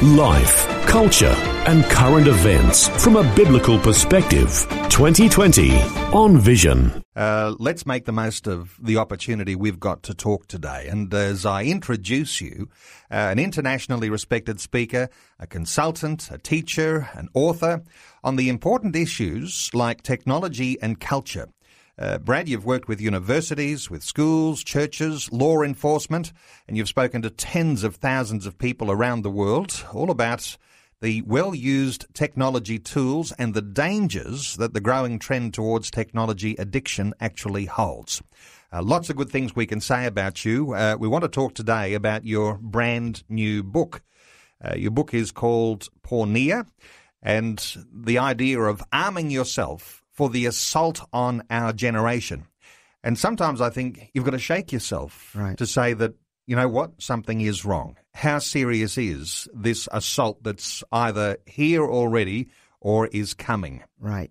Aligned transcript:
Life, 0.00 0.66
culture, 0.86 1.34
and 1.66 1.84
current 1.84 2.26
events 2.26 2.88
from 3.04 3.14
a 3.14 3.34
biblical 3.36 3.78
perspective. 3.78 4.66
2020 4.88 5.80
on 6.12 6.38
Vision. 6.38 7.04
Uh, 7.14 7.54
let's 7.60 7.86
make 7.86 8.04
the 8.04 8.10
most 8.10 8.48
of 8.48 8.76
the 8.82 8.96
opportunity 8.96 9.54
we've 9.54 9.78
got 9.78 10.02
to 10.02 10.14
talk 10.14 10.48
today. 10.48 10.88
And 10.88 11.12
as 11.14 11.46
I 11.46 11.64
introduce 11.64 12.40
you, 12.40 12.68
uh, 13.12 13.14
an 13.14 13.38
internationally 13.38 14.10
respected 14.10 14.58
speaker, 14.58 15.08
a 15.38 15.46
consultant, 15.46 16.30
a 16.32 16.38
teacher, 16.38 17.08
an 17.14 17.28
author 17.34 17.82
on 18.24 18.34
the 18.34 18.48
important 18.48 18.96
issues 18.96 19.70
like 19.72 20.02
technology 20.02 20.80
and 20.82 20.98
culture. 20.98 21.48
Uh, 21.98 22.16
Brad, 22.16 22.48
you've 22.48 22.64
worked 22.64 22.88
with 22.88 23.02
universities, 23.02 23.90
with 23.90 24.02
schools, 24.02 24.64
churches, 24.64 25.30
law 25.30 25.60
enforcement, 25.60 26.32
and 26.66 26.76
you've 26.76 26.88
spoken 26.88 27.20
to 27.20 27.30
tens 27.30 27.84
of 27.84 27.96
thousands 27.96 28.46
of 28.46 28.56
people 28.56 28.90
around 28.90 29.22
the 29.22 29.30
world, 29.30 29.84
all 29.92 30.10
about 30.10 30.56
the 31.02 31.20
well 31.22 31.54
used 31.54 32.06
technology 32.14 32.78
tools 32.78 33.32
and 33.32 33.52
the 33.52 33.60
dangers 33.60 34.56
that 34.56 34.72
the 34.72 34.80
growing 34.80 35.18
trend 35.18 35.52
towards 35.52 35.90
technology 35.90 36.56
addiction 36.58 37.12
actually 37.20 37.66
holds. 37.66 38.22
Uh, 38.72 38.82
lots 38.82 39.10
of 39.10 39.16
good 39.16 39.28
things 39.28 39.54
we 39.54 39.66
can 39.66 39.80
say 39.80 40.06
about 40.06 40.46
you. 40.46 40.72
Uh, 40.72 40.96
we 40.98 41.08
want 41.08 41.22
to 41.22 41.28
talk 41.28 41.54
today 41.54 41.92
about 41.92 42.24
your 42.24 42.56
brand 42.56 43.22
new 43.28 43.62
book. 43.62 44.00
Uh, 44.64 44.74
your 44.76 44.92
book 44.92 45.12
is 45.12 45.30
called 45.30 45.88
Porneia, 46.02 46.66
and 47.22 47.76
the 47.92 48.16
idea 48.16 48.60
of 48.60 48.82
arming 48.92 49.30
yourself 49.30 50.01
for 50.22 50.28
the 50.28 50.46
assault 50.46 51.00
on 51.12 51.42
our 51.50 51.72
generation. 51.72 52.46
And 53.02 53.18
sometimes 53.18 53.60
I 53.60 53.70
think 53.70 54.08
you've 54.14 54.24
got 54.24 54.30
to 54.30 54.38
shake 54.38 54.70
yourself 54.70 55.34
right. 55.34 55.58
to 55.58 55.66
say 55.66 55.94
that, 55.94 56.14
you 56.46 56.54
know 56.54 56.68
what, 56.68 57.02
something 57.02 57.40
is 57.40 57.64
wrong. 57.64 57.96
How 58.14 58.38
serious 58.38 58.96
is 58.96 59.48
this 59.52 59.88
assault 59.90 60.40
that's 60.44 60.84
either 60.92 61.38
here 61.44 61.84
already 61.84 62.50
or 62.80 63.08
is 63.08 63.34
coming? 63.34 63.82
Right. 63.98 64.30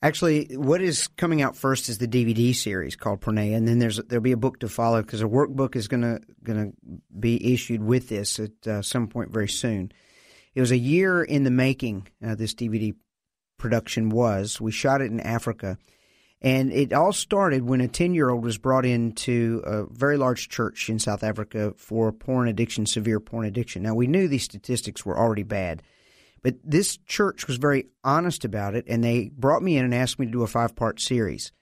Actually, 0.00 0.56
what 0.56 0.80
is 0.80 1.06
coming 1.18 1.42
out 1.42 1.54
first 1.54 1.90
is 1.90 1.98
the 1.98 2.08
DVD 2.08 2.54
series 2.54 2.96
called 2.96 3.20
Porneia, 3.20 3.58
and 3.58 3.68
then 3.68 3.78
there's 3.78 3.98
there'll 4.08 4.22
be 4.22 4.32
a 4.32 4.38
book 4.38 4.60
to 4.60 4.70
follow 4.70 5.02
because 5.02 5.20
a 5.20 5.26
workbook 5.26 5.76
is 5.76 5.86
gonna 5.86 6.20
gonna 6.42 6.70
be 7.18 7.52
issued 7.52 7.82
with 7.82 8.08
this 8.08 8.38
at 8.38 8.66
uh, 8.66 8.80
some 8.80 9.06
point 9.06 9.34
very 9.34 9.48
soon. 9.48 9.92
It 10.54 10.60
was 10.60 10.70
a 10.70 10.78
year 10.78 11.22
in 11.22 11.44
the 11.44 11.50
making. 11.50 12.08
Uh, 12.24 12.34
this 12.34 12.54
DVD 12.54 12.94
production 13.58 14.10
was. 14.10 14.60
We 14.60 14.72
shot 14.72 15.00
it 15.00 15.10
in 15.10 15.20
Africa. 15.20 15.78
And 16.42 16.72
it 16.72 16.92
all 16.92 17.12
started 17.12 17.64
when 17.64 17.80
a 17.80 17.88
10 17.88 18.14
year 18.14 18.30
old 18.30 18.44
was 18.44 18.58
brought 18.58 18.84
into 18.84 19.62
a 19.64 19.84
very 19.86 20.16
large 20.16 20.48
church 20.48 20.88
in 20.88 20.98
South 20.98 21.22
Africa 21.22 21.72
for 21.76 22.12
porn 22.12 22.48
addiction, 22.48 22.86
severe 22.86 23.20
porn 23.20 23.46
addiction. 23.46 23.82
Now, 23.82 23.94
we 23.94 24.06
knew 24.06 24.28
these 24.28 24.44
statistics 24.44 25.04
were 25.04 25.18
already 25.18 25.44
bad, 25.44 25.82
but 26.42 26.56
this 26.62 26.98
church 26.98 27.46
was 27.46 27.56
very 27.56 27.86
honest 28.04 28.44
about 28.44 28.74
it, 28.74 28.84
and 28.86 29.02
they 29.02 29.30
brought 29.34 29.62
me 29.62 29.78
in 29.78 29.84
and 29.84 29.94
asked 29.94 30.18
me 30.18 30.26
to 30.26 30.32
do 30.32 30.42
a 30.42 30.46
five 30.46 30.76
part 30.76 31.00
series. 31.00 31.52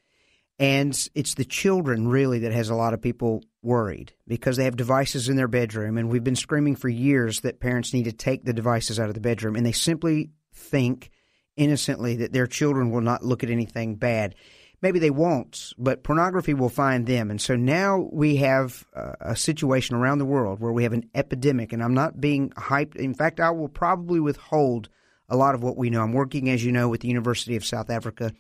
And 0.58 1.08
it's 1.14 1.34
the 1.34 1.45
children 1.45 2.08
really 2.08 2.41
that 2.41 2.53
has 2.53 2.70
a 2.70 2.77
lot 2.77 2.95
of 2.95 3.03
people 3.03 3.42
worried 3.62 4.12
because 4.29 4.56
they 4.56 4.64
have 4.64 4.77
devices 4.77 5.29
in 5.29 5.36
their 5.36 5.48
bedroom, 5.48 5.98
and 5.98 6.08
we've 6.08 6.23
been 6.23 6.36
screaming 6.36 6.77
for 6.77 6.89
years 6.89 7.40
that 7.40 7.61
parents 7.61 7.92
need 7.95 8.05
to 8.05 8.13
take 8.13 8.45
the 8.45 8.52
devices 8.52 9.01
out 9.01 9.08
of 9.08 9.14
the 9.14 9.20
bedroom, 9.20 9.57
and 9.57 9.64
they 9.64 9.73
simply 9.73 10.30
think 10.52 11.11
innocently 11.57 12.17
that 12.17 12.33
their 12.33 12.47
children 12.47 12.91
will 12.91 13.01
not 13.01 13.25
look 13.25 13.42
at 13.42 13.51
anything 13.51 13.97
bad. 13.97 14.35
Maybe 14.83 14.98
they 14.98 15.11
won't, 15.11 15.73
but 15.79 16.03
pornography 16.03 16.53
will 16.53 16.69
find 16.69 17.07
them. 17.07 17.31
And 17.31 17.41
so 17.41 17.57
now 17.57 18.09
we 18.13 18.37
have 18.37 18.85
uh, 18.95 19.13
a 19.20 19.37
situation 19.37 19.97
around 19.97 20.19
the 20.19 20.27
world 20.27 20.61
where 20.61 20.73
we 20.73 20.83
have 20.83 20.93
an 20.93 21.09
epidemic, 21.14 21.73
and 21.73 21.83
I'm 21.83 21.95
not 21.95 22.20
being 22.20 22.51
hyped. 22.51 22.97
In 22.97 23.14
fact, 23.14 23.41
I 23.41 23.51
will 23.51 23.69
probably 23.69 24.20
withhold 24.20 24.91
a 25.29 25.37
lot 25.37 25.55
of 25.55 25.63
what 25.63 25.79
we 25.79 25.89
know. 25.89 26.03
I'm 26.03 26.13
working, 26.13 26.51
as 26.51 26.63
you 26.63 26.70
know, 26.70 26.89
with 26.89 27.01
the 27.01 27.09
University 27.09 27.57
of 27.57 27.64
South 27.64 27.89
Africa 27.89 28.33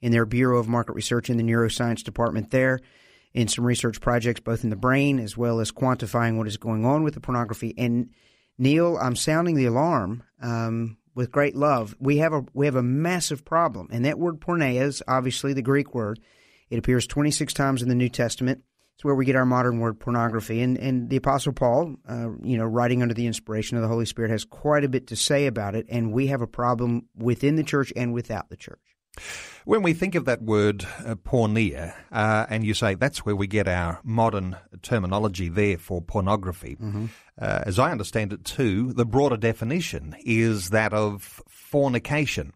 in 0.00 0.12
their 0.12 0.26
Bureau 0.26 0.60
of 0.60 0.68
Market 0.68 0.92
Research 0.92 1.30
in 1.30 1.36
the 1.36 1.42
neuroscience 1.42 2.04
department 2.04 2.50
there 2.50 2.78
in 3.34 3.48
some 3.48 3.64
research 3.64 4.00
projects, 4.00 4.40
both 4.40 4.64
in 4.64 4.70
the 4.70 4.76
brain 4.76 5.18
as 5.18 5.36
well 5.36 5.60
as 5.60 5.72
quantifying 5.72 6.36
what 6.36 6.46
is 6.46 6.56
going 6.56 6.84
on 6.84 7.02
with 7.02 7.14
the 7.14 7.20
pornography. 7.20 7.74
And 7.76 8.10
Neil, 8.56 8.96
I'm 8.98 9.16
sounding 9.16 9.56
the 9.56 9.66
alarm 9.66 10.22
um, 10.40 10.96
with 11.18 11.32
great 11.32 11.56
love. 11.56 11.96
We 11.98 12.18
have 12.18 12.32
a 12.32 12.44
we 12.54 12.66
have 12.66 12.76
a 12.76 12.82
massive 12.82 13.44
problem, 13.44 13.88
and 13.90 14.04
that 14.04 14.20
word 14.20 14.40
porneia 14.40 14.82
is 14.82 15.02
obviously 15.08 15.52
the 15.52 15.62
Greek 15.62 15.92
word. 15.92 16.20
It 16.70 16.78
appears 16.78 17.08
26 17.08 17.52
times 17.54 17.82
in 17.82 17.88
the 17.88 17.96
New 17.96 18.08
Testament. 18.08 18.62
It's 18.94 19.04
where 19.04 19.16
we 19.16 19.24
get 19.24 19.34
our 19.34 19.44
modern 19.44 19.80
word 19.80 19.98
pornography. 19.98 20.62
And 20.62 20.78
and 20.78 21.10
the 21.10 21.16
Apostle 21.16 21.52
Paul, 21.52 21.96
uh, 22.08 22.28
you 22.40 22.56
know, 22.56 22.66
writing 22.66 23.02
under 23.02 23.14
the 23.14 23.26
inspiration 23.26 23.76
of 23.76 23.82
the 23.82 23.88
Holy 23.88 24.06
Spirit, 24.06 24.30
has 24.30 24.44
quite 24.44 24.84
a 24.84 24.88
bit 24.88 25.08
to 25.08 25.16
say 25.16 25.46
about 25.46 25.74
it. 25.74 25.86
And 25.88 26.12
we 26.12 26.28
have 26.28 26.40
a 26.40 26.46
problem 26.46 27.08
within 27.16 27.56
the 27.56 27.64
church 27.64 27.92
and 27.96 28.12
without 28.14 28.48
the 28.48 28.56
church. 28.56 28.78
When 29.64 29.82
we 29.82 29.92
think 29.92 30.14
of 30.14 30.24
that 30.24 30.40
word 30.40 30.86
uh, 31.04 31.14
porneia, 31.16 31.94
uh, 32.10 32.46
and 32.48 32.64
you 32.64 32.72
say 32.72 32.94
that's 32.94 33.26
where 33.26 33.36
we 33.36 33.46
get 33.46 33.68
our 33.68 34.00
modern 34.02 34.56
terminology 34.80 35.48
there 35.48 35.76
for 35.76 36.00
pornography, 36.00 36.76
mm-hmm. 36.80 37.06
uh, 37.38 37.62
as 37.66 37.78
I 37.78 37.90
understand 37.90 38.32
it 38.32 38.44
too, 38.44 38.92
the 38.94 39.04
broader 39.04 39.36
definition 39.36 40.16
is 40.24 40.70
that 40.70 40.94
of 40.94 41.42
fornication. 41.48 42.54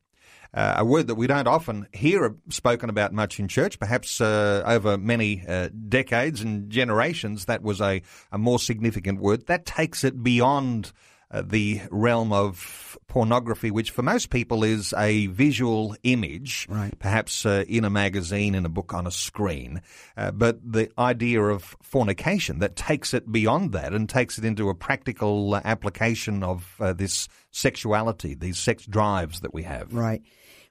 Uh, 0.55 0.75
a 0.79 0.85
word 0.85 1.07
that 1.07 1.15
we 1.15 1.27
don't 1.27 1.47
often 1.47 1.87
hear 1.93 2.35
spoken 2.51 2.91
about 2.91 3.13
much 3.13 3.41
in 3.41 3.49
church. 3.49 3.79
Perhaps 3.79 4.21
uh, 4.21 4.63
over 4.67 4.99
many 4.99 5.45
uh, 5.49 5.71
decades 5.89 6.43
and 6.43 6.69
generations, 6.69 7.47
that 7.47 7.63
was 7.63 7.81
a, 7.81 8.03
a 8.31 8.39
more 8.39 8.59
significant 8.59 9.19
word. 9.19 9.47
That 9.47 9.65
takes 9.65 10.05
it 10.05 10.23
beyond 10.23 10.93
the 11.41 11.81
realm 11.91 12.33
of 12.33 12.99
pornography, 13.13 13.71
which 13.71 13.91
for 13.91 14.03
most 14.03 14.31
people 14.31 14.65
is 14.65 14.95
a 14.97 15.27
visual 15.29 15.95
image, 16.03 16.67
right. 16.71 16.99
perhaps 16.99 17.45
uh, 17.45 17.65
in 17.69 17.85
a 17.85 17.91
magazine, 17.91 18.55
in 18.55 18.65
a 18.65 18.69
book, 18.69 18.95
on 18.95 19.07
a 19.07 19.11
screen. 19.11 19.83
Uh, 20.17 20.31
but 20.31 20.59
the 20.65 20.91
idea 20.99 21.43
of 21.43 21.77
fornication 21.83 22.59
that 22.59 22.75
takes 22.75 23.13
it 23.13 23.31
beyond 23.31 23.73
that 23.73 23.93
and 23.93 24.09
takes 24.09 24.39
it 24.39 24.45
into 24.45 24.69
a 24.71 24.75
practical 24.75 25.55
uh, 25.55 25.61
application 25.65 26.43
of 26.43 26.75
uh, 26.81 26.93
this 26.93 27.29
sexuality, 27.51 28.35
these 28.35 28.59
sex 28.59 28.87
drives 28.87 29.41
that 29.41 29.53
we 29.53 29.63
have. 29.63 29.93
Right. 29.93 30.23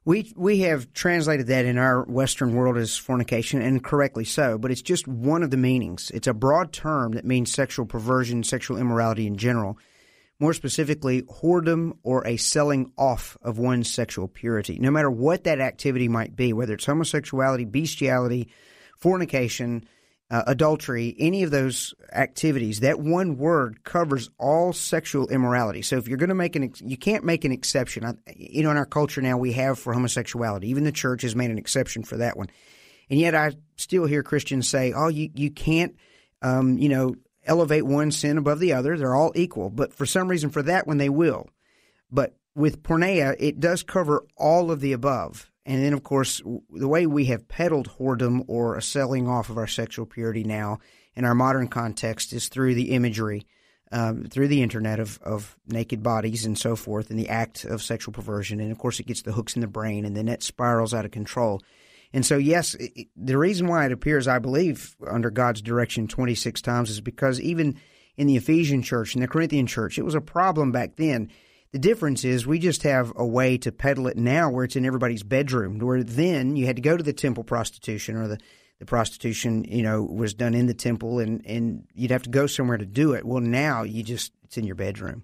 We 0.03 0.33
we 0.35 0.61
have 0.61 0.91
translated 0.93 1.45
that 1.47 1.65
in 1.65 1.77
our 1.77 2.03
Western 2.05 2.55
world 2.55 2.75
as 2.75 2.97
fornication, 2.97 3.61
and 3.61 3.83
correctly 3.83 4.25
so. 4.25 4.57
But 4.57 4.71
it's 4.71 4.81
just 4.81 5.07
one 5.07 5.43
of 5.43 5.51
the 5.51 5.57
meanings. 5.57 6.09
It's 6.11 6.25
a 6.25 6.33
broad 6.33 6.73
term 6.73 7.11
that 7.11 7.23
means 7.23 7.53
sexual 7.53 7.85
perversion, 7.85 8.43
sexual 8.43 8.77
immorality 8.77 9.27
in 9.27 9.37
general 9.37 9.77
more 10.41 10.53
specifically, 10.53 11.21
whoredom 11.21 11.93
or 12.01 12.25
a 12.25 12.35
selling 12.35 12.91
off 12.97 13.37
of 13.43 13.59
one's 13.59 13.93
sexual 13.93 14.27
purity, 14.27 14.79
no 14.79 14.89
matter 14.89 15.09
what 15.09 15.43
that 15.43 15.59
activity 15.59 16.07
might 16.07 16.35
be, 16.35 16.51
whether 16.51 16.73
it's 16.73 16.85
homosexuality, 16.85 17.63
bestiality, 17.63 18.49
fornication, 18.97 19.85
uh, 20.31 20.43
adultery, 20.47 21.15
any 21.19 21.43
of 21.43 21.51
those 21.51 21.93
activities, 22.11 22.79
that 22.79 22.99
one 22.99 23.37
word 23.37 23.83
covers 23.83 24.31
all 24.39 24.73
sexual 24.73 25.27
immorality. 25.27 25.83
So 25.83 25.97
if 25.97 26.07
you're 26.07 26.17
going 26.17 26.29
to 26.29 26.35
make 26.35 26.55
an, 26.55 26.63
ex- 26.63 26.81
you 26.81 26.97
can't 26.97 27.23
make 27.23 27.45
an 27.45 27.51
exception. 27.51 28.03
I, 28.03 28.13
you 28.35 28.63
know, 28.63 28.71
in 28.71 28.77
our 28.77 28.85
culture 28.85 29.21
now, 29.21 29.37
we 29.37 29.51
have 29.53 29.77
for 29.77 29.93
homosexuality. 29.93 30.69
Even 30.69 30.85
the 30.85 30.91
church 30.91 31.21
has 31.21 31.35
made 31.35 31.51
an 31.51 31.59
exception 31.59 32.01
for 32.01 32.17
that 32.17 32.35
one. 32.35 32.47
And 33.11 33.19
yet 33.19 33.35
I 33.35 33.51
still 33.75 34.05
hear 34.05 34.23
Christians 34.23 34.67
say, 34.67 34.93
oh, 34.95 35.09
you, 35.09 35.29
you 35.35 35.51
can't, 35.51 35.95
um, 36.41 36.79
you 36.79 36.89
know, 36.89 37.15
elevate 37.45 37.85
one 37.85 38.11
sin 38.11 38.37
above 38.37 38.59
the 38.59 38.73
other. 38.73 38.97
They're 38.97 39.15
all 39.15 39.31
equal. 39.35 39.69
But 39.69 39.93
for 39.93 40.05
some 40.05 40.27
reason, 40.27 40.49
for 40.49 40.63
that 40.63 40.87
one, 40.87 40.97
they 40.97 41.09
will. 41.09 41.49
But 42.11 42.35
with 42.55 42.83
porneia, 42.83 43.35
it 43.39 43.59
does 43.59 43.83
cover 43.83 44.25
all 44.37 44.71
of 44.71 44.81
the 44.81 44.93
above. 44.93 45.49
And 45.65 45.83
then, 45.83 45.93
of 45.93 46.03
course, 46.03 46.41
the 46.71 46.87
way 46.87 47.05
we 47.05 47.25
have 47.25 47.47
peddled 47.47 47.89
whoredom 47.97 48.43
or 48.47 48.75
a 48.75 48.81
selling 48.81 49.27
off 49.27 49.49
of 49.49 49.57
our 49.57 49.67
sexual 49.67 50.05
purity 50.05 50.43
now 50.43 50.79
in 51.15 51.23
our 51.23 51.35
modern 51.35 51.67
context 51.67 52.33
is 52.33 52.49
through 52.49 52.73
the 52.73 52.91
imagery, 52.91 53.45
um, 53.91 54.23
through 54.25 54.47
the 54.47 54.63
internet 54.63 54.99
of, 54.99 55.19
of 55.21 55.55
naked 55.67 56.01
bodies 56.01 56.45
and 56.45 56.57
so 56.57 56.75
forth, 56.75 57.09
and 57.09 57.19
the 57.19 57.29
act 57.29 57.63
of 57.63 57.83
sexual 57.83 58.11
perversion. 58.11 58.59
And 58.59 58.71
of 58.71 58.79
course, 58.79 58.99
it 58.99 59.05
gets 59.05 59.21
the 59.21 59.33
hooks 59.33 59.55
in 59.55 59.61
the 59.61 59.67
brain, 59.67 60.03
and 60.03 60.17
then 60.17 60.27
it 60.27 60.41
spirals 60.41 60.93
out 60.93 61.05
of 61.05 61.11
control. 61.11 61.61
And 62.13 62.25
so, 62.25 62.37
yes, 62.37 62.75
it, 62.75 63.07
the 63.15 63.37
reason 63.37 63.67
why 63.67 63.85
it 63.85 63.91
appears, 63.91 64.27
I 64.27 64.39
believe, 64.39 64.95
under 65.07 65.29
God's 65.29 65.61
direction 65.61 66.07
26 66.07 66.61
times 66.61 66.89
is 66.89 67.01
because 67.01 67.39
even 67.39 67.79
in 68.17 68.27
the 68.27 68.35
Ephesian 68.35 68.81
church 68.81 69.13
and 69.13 69.23
the 69.23 69.27
Corinthian 69.27 69.67
church, 69.67 69.97
it 69.97 70.03
was 70.03 70.15
a 70.15 70.21
problem 70.21 70.71
back 70.71 70.97
then. 70.97 71.31
The 71.71 71.79
difference 71.79 72.25
is 72.25 72.45
we 72.45 72.59
just 72.59 72.83
have 72.83 73.13
a 73.15 73.25
way 73.25 73.57
to 73.59 73.71
peddle 73.71 74.07
it 74.07 74.17
now 74.17 74.49
where 74.49 74.65
it's 74.65 74.75
in 74.75 74.85
everybody's 74.85 75.23
bedroom, 75.23 75.79
where 75.79 76.03
then 76.03 76.57
you 76.57 76.65
had 76.65 76.75
to 76.75 76.81
go 76.81 76.97
to 76.97 77.03
the 77.03 77.13
temple 77.13 77.45
prostitution 77.45 78.17
or 78.17 78.27
the, 78.27 78.37
the 78.79 78.85
prostitution, 78.85 79.63
you 79.63 79.81
know, 79.81 80.03
was 80.03 80.33
done 80.33 80.53
in 80.53 80.65
the 80.65 80.73
temple 80.73 81.19
and, 81.19 81.45
and 81.45 81.87
you'd 81.93 82.11
have 82.11 82.23
to 82.23 82.29
go 82.29 82.45
somewhere 82.45 82.77
to 82.77 82.85
do 82.85 83.13
it. 83.13 83.23
Well, 83.23 83.39
now 83.39 83.83
you 83.83 84.03
just, 84.03 84.33
it's 84.43 84.57
in 84.57 84.65
your 84.65 84.75
bedroom. 84.75 85.23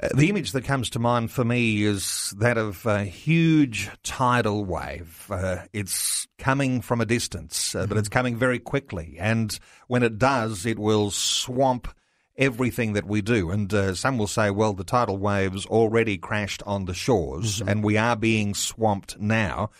Uh, 0.00 0.08
the 0.14 0.28
image 0.28 0.52
that 0.52 0.64
comes 0.64 0.90
to 0.90 0.98
mind 0.98 1.30
for 1.30 1.44
me 1.44 1.82
is 1.82 2.32
that 2.38 2.56
of 2.56 2.86
a 2.86 3.04
huge 3.04 3.90
tidal 4.04 4.64
wave. 4.64 5.26
Uh, 5.28 5.58
it's 5.72 6.28
coming 6.38 6.80
from 6.80 7.00
a 7.00 7.06
distance, 7.06 7.74
uh, 7.74 7.84
but 7.86 7.98
it's 7.98 8.08
coming 8.08 8.36
very 8.36 8.60
quickly. 8.60 9.16
And 9.18 9.58
when 9.88 10.04
it 10.04 10.18
does, 10.18 10.66
it 10.66 10.78
will 10.78 11.10
swamp 11.10 11.88
everything 12.36 12.92
that 12.92 13.06
we 13.06 13.20
do. 13.20 13.50
And 13.50 13.74
uh, 13.74 13.94
some 13.94 14.16
will 14.16 14.28
say, 14.28 14.50
well, 14.50 14.72
the 14.72 14.84
tidal 14.84 15.18
waves 15.18 15.66
already 15.66 16.16
crashed 16.16 16.62
on 16.64 16.84
the 16.84 16.94
shores 16.94 17.58
mm-hmm. 17.58 17.68
and 17.68 17.84
we 17.84 17.96
are 17.96 18.14
being 18.14 18.54
swamped 18.54 19.18
now. 19.18 19.70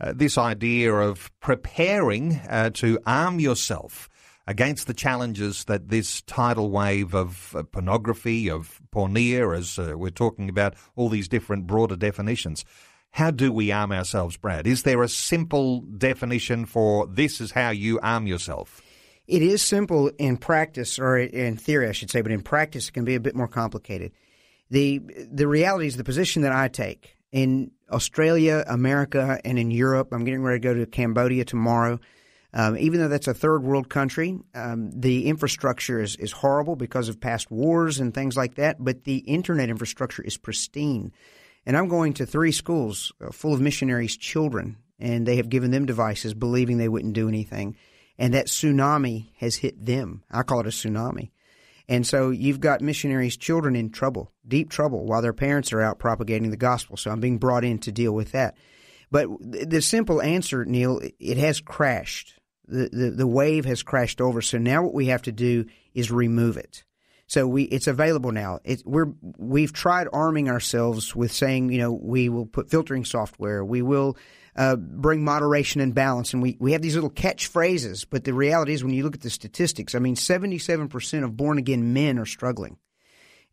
Uh, 0.00 0.12
this 0.14 0.36
idea 0.36 0.92
of 0.92 1.30
preparing 1.38 2.40
uh, 2.48 2.70
to 2.70 2.98
arm 3.06 3.38
yourself 3.38 4.08
against 4.48 4.86
the 4.86 4.94
challenges 4.94 5.64
that 5.64 5.90
this 5.90 6.22
tidal 6.22 6.70
wave 6.70 7.14
of 7.14 7.54
uh, 7.54 7.62
pornography, 7.64 8.48
of 8.48 8.80
porneia, 8.90 9.54
as 9.54 9.78
uh, 9.78 9.92
we're 9.94 10.10
talking 10.10 10.48
about 10.48 10.74
all 10.96 11.10
these 11.10 11.28
different 11.28 11.66
broader 11.66 11.96
definitions, 11.96 12.64
how 13.10 13.30
do 13.30 13.52
we 13.52 13.70
arm 13.70 13.92
ourselves, 13.92 14.38
Brad? 14.38 14.66
Is 14.66 14.84
there 14.84 15.02
a 15.02 15.08
simple 15.08 15.82
definition 15.82 16.64
for 16.64 17.06
this 17.06 17.42
is 17.42 17.52
how 17.52 17.68
you 17.68 18.00
arm 18.00 18.26
yourself? 18.26 18.80
It 19.26 19.42
is 19.42 19.62
simple 19.62 20.10
in 20.18 20.38
practice, 20.38 20.98
or 20.98 21.18
in 21.18 21.58
theory, 21.58 21.86
I 21.86 21.92
should 21.92 22.10
say, 22.10 22.22
but 22.22 22.32
in 22.32 22.40
practice, 22.40 22.88
it 22.88 22.92
can 22.92 23.04
be 23.04 23.16
a 23.16 23.20
bit 23.20 23.36
more 23.36 23.48
complicated. 23.48 24.12
the 24.70 25.00
The 25.30 25.46
reality 25.46 25.88
is 25.88 25.98
the 25.98 26.04
position 26.04 26.40
that 26.42 26.52
I 26.52 26.68
take 26.68 27.18
in 27.32 27.70
Australia, 27.90 28.64
America, 28.66 29.38
and 29.44 29.58
in 29.58 29.70
Europe. 29.70 30.08
I'm 30.12 30.24
getting 30.24 30.42
ready 30.42 30.60
to 30.60 30.66
go 30.66 30.72
to 30.72 30.86
Cambodia 30.86 31.44
tomorrow. 31.44 32.00
Um, 32.54 32.78
even 32.78 33.00
though 33.00 33.08
that's 33.08 33.28
a 33.28 33.34
third 33.34 33.62
world 33.62 33.90
country, 33.90 34.38
um, 34.54 34.90
the 34.90 35.26
infrastructure 35.26 36.00
is, 36.00 36.16
is 36.16 36.32
horrible 36.32 36.76
because 36.76 37.08
of 37.08 37.20
past 37.20 37.50
wars 37.50 38.00
and 38.00 38.14
things 38.14 38.36
like 38.36 38.54
that. 38.54 38.82
But 38.82 39.04
the 39.04 39.18
internet 39.18 39.68
infrastructure 39.68 40.22
is 40.22 40.38
pristine. 40.38 41.12
And 41.66 41.76
I'm 41.76 41.88
going 41.88 42.14
to 42.14 42.26
three 42.26 42.52
schools 42.52 43.12
uh, 43.20 43.30
full 43.30 43.52
of 43.52 43.60
missionaries' 43.60 44.16
children, 44.16 44.78
and 44.98 45.26
they 45.26 45.36
have 45.36 45.50
given 45.50 45.70
them 45.70 45.84
devices, 45.84 46.32
believing 46.32 46.78
they 46.78 46.88
wouldn't 46.88 47.12
do 47.12 47.28
anything 47.28 47.76
and 48.18 48.34
that 48.34 48.46
tsunami 48.46 49.28
has 49.36 49.56
hit 49.56 49.84
them. 49.84 50.24
I 50.30 50.42
call 50.42 50.60
it 50.60 50.66
a 50.66 50.70
tsunami. 50.70 51.30
And 51.88 52.06
so 52.06 52.30
you've 52.30 52.60
got 52.60 52.82
missionaries' 52.82 53.36
children 53.36 53.74
in 53.74 53.90
trouble, 53.90 54.32
deep 54.46 54.68
trouble, 54.68 55.06
while 55.06 55.22
their 55.22 55.32
parents 55.32 55.72
are 55.72 55.80
out 55.80 55.98
propagating 55.98 56.50
the 56.50 56.56
gospel. 56.56 56.96
So 56.96 57.10
I'm 57.10 57.20
being 57.20 57.38
brought 57.38 57.64
in 57.64 57.78
to 57.80 57.92
deal 57.92 58.12
with 58.12 58.32
that. 58.32 58.56
But 59.10 59.28
the 59.40 59.80
simple 59.80 60.20
answer, 60.20 60.66
Neil, 60.66 61.00
it 61.18 61.38
has 61.38 61.60
crashed. 61.60 62.37
The, 62.68 63.14
the, 63.16 63.26
wave 63.26 63.64
has 63.64 63.82
crashed 63.82 64.20
over. 64.20 64.42
So 64.42 64.58
now 64.58 64.82
what 64.82 64.94
we 64.94 65.06
have 65.06 65.22
to 65.22 65.32
do 65.32 65.64
is 65.94 66.10
remove 66.10 66.56
it. 66.58 66.84
So 67.26 67.46
we 67.46 67.64
it's 67.64 67.86
available 67.86 68.32
now. 68.32 68.60
It, 68.64 68.82
we're 68.84 69.12
we've 69.36 69.72
tried 69.72 70.08
arming 70.12 70.48
ourselves 70.48 71.14
with 71.14 71.32
saying, 71.32 71.70
you 71.70 71.78
know, 71.78 71.92
we 71.92 72.28
will 72.28 72.46
put 72.46 72.70
filtering 72.70 73.04
software, 73.04 73.64
we 73.64 73.82
will 73.82 74.16
uh, 74.58 74.74
bring 74.76 75.22
moderation 75.22 75.80
and 75.80 75.94
balance. 75.94 76.32
And 76.32 76.42
we, 76.42 76.56
we 76.58 76.72
have 76.72 76.82
these 76.82 76.96
little 76.96 77.10
catchphrases, 77.10 78.04
but 78.08 78.24
the 78.24 78.34
reality 78.34 78.72
is 78.72 78.82
when 78.82 78.92
you 78.92 79.04
look 79.04 79.14
at 79.14 79.20
the 79.20 79.30
statistics, 79.30 79.94
I 79.94 80.00
mean, 80.00 80.16
77% 80.16 81.24
of 81.24 81.36
born 81.36 81.58
again 81.58 81.92
men 81.92 82.18
are 82.18 82.26
struggling. 82.26 82.76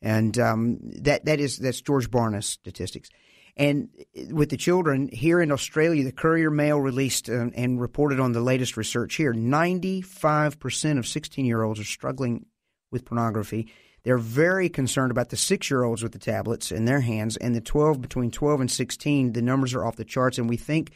And 0.02 0.38
um, 0.40 0.80
that, 1.04 1.26
that 1.26 1.40
is, 1.40 1.58
that's 1.60 1.80
George 1.80 2.10
Barna's 2.10 2.48
statistics. 2.48 3.10
And 3.58 3.90
with 4.32 4.50
the 4.50 4.58
children 4.58 5.08
here 5.08 5.42
in 5.42 5.52
Australia, 5.52 6.04
the 6.04 6.12
Courier 6.12 6.52
Mail 6.52 6.80
released 6.80 7.30
uh, 7.30 7.50
and 7.56 7.80
reported 7.80 8.20
on 8.20 8.34
the 8.34 8.42
latest 8.42 8.76
research 8.76 9.16
here 9.16 9.34
95% 9.34 10.98
of 10.98 11.08
16 11.08 11.46
year 11.46 11.64
olds 11.64 11.80
are 11.80 11.86
struggling 11.86 12.46
with 12.92 13.06
pornography. 13.06 13.68
They're 14.04 14.18
very 14.18 14.70
concerned 14.70 15.12
about 15.12 15.30
the 15.30 15.38
six 15.38 15.72
year 15.72 15.84
olds 15.84 16.04
with 16.04 16.12
the 16.12 16.20
tablets 16.20 16.72
in 16.72 16.86
their 16.86 17.00
hands, 17.00 17.38
and 17.38 17.56
the 17.56 17.62
12 17.62 18.02
between 18.02 18.30
12 18.30 18.62
and 18.62 18.72
16, 18.72 19.34
the 19.34 19.42
numbers 19.42 19.74
are 19.74 19.86
off 19.86 19.96
the 19.96 20.06
charts. 20.06 20.38
And 20.38 20.50
we 20.50 20.58
think 20.58 20.92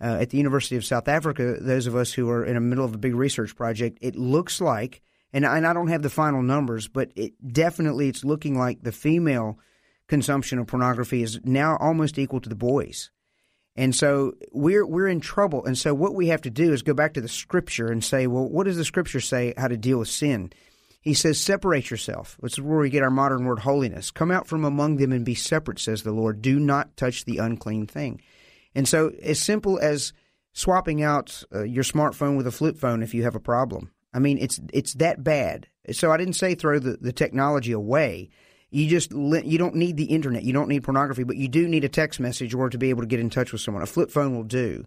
uh, 0.00 0.18
at 0.20 0.30
the 0.30 0.36
University 0.36 0.76
of 0.76 0.84
South 0.84 1.08
Africa, 1.08 1.56
those 1.60 1.86
of 1.86 1.94
us 1.94 2.12
who 2.12 2.28
are 2.28 2.44
in 2.44 2.54
the 2.54 2.60
middle 2.60 2.84
of 2.84 2.94
a 2.94 2.98
big 2.98 3.14
research 3.14 3.56
project, 3.56 3.98
it 4.00 4.16
looks 4.16 4.60
like, 4.60 5.00
and 5.32 5.46
I, 5.46 5.56
and 5.56 5.66
I 5.66 5.72
don't 5.72 5.88
have 5.88 6.02
the 6.02 6.10
final 6.10 6.42
numbers, 6.42 6.88
but 6.88 7.12
it 7.14 7.32
definitely 7.52 8.08
it's 8.08 8.24
looking 8.24 8.58
like 8.58 8.82
the 8.82 8.92
female 8.92 9.58
consumption 10.10 10.58
of 10.58 10.66
pornography 10.66 11.22
is 11.22 11.40
now 11.44 11.78
almost 11.80 12.18
equal 12.18 12.40
to 12.40 12.48
the 12.48 12.54
boys. 12.54 13.10
And 13.76 13.94
so 13.94 14.34
we're 14.52 14.84
we're 14.84 15.08
in 15.08 15.20
trouble. 15.20 15.64
And 15.64 15.78
so 15.78 15.94
what 15.94 16.14
we 16.14 16.26
have 16.26 16.42
to 16.42 16.50
do 16.50 16.72
is 16.72 16.82
go 16.82 16.92
back 16.92 17.14
to 17.14 17.20
the 17.20 17.28
scripture 17.28 17.86
and 17.86 18.04
say, 18.04 18.26
well, 18.26 18.46
what 18.46 18.64
does 18.64 18.76
the 18.76 18.84
scripture 18.84 19.20
say 19.20 19.54
how 19.56 19.68
to 19.68 19.76
deal 19.76 20.00
with 20.00 20.08
sin? 20.08 20.52
He 21.00 21.14
says, 21.14 21.40
Separate 21.40 21.90
yourself. 21.90 22.36
This 22.42 22.54
is 22.54 22.60
where 22.60 22.80
we 22.80 22.90
get 22.90 23.02
our 23.02 23.10
modern 23.10 23.46
word 23.46 23.60
holiness. 23.60 24.10
Come 24.10 24.30
out 24.30 24.46
from 24.46 24.66
among 24.66 24.96
them 24.96 25.12
and 25.12 25.24
be 25.24 25.34
separate, 25.34 25.78
says 25.78 26.02
the 26.02 26.12
Lord. 26.12 26.42
Do 26.42 26.58
not 26.58 26.96
touch 26.98 27.24
the 27.24 27.38
unclean 27.38 27.86
thing. 27.86 28.20
And 28.74 28.86
so, 28.86 29.12
as 29.22 29.40
simple 29.40 29.78
as 29.78 30.12
swapping 30.52 31.02
out 31.02 31.42
uh, 31.54 31.62
your 31.62 31.84
smartphone 31.84 32.36
with 32.36 32.46
a 32.46 32.52
flip 32.52 32.76
phone 32.76 33.02
if 33.02 33.14
you 33.14 33.22
have 33.22 33.34
a 33.34 33.40
problem. 33.40 33.92
I 34.12 34.18
mean, 34.18 34.38
it's 34.38 34.60
it's 34.72 34.94
that 34.94 35.22
bad. 35.24 35.68
So 35.92 36.12
I 36.12 36.16
didn't 36.16 36.34
say 36.34 36.54
throw 36.54 36.78
the, 36.78 36.98
the 37.00 37.12
technology 37.12 37.72
away. 37.72 38.28
You 38.70 38.88
just 38.88 39.12
you 39.12 39.58
don't 39.58 39.74
need 39.74 39.96
the 39.96 40.04
internet. 40.04 40.44
You 40.44 40.52
don't 40.52 40.68
need 40.68 40.84
pornography, 40.84 41.24
but 41.24 41.36
you 41.36 41.48
do 41.48 41.68
need 41.68 41.84
a 41.84 41.88
text 41.88 42.20
message 42.20 42.54
or 42.54 42.70
to 42.70 42.78
be 42.78 42.90
able 42.90 43.02
to 43.02 43.08
get 43.08 43.20
in 43.20 43.30
touch 43.30 43.52
with 43.52 43.60
someone. 43.60 43.82
A 43.82 43.86
flip 43.86 44.10
phone 44.10 44.34
will 44.34 44.44
do. 44.44 44.86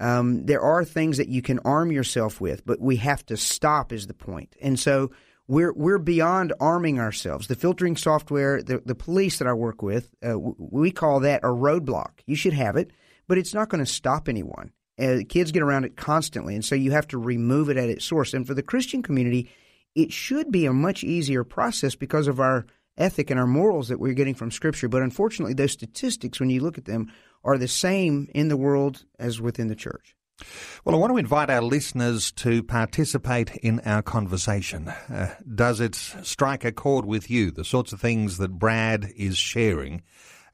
Um, 0.00 0.46
there 0.46 0.60
are 0.60 0.84
things 0.84 1.18
that 1.18 1.28
you 1.28 1.40
can 1.40 1.60
arm 1.60 1.92
yourself 1.92 2.40
with, 2.40 2.66
but 2.66 2.80
we 2.80 2.96
have 2.96 3.24
to 3.26 3.36
stop. 3.36 3.92
Is 3.92 4.08
the 4.08 4.14
point? 4.14 4.56
And 4.60 4.78
so 4.78 5.12
we're 5.46 5.72
we're 5.72 5.98
beyond 5.98 6.52
arming 6.58 6.98
ourselves. 6.98 7.46
The 7.46 7.54
filtering 7.54 7.96
software, 7.96 8.62
the 8.62 8.82
the 8.84 8.94
police 8.94 9.38
that 9.38 9.46
I 9.48 9.52
work 9.52 9.82
with, 9.82 10.12
uh, 10.26 10.38
we 10.38 10.90
call 10.90 11.20
that 11.20 11.44
a 11.44 11.48
roadblock. 11.48 12.20
You 12.26 12.34
should 12.34 12.54
have 12.54 12.76
it, 12.76 12.90
but 13.28 13.38
it's 13.38 13.54
not 13.54 13.68
going 13.68 13.84
to 13.84 13.90
stop 13.90 14.28
anyone. 14.28 14.72
Uh, 14.98 15.18
kids 15.28 15.52
get 15.52 15.62
around 15.62 15.84
it 15.84 15.96
constantly, 15.96 16.54
and 16.54 16.64
so 16.64 16.74
you 16.74 16.92
have 16.92 17.08
to 17.08 17.18
remove 17.18 17.68
it 17.68 17.76
at 17.76 17.88
its 17.88 18.04
source. 18.04 18.34
And 18.34 18.46
for 18.46 18.54
the 18.54 18.62
Christian 18.62 19.02
community, 19.02 19.50
it 19.94 20.12
should 20.12 20.50
be 20.50 20.66
a 20.66 20.72
much 20.72 21.04
easier 21.04 21.44
process 21.44 21.94
because 21.94 22.26
of 22.26 22.40
our 22.40 22.66
ethic 22.96 23.30
and 23.30 23.40
our 23.40 23.46
morals 23.46 23.88
that 23.88 24.00
we're 24.00 24.14
getting 24.14 24.34
from 24.34 24.50
Scripture. 24.50 24.88
But 24.88 25.02
unfortunately, 25.02 25.54
those 25.54 25.72
statistics, 25.72 26.40
when 26.40 26.50
you 26.50 26.60
look 26.60 26.78
at 26.78 26.84
them, 26.84 27.10
are 27.42 27.58
the 27.58 27.68
same 27.68 28.28
in 28.34 28.48
the 28.48 28.56
world 28.56 29.04
as 29.18 29.40
within 29.40 29.68
the 29.68 29.74
church. 29.74 30.14
Well, 30.84 30.96
I 30.96 30.98
want 30.98 31.12
to 31.12 31.18
invite 31.18 31.48
our 31.48 31.62
listeners 31.62 32.32
to 32.32 32.62
participate 32.62 33.54
in 33.56 33.80
our 33.80 34.02
conversation. 34.02 34.88
Uh, 34.88 35.34
does 35.54 35.80
it 35.80 35.94
strike 35.94 36.64
a 36.64 36.72
chord 36.72 37.04
with 37.04 37.30
you, 37.30 37.50
the 37.50 37.64
sorts 37.64 37.92
of 37.92 38.00
things 38.00 38.38
that 38.38 38.58
Brad 38.58 39.12
is 39.16 39.36
sharing? 39.36 40.02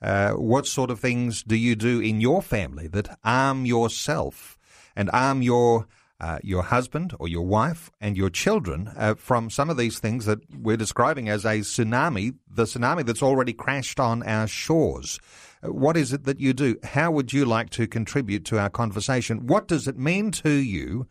Uh, 0.02 0.32
what 0.32 0.66
sort 0.66 0.90
of 0.90 1.00
things 1.00 1.42
do 1.42 1.56
you 1.56 1.76
do 1.76 2.00
in 2.00 2.20
your 2.20 2.42
family 2.42 2.88
that 2.88 3.18
arm 3.24 3.64
yourself 3.64 4.58
and 4.96 5.10
arm 5.12 5.42
your 5.42 5.86
uh, 6.20 6.38
your 6.42 6.62
husband 6.62 7.14
or 7.18 7.28
your 7.28 7.46
wife 7.46 7.90
and 8.00 8.16
your 8.16 8.30
children 8.30 8.92
uh, 8.96 9.14
from 9.14 9.50
some 9.50 9.70
of 9.70 9.76
these 9.76 9.98
things 9.98 10.26
that 10.26 10.38
we're 10.54 10.76
describing 10.76 11.28
as 11.28 11.44
a 11.44 11.60
tsunami, 11.60 12.34
the 12.48 12.64
tsunami 12.64 13.04
that's 13.04 13.22
already 13.22 13.52
crashed 13.52 13.98
on 13.98 14.22
our 14.22 14.46
shores. 14.46 15.18
What 15.62 15.96
is 15.96 16.12
it 16.12 16.24
that 16.24 16.40
you 16.40 16.52
do? 16.52 16.76
How 16.82 17.10
would 17.10 17.32
you 17.32 17.44
like 17.44 17.70
to 17.70 17.86
contribute 17.86 18.44
to 18.46 18.58
our 18.58 18.70
conversation? 18.70 19.46
What 19.46 19.68
does 19.68 19.88
it 19.88 19.98
mean 19.98 20.30
to 20.32 20.50
you 20.50 21.06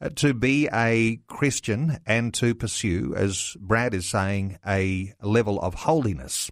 uh, 0.00 0.10
to 0.16 0.34
be 0.34 0.68
a 0.72 1.20
Christian 1.28 1.98
and 2.06 2.34
to 2.34 2.54
pursue, 2.54 3.14
as 3.16 3.56
Brad 3.60 3.94
is 3.94 4.08
saying, 4.08 4.58
a 4.66 5.12
level 5.22 5.60
of 5.60 5.74
holiness? 5.74 6.50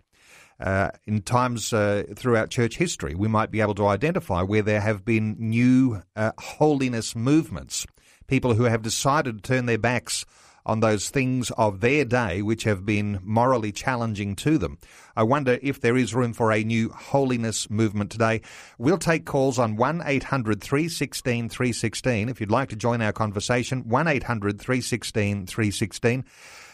Uh, 0.61 0.91
in 1.07 1.23
times 1.23 1.73
uh, 1.73 2.05
throughout 2.15 2.51
church 2.51 2.77
history, 2.77 3.15
we 3.15 3.27
might 3.27 3.51
be 3.51 3.63
able 3.63 3.75
to 3.75 3.87
identify 3.87 4.43
where 4.43 4.61
there 4.61 4.83
have 4.83 5.07
been 5.07 5.35
new 5.39 6.03
uh, 6.15 6.33
holiness 6.39 7.17
movements, 7.17 7.87
people 8.31 8.55
who 8.55 8.63
have 8.63 8.81
decided 8.81 9.43
to 9.43 9.43
turn 9.43 9.67
their 9.67 9.77
backs 9.77 10.25
on 10.65 10.79
those 10.79 11.11
things 11.11 11.51
of 11.59 11.81
their 11.81 12.05
day 12.05 12.43
which 12.43 12.63
have 12.63 12.87
been 12.87 13.19
morally 13.25 13.73
challenging 13.73 14.37
to 14.37 14.57
them. 14.57 14.79
I 15.17 15.25
wonder 15.25 15.59
if 15.63 15.81
there 15.81 15.97
is 15.97 16.15
room 16.15 16.33
for 16.33 16.53
a 16.53 16.63
new 16.63 16.91
holiness 16.91 17.69
movement 17.69 18.13
today. 18.13 18.43
We'll 18.79 18.99
take 18.99 19.27
calls 19.27 19.59
on 19.59 19.75
1 19.75 20.03
800 20.07 20.63
316 20.63 21.49
316. 21.49 22.29
If 22.29 22.41
you'd 22.41 22.53
like 22.53 22.69
to 22.69 22.77
join 22.77 23.03
our 23.03 23.13
conversation, 23.13 23.89
1 23.89 24.07
800 24.07 24.61
316 24.61 25.47
316. 25.47 26.25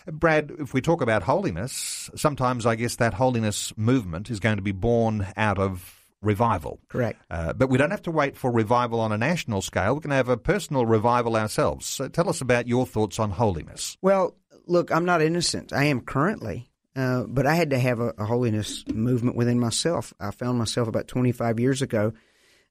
Brad, 0.09 0.53
if 0.59 0.75
we 0.75 0.83
talk 0.83 1.01
about 1.01 1.23
holiness, 1.23 2.11
sometimes 2.15 2.67
I 2.67 2.77
guess 2.77 2.97
that 2.97 3.15
holiness 3.15 3.73
movement 3.79 4.31
is 4.31 4.41
going 4.41 4.57
to 4.57 4.63
be 4.63 4.73
born 4.73 5.27
out 5.39 5.59
of 5.59 5.96
revival. 6.27 6.81
Correct. 6.89 7.21
Uh, 7.31 7.53
but 7.55 7.71
we 7.71 7.79
don't 7.79 7.91
have 7.93 8.03
to 8.03 8.11
wait 8.11 8.37
for 8.37 8.51
revival 8.51 9.01
on 9.01 9.13
a 9.13 9.19
national 9.19 9.63
scale. 9.63 9.95
We 9.95 10.01
can 10.03 10.11
have 10.11 10.29
a 10.29 10.37
personal 10.37 10.85
revival 10.85 11.37
ourselves. 11.37 11.87
So 11.87 12.09
tell 12.09 12.29
us 12.29 12.41
about 12.43 12.69
your 12.69 12.85
thoughts 12.85 13.19
on 13.19 13.31
holiness. 13.31 13.97
Well, 14.03 14.37
look, 14.67 14.91
I'm 14.91 15.05
not 15.05 15.23
innocent. 15.23 15.73
I 15.73 15.85
am 15.85 16.01
currently. 16.01 16.69
uh, 16.97 17.25
but 17.29 17.47
I 17.47 17.55
had 17.55 17.71
to 17.71 17.79
have 17.79 18.01
a, 18.01 18.15
a, 18.17 18.25
holiness 18.25 18.83
movement 18.89 19.37
within 19.37 19.61
myself. 19.61 20.15
I 20.19 20.31
found 20.31 20.59
myself 20.59 20.89
about 20.89 21.09
25 21.09 21.61
years 21.61 21.83
ago 21.83 22.15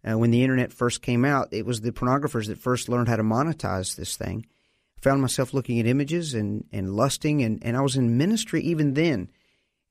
uh, 0.03 0.17
when 0.17 0.31
the 0.31 0.41
internet 0.41 0.73
first 0.73 1.03
came 1.03 1.23
out. 1.23 1.49
It 1.51 1.65
was 1.65 1.81
the 1.81 1.91
pornographers 1.91 2.47
that 2.47 2.57
first 2.57 2.89
learned 2.89 3.07
how 3.07 3.17
to 3.17 3.23
monetize 3.23 3.95
this 3.95 4.17
thing. 4.17 4.47
I 4.97 5.01
found 5.01 5.21
myself 5.21 5.53
looking 5.53 5.79
at 5.79 5.85
images 5.85 6.33
and, 6.33 6.65
and 6.71 6.95
lusting, 6.95 7.43
and, 7.43 7.63
and 7.63 7.77
I 7.77 7.81
was 7.81 7.95
in 7.95 8.17
ministry 8.17 8.61
even 8.61 8.95
then. 8.95 9.29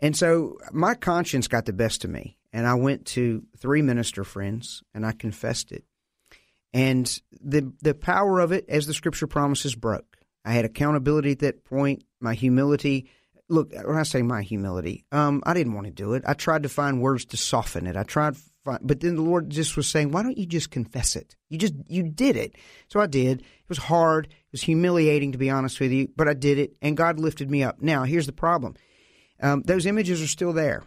And 0.01 0.17
so 0.17 0.59
my 0.73 0.95
conscience 0.95 1.47
got 1.47 1.67
the 1.67 1.73
best 1.73 2.05
of 2.05 2.11
me, 2.11 2.37
and 2.55 2.67
I 2.67 2.75
went 2.75 3.05
to 3.07 3.43
three 3.59 3.83
minister 3.83 4.25
friends 4.25 4.83
and 4.95 5.05
I 5.05 5.13
confessed 5.13 5.73
it. 5.73 5.85
And 6.73 7.07
the 7.43 7.73
the 7.83 7.95
power 7.95 8.41
of 8.41 8.53
it, 8.53 8.65
as 8.69 8.87
the 8.87 8.95
scripture 8.95 9.27
promises, 9.27 9.75
broke. 9.75 10.17
I 10.45 10.53
had 10.53 10.65
accountability 10.65 11.33
at 11.33 11.41
that 11.41 11.65
point. 11.65 12.05
My 12.21 12.35
humility 12.35 13.11
look, 13.49 13.73
when 13.73 13.97
I 13.97 14.05
say 14.05 14.23
my 14.23 14.43
humility, 14.43 15.05
um, 15.13 15.43
I 15.45 15.55
didn't 15.55 15.75
want 15.75 15.87
to 15.87 15.93
do 15.93 16.15
it. 16.15 16.23
I 16.27 16.35
tried 16.35 16.63
to 16.63 16.69
find 16.69 17.01
words 17.01 17.27
to 17.27 17.37
soften 17.37 17.87
it. 17.87 17.97
I 17.97 18.03
tried, 18.03 18.37
find, 18.65 18.81
but 18.83 19.01
then 19.01 19.17
the 19.17 19.23
Lord 19.23 19.51
just 19.51 19.77
was 19.77 19.89
saying, 19.89 20.13
"Why 20.13 20.23
don't 20.23 20.39
you 20.39 20.47
just 20.47 20.71
confess 20.71 21.17
it? 21.17 21.37
You 21.49 21.59
just 21.59 21.75
you 21.89 22.03
did 22.03 22.37
it." 22.37 22.57
So 22.89 23.01
I 23.01 23.07
did. 23.07 23.41
It 23.41 23.69
was 23.69 23.79
hard. 23.79 24.27
It 24.27 24.53
was 24.53 24.63
humiliating, 24.63 25.33
to 25.33 25.39
be 25.39 25.51
honest 25.51 25.81
with 25.81 25.93
you, 25.93 26.09
but 26.17 26.29
I 26.29 26.35
did 26.35 26.59
it, 26.59 26.77
and 26.81 26.97
God 26.97 27.19
lifted 27.19 27.51
me 27.51 27.63
up. 27.63 27.83
Now, 27.83 28.05
here's 28.05 28.27
the 28.27 28.33
problem: 28.33 28.75
um, 29.41 29.63
those 29.63 29.87
images 29.87 30.23
are 30.23 30.29
still 30.29 30.53
there. 30.53 30.85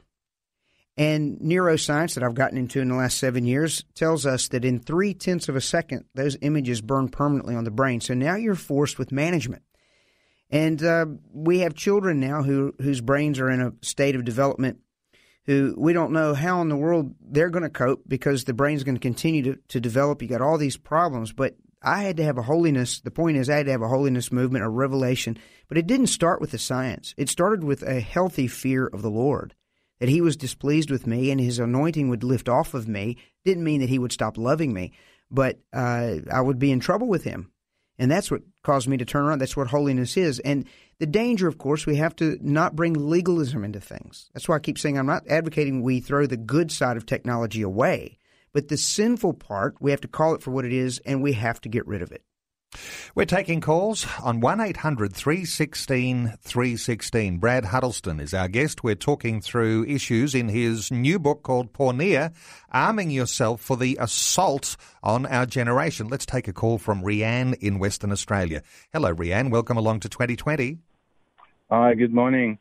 And 0.97 1.37
neuroscience 1.39 2.15
that 2.15 2.23
I've 2.23 2.33
gotten 2.33 2.57
into 2.57 2.81
in 2.81 2.89
the 2.89 2.95
last 2.95 3.19
seven 3.19 3.45
years 3.45 3.83
tells 3.93 4.25
us 4.25 4.47
that 4.47 4.65
in 4.65 4.79
three 4.79 5.13
tenths 5.13 5.47
of 5.47 5.55
a 5.55 5.61
second, 5.61 6.05
those 6.15 6.37
images 6.41 6.81
burn 6.81 7.09
permanently 7.09 7.55
on 7.55 7.65
the 7.65 7.71
brain. 7.71 8.01
So 8.01 8.15
now 8.15 8.35
you're 8.35 8.55
forced 8.55 8.97
with 8.97 9.11
management. 9.11 9.61
And 10.49 10.83
uh, 10.83 11.05
we 11.31 11.59
have 11.59 11.75
children 11.75 12.19
now 12.19 12.41
who 12.41 12.73
whose 12.81 13.01
brains 13.01 13.39
are 13.39 13.49
in 13.49 13.61
a 13.61 13.73
state 13.81 14.15
of 14.15 14.23
development 14.23 14.79
who 15.47 15.73
we 15.77 15.93
don't 15.93 16.11
know 16.11 16.33
how 16.33 16.61
in 16.61 16.67
the 16.67 16.75
world 16.75 17.15
they're 17.21 17.49
going 17.49 17.63
to 17.63 17.69
cope 17.69 18.03
because 18.07 18.43
the 18.43 18.53
brain's 18.53 18.83
going 18.83 18.95
to 18.95 19.01
continue 19.01 19.41
to, 19.43 19.55
to 19.69 19.79
develop. 19.79 20.21
You 20.21 20.27
got 20.27 20.41
all 20.41 20.57
these 20.57 20.77
problems, 20.77 21.31
but 21.31 21.55
I 21.81 22.03
had 22.03 22.17
to 22.17 22.23
have 22.23 22.37
a 22.37 22.43
holiness. 22.43 22.99
The 22.99 23.11
point 23.11 23.37
is, 23.37 23.49
I 23.49 23.55
had 23.55 23.65
to 23.67 23.71
have 23.71 23.81
a 23.81 23.87
holiness 23.87 24.31
movement, 24.31 24.65
a 24.65 24.69
revelation. 24.69 25.37
But 25.69 25.77
it 25.77 25.87
didn't 25.87 26.07
start 26.07 26.41
with 26.41 26.51
the 26.51 26.57
science. 26.57 27.13
It 27.17 27.29
started 27.29 27.63
with 27.63 27.81
a 27.81 28.01
healthy 28.01 28.47
fear 28.47 28.87
of 28.87 29.01
the 29.01 29.09
Lord, 29.09 29.55
that 29.99 30.09
He 30.09 30.21
was 30.21 30.37
displeased 30.37 30.91
with 30.91 31.07
me 31.07 31.31
and 31.31 31.39
His 31.39 31.59
anointing 31.59 32.09
would 32.09 32.23
lift 32.23 32.49
off 32.49 32.73
of 32.73 32.87
me. 32.87 33.17
Didn't 33.45 33.63
mean 33.63 33.81
that 33.81 33.89
He 33.89 33.99
would 33.99 34.11
stop 34.11 34.37
loving 34.37 34.73
me, 34.73 34.91
but 35.31 35.59
uh, 35.73 36.17
I 36.31 36.41
would 36.41 36.59
be 36.59 36.71
in 36.71 36.79
trouble 36.79 37.07
with 37.07 37.23
Him. 37.23 37.51
And 37.99 38.11
that's 38.11 38.29
what 38.29 38.43
caused 38.63 38.87
me 38.87 38.97
to 38.97 39.05
turn 39.05 39.25
around. 39.25 39.39
That's 39.39 39.57
what 39.57 39.67
holiness 39.67 40.17
is. 40.17 40.39
And 40.39 40.65
the 40.99 41.07
danger, 41.07 41.47
of 41.47 41.57
course, 41.57 41.85
we 41.85 41.95
have 41.95 42.15
to 42.17 42.37
not 42.41 42.75
bring 42.75 42.93
legalism 42.93 43.63
into 43.63 43.79
things. 43.79 44.29
That's 44.33 44.47
why 44.47 44.55
I 44.55 44.59
keep 44.59 44.77
saying 44.77 44.97
I'm 44.97 45.07
not 45.07 45.27
advocating 45.27 45.81
we 45.81 45.99
throw 45.99 46.27
the 46.27 46.37
good 46.37 46.71
side 46.71 46.97
of 46.97 47.05
technology 47.05 47.61
away. 47.61 48.19
But 48.53 48.67
the 48.67 48.77
sinful 48.77 49.33
part, 49.33 49.77
we 49.79 49.91
have 49.91 50.01
to 50.01 50.07
call 50.07 50.35
it 50.35 50.41
for 50.41 50.51
what 50.51 50.65
it 50.65 50.73
is 50.73 50.99
and 51.05 51.21
we 51.21 51.33
have 51.33 51.59
to 51.61 51.69
get 51.69 51.87
rid 51.87 52.01
of 52.01 52.11
it. 52.11 52.23
We're 53.15 53.25
taking 53.25 53.61
calls 53.61 54.05
on 54.21 54.39
1 54.39 54.61
800 54.61 55.13
316 55.13 56.33
316. 56.41 57.37
Brad 57.37 57.65
Huddleston 57.65 58.19
is 58.19 58.33
our 58.33 58.47
guest. 58.47 58.83
We're 58.83 58.95
talking 58.95 59.41
through 59.41 59.85
issues 59.85 60.35
in 60.35 60.49
his 60.49 60.91
new 60.91 61.19
book 61.19 61.43
called 61.43 61.73
Porneia 61.73 62.33
Arming 62.71 63.11
Yourself 63.11 63.61
for 63.61 63.77
the 63.77 63.97
Assault 63.99 64.77
on 65.01 65.25
Our 65.25 65.45
Generation. 65.45 66.07
Let's 66.07 66.25
take 66.25 66.47
a 66.47 66.53
call 66.53 66.77
from 66.77 67.01
Rianne 67.01 67.55
in 67.55 67.79
Western 67.79 68.11
Australia. 68.11 68.61
Hello, 68.93 69.13
Rianne. 69.13 69.49
Welcome 69.49 69.77
along 69.77 70.01
to 70.01 70.09
2020. 70.09 70.77
Hi, 71.69 71.93
good 71.95 72.13
morning. 72.13 72.59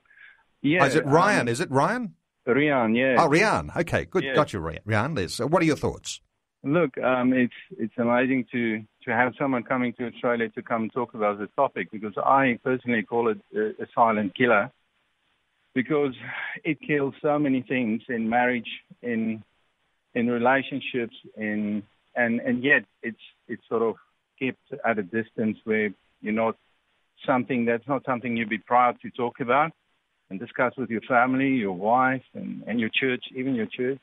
Yeah, 0.63 0.83
oh, 0.83 0.87
is 0.87 0.95
it 0.95 1.07
Ryan? 1.07 1.43
Um, 1.43 1.49
is 1.49 1.61
it 1.61 1.71
Ryan? 1.71 2.15
Rian, 2.47 2.97
yeah. 2.97 3.23
Oh, 3.23 3.29
Rian. 3.29 3.77
Okay, 3.77 4.05
good. 4.05 4.25
Yeah. 4.25 4.35
Got 4.35 4.53
you, 4.53 4.61
Rian. 4.61 5.17
There's, 5.17 5.39
what 5.39 5.63
are 5.63 5.67
your 5.67 5.77
thoughts? 5.77 6.21
Look, 6.67 6.99
um, 6.99 7.33
it's 7.33 7.55
it's 7.79 7.97
amazing 7.97 8.47
to 8.51 8.83
to 9.05 9.13
have 9.13 9.35
someone 9.39 9.63
coming 9.63 9.93
to 9.99 10.07
Australia 10.09 10.49
to 10.49 10.63
come 10.63 10.83
and 10.83 10.93
talk 10.93 11.15
about 11.15 11.39
this 11.39 11.49
topic 11.55 11.93
because 11.93 12.15
I 12.17 12.59
personally 12.65 13.05
call 13.05 13.29
it 13.29 13.39
a, 13.55 13.85
a 13.85 13.87
silent 13.95 14.35
killer 14.35 14.73
because 15.77 16.15
it 16.65 16.79
kills 16.85 17.15
so 17.23 17.39
many 17.39 17.63
things 17.63 18.03
in 18.09 18.29
marriage, 18.29 18.69
in 19.01 19.45
in 20.17 20.27
relationships, 20.27 21.15
in 21.37 21.85
and 22.17 22.41
and 22.41 22.65
yet 22.65 22.85
it's 23.01 23.25
it's 23.47 23.63
sort 23.69 23.83
of 23.83 23.95
kept 24.37 24.59
at 24.85 24.99
a 24.99 25.05
distance 25.05 25.59
where 25.63 25.91
you're 26.21 26.33
not 26.33 26.57
something 27.25 27.65
that's 27.65 27.87
not 27.87 28.05
something 28.05 28.37
you'd 28.37 28.49
be 28.49 28.59
proud 28.59 28.97
to 29.03 29.11
talk 29.11 29.39
about 29.39 29.71
and 30.31 30.41
discuss 30.41 30.73
with 30.77 30.91
your 30.91 31.03
family, 31.03 31.51
your 31.51 31.77
wife, 31.77 32.25
and, 32.35 32.65
and 32.67 32.81
your 32.81 32.91
church, 32.93 33.23
even 33.37 33.55
your 33.55 33.67
church. 33.67 34.01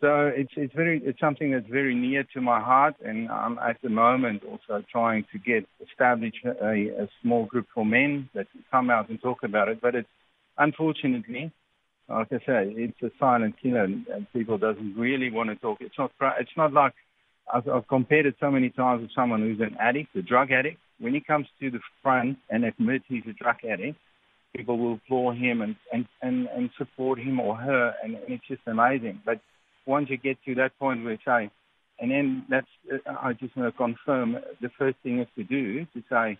So 0.00 0.26
it's 0.26 0.52
it's 0.56 0.74
very 0.74 1.00
it's 1.02 1.18
something 1.18 1.52
that's 1.52 1.68
very 1.68 1.94
near 1.94 2.22
to 2.34 2.40
my 2.42 2.60
heart, 2.60 2.96
and 3.02 3.30
I'm 3.30 3.58
at 3.58 3.80
the 3.82 3.88
moment 3.88 4.42
also 4.44 4.84
trying 4.92 5.24
to 5.32 5.38
get 5.38 5.66
established 5.80 6.44
a, 6.44 7.04
a 7.04 7.08
small 7.22 7.46
group 7.46 7.66
for 7.74 7.84
men 7.84 8.28
that 8.34 8.46
come 8.70 8.90
out 8.90 9.08
and 9.08 9.20
talk 9.20 9.42
about 9.42 9.68
it. 9.68 9.80
But 9.80 9.94
it's 9.94 10.08
unfortunately, 10.58 11.50
like 12.10 12.28
I 12.30 12.38
say, 12.38 12.74
it's 12.76 13.02
a 13.02 13.10
silent 13.18 13.54
killer, 13.62 13.84
and, 13.84 14.06
and 14.08 14.30
people 14.34 14.58
doesn't 14.58 14.96
really 14.98 15.30
want 15.30 15.48
to 15.48 15.56
talk. 15.56 15.78
It's 15.80 15.98
not 15.98 16.12
it's 16.38 16.56
not 16.58 16.74
like 16.74 16.92
I've, 17.52 17.66
I've 17.66 17.88
compared 17.88 18.26
it 18.26 18.36
so 18.38 18.50
many 18.50 18.68
times 18.68 19.00
with 19.00 19.12
someone 19.14 19.40
who's 19.40 19.60
an 19.60 19.78
addict, 19.80 20.14
a 20.14 20.20
drug 20.20 20.52
addict. 20.52 20.78
When 20.98 21.14
he 21.14 21.20
comes 21.20 21.46
to 21.60 21.70
the 21.70 21.80
front 22.02 22.36
and 22.50 22.66
admits 22.66 23.04
he's 23.08 23.24
a 23.26 23.32
drug 23.32 23.56
addict, 23.64 23.98
people 24.54 24.78
will 24.78 24.94
applaud 24.94 25.38
him 25.38 25.62
and 25.62 25.74
and 25.90 26.06
and, 26.20 26.48
and 26.48 26.68
support 26.76 27.18
him 27.18 27.40
or 27.40 27.56
her, 27.56 27.94
and, 28.02 28.14
and 28.14 28.28
it's 28.28 28.46
just 28.46 28.62
amazing. 28.66 29.22
But 29.24 29.40
once 29.86 30.10
you 30.10 30.16
get 30.16 30.36
to 30.44 30.54
that 30.56 30.78
point 30.78 31.04
where 31.04 31.18
say, 31.24 31.50
and 31.98 32.10
then 32.10 32.44
that's, 32.50 32.66
I 33.06 33.32
just 33.32 33.56
want 33.56 33.72
to 33.72 33.76
confirm 33.76 34.36
the 34.60 34.68
first 34.78 34.96
thing 35.02 35.20
is 35.20 35.28
to 35.36 35.44
do 35.44 35.80
is 35.80 35.86
to 35.94 36.02
say, 36.10 36.38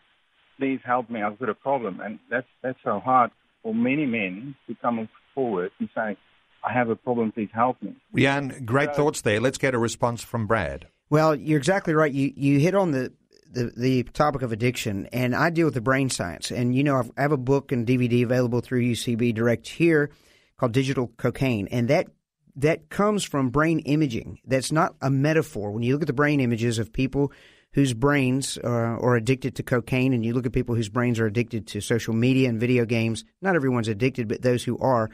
please 0.58 0.80
help 0.84 1.08
me, 1.08 1.22
I've 1.22 1.38
got 1.38 1.48
a 1.48 1.54
problem. 1.54 2.00
And 2.00 2.18
that's, 2.30 2.46
that's 2.62 2.78
so 2.84 3.00
hard 3.00 3.30
for 3.62 3.74
many 3.74 4.06
men 4.06 4.54
to 4.66 4.74
come 4.74 5.08
forward 5.34 5.70
and 5.78 5.88
say, 5.94 6.16
I 6.62 6.72
have 6.72 6.90
a 6.90 6.96
problem, 6.96 7.32
please 7.32 7.50
help 7.54 7.80
me. 7.80 7.94
Jan, 8.14 8.64
great 8.64 8.90
so, 8.90 8.96
thoughts 8.96 9.20
there. 9.22 9.40
Let's 9.40 9.58
get 9.58 9.74
a 9.74 9.78
response 9.78 10.22
from 10.22 10.46
Brad. 10.46 10.88
Well, 11.08 11.34
you're 11.34 11.58
exactly 11.58 11.94
right. 11.94 12.12
You, 12.12 12.32
you 12.34 12.58
hit 12.58 12.74
on 12.74 12.90
the, 12.90 13.12
the, 13.50 13.72
the 13.76 14.02
topic 14.02 14.42
of 14.42 14.52
addiction, 14.52 15.06
and 15.12 15.34
I 15.34 15.50
deal 15.50 15.66
with 15.66 15.74
the 15.74 15.80
brain 15.80 16.10
science. 16.10 16.50
And, 16.50 16.74
you 16.74 16.82
know, 16.82 16.96
I've, 16.96 17.10
I 17.16 17.22
have 17.22 17.32
a 17.32 17.36
book 17.36 17.70
and 17.70 17.86
DVD 17.86 18.24
available 18.24 18.60
through 18.60 18.82
UCB 18.82 19.34
Direct 19.34 19.68
here 19.68 20.10
called 20.58 20.72
Digital 20.72 21.08
Cocaine, 21.16 21.68
and 21.70 21.88
that 21.88 22.08
that 22.56 22.88
comes 22.88 23.22
from 23.22 23.50
brain 23.50 23.80
imaging. 23.80 24.40
That's 24.46 24.72
not 24.72 24.96
a 25.00 25.10
metaphor. 25.10 25.70
When 25.70 25.82
you 25.82 25.92
look 25.92 26.02
at 26.02 26.06
the 26.06 26.12
brain 26.12 26.40
images 26.40 26.78
of 26.78 26.92
people 26.92 27.32
whose 27.72 27.92
brains 27.92 28.56
are, 28.58 28.98
are, 28.98 29.16
addicted 29.16 29.54
to 29.56 29.62
cocaine, 29.62 30.14
and 30.14 30.24
you 30.24 30.32
look 30.32 30.46
at 30.46 30.52
people 30.52 30.74
whose 30.74 30.88
brains 30.88 31.20
are 31.20 31.26
addicted 31.26 31.66
to 31.66 31.80
social 31.82 32.14
media 32.14 32.48
and 32.48 32.58
video 32.58 32.86
games, 32.86 33.24
not 33.42 33.54
everyone's 33.54 33.88
addicted, 33.88 34.28
but 34.28 34.40
those 34.40 34.64
who 34.64 34.78
are, 34.78 35.10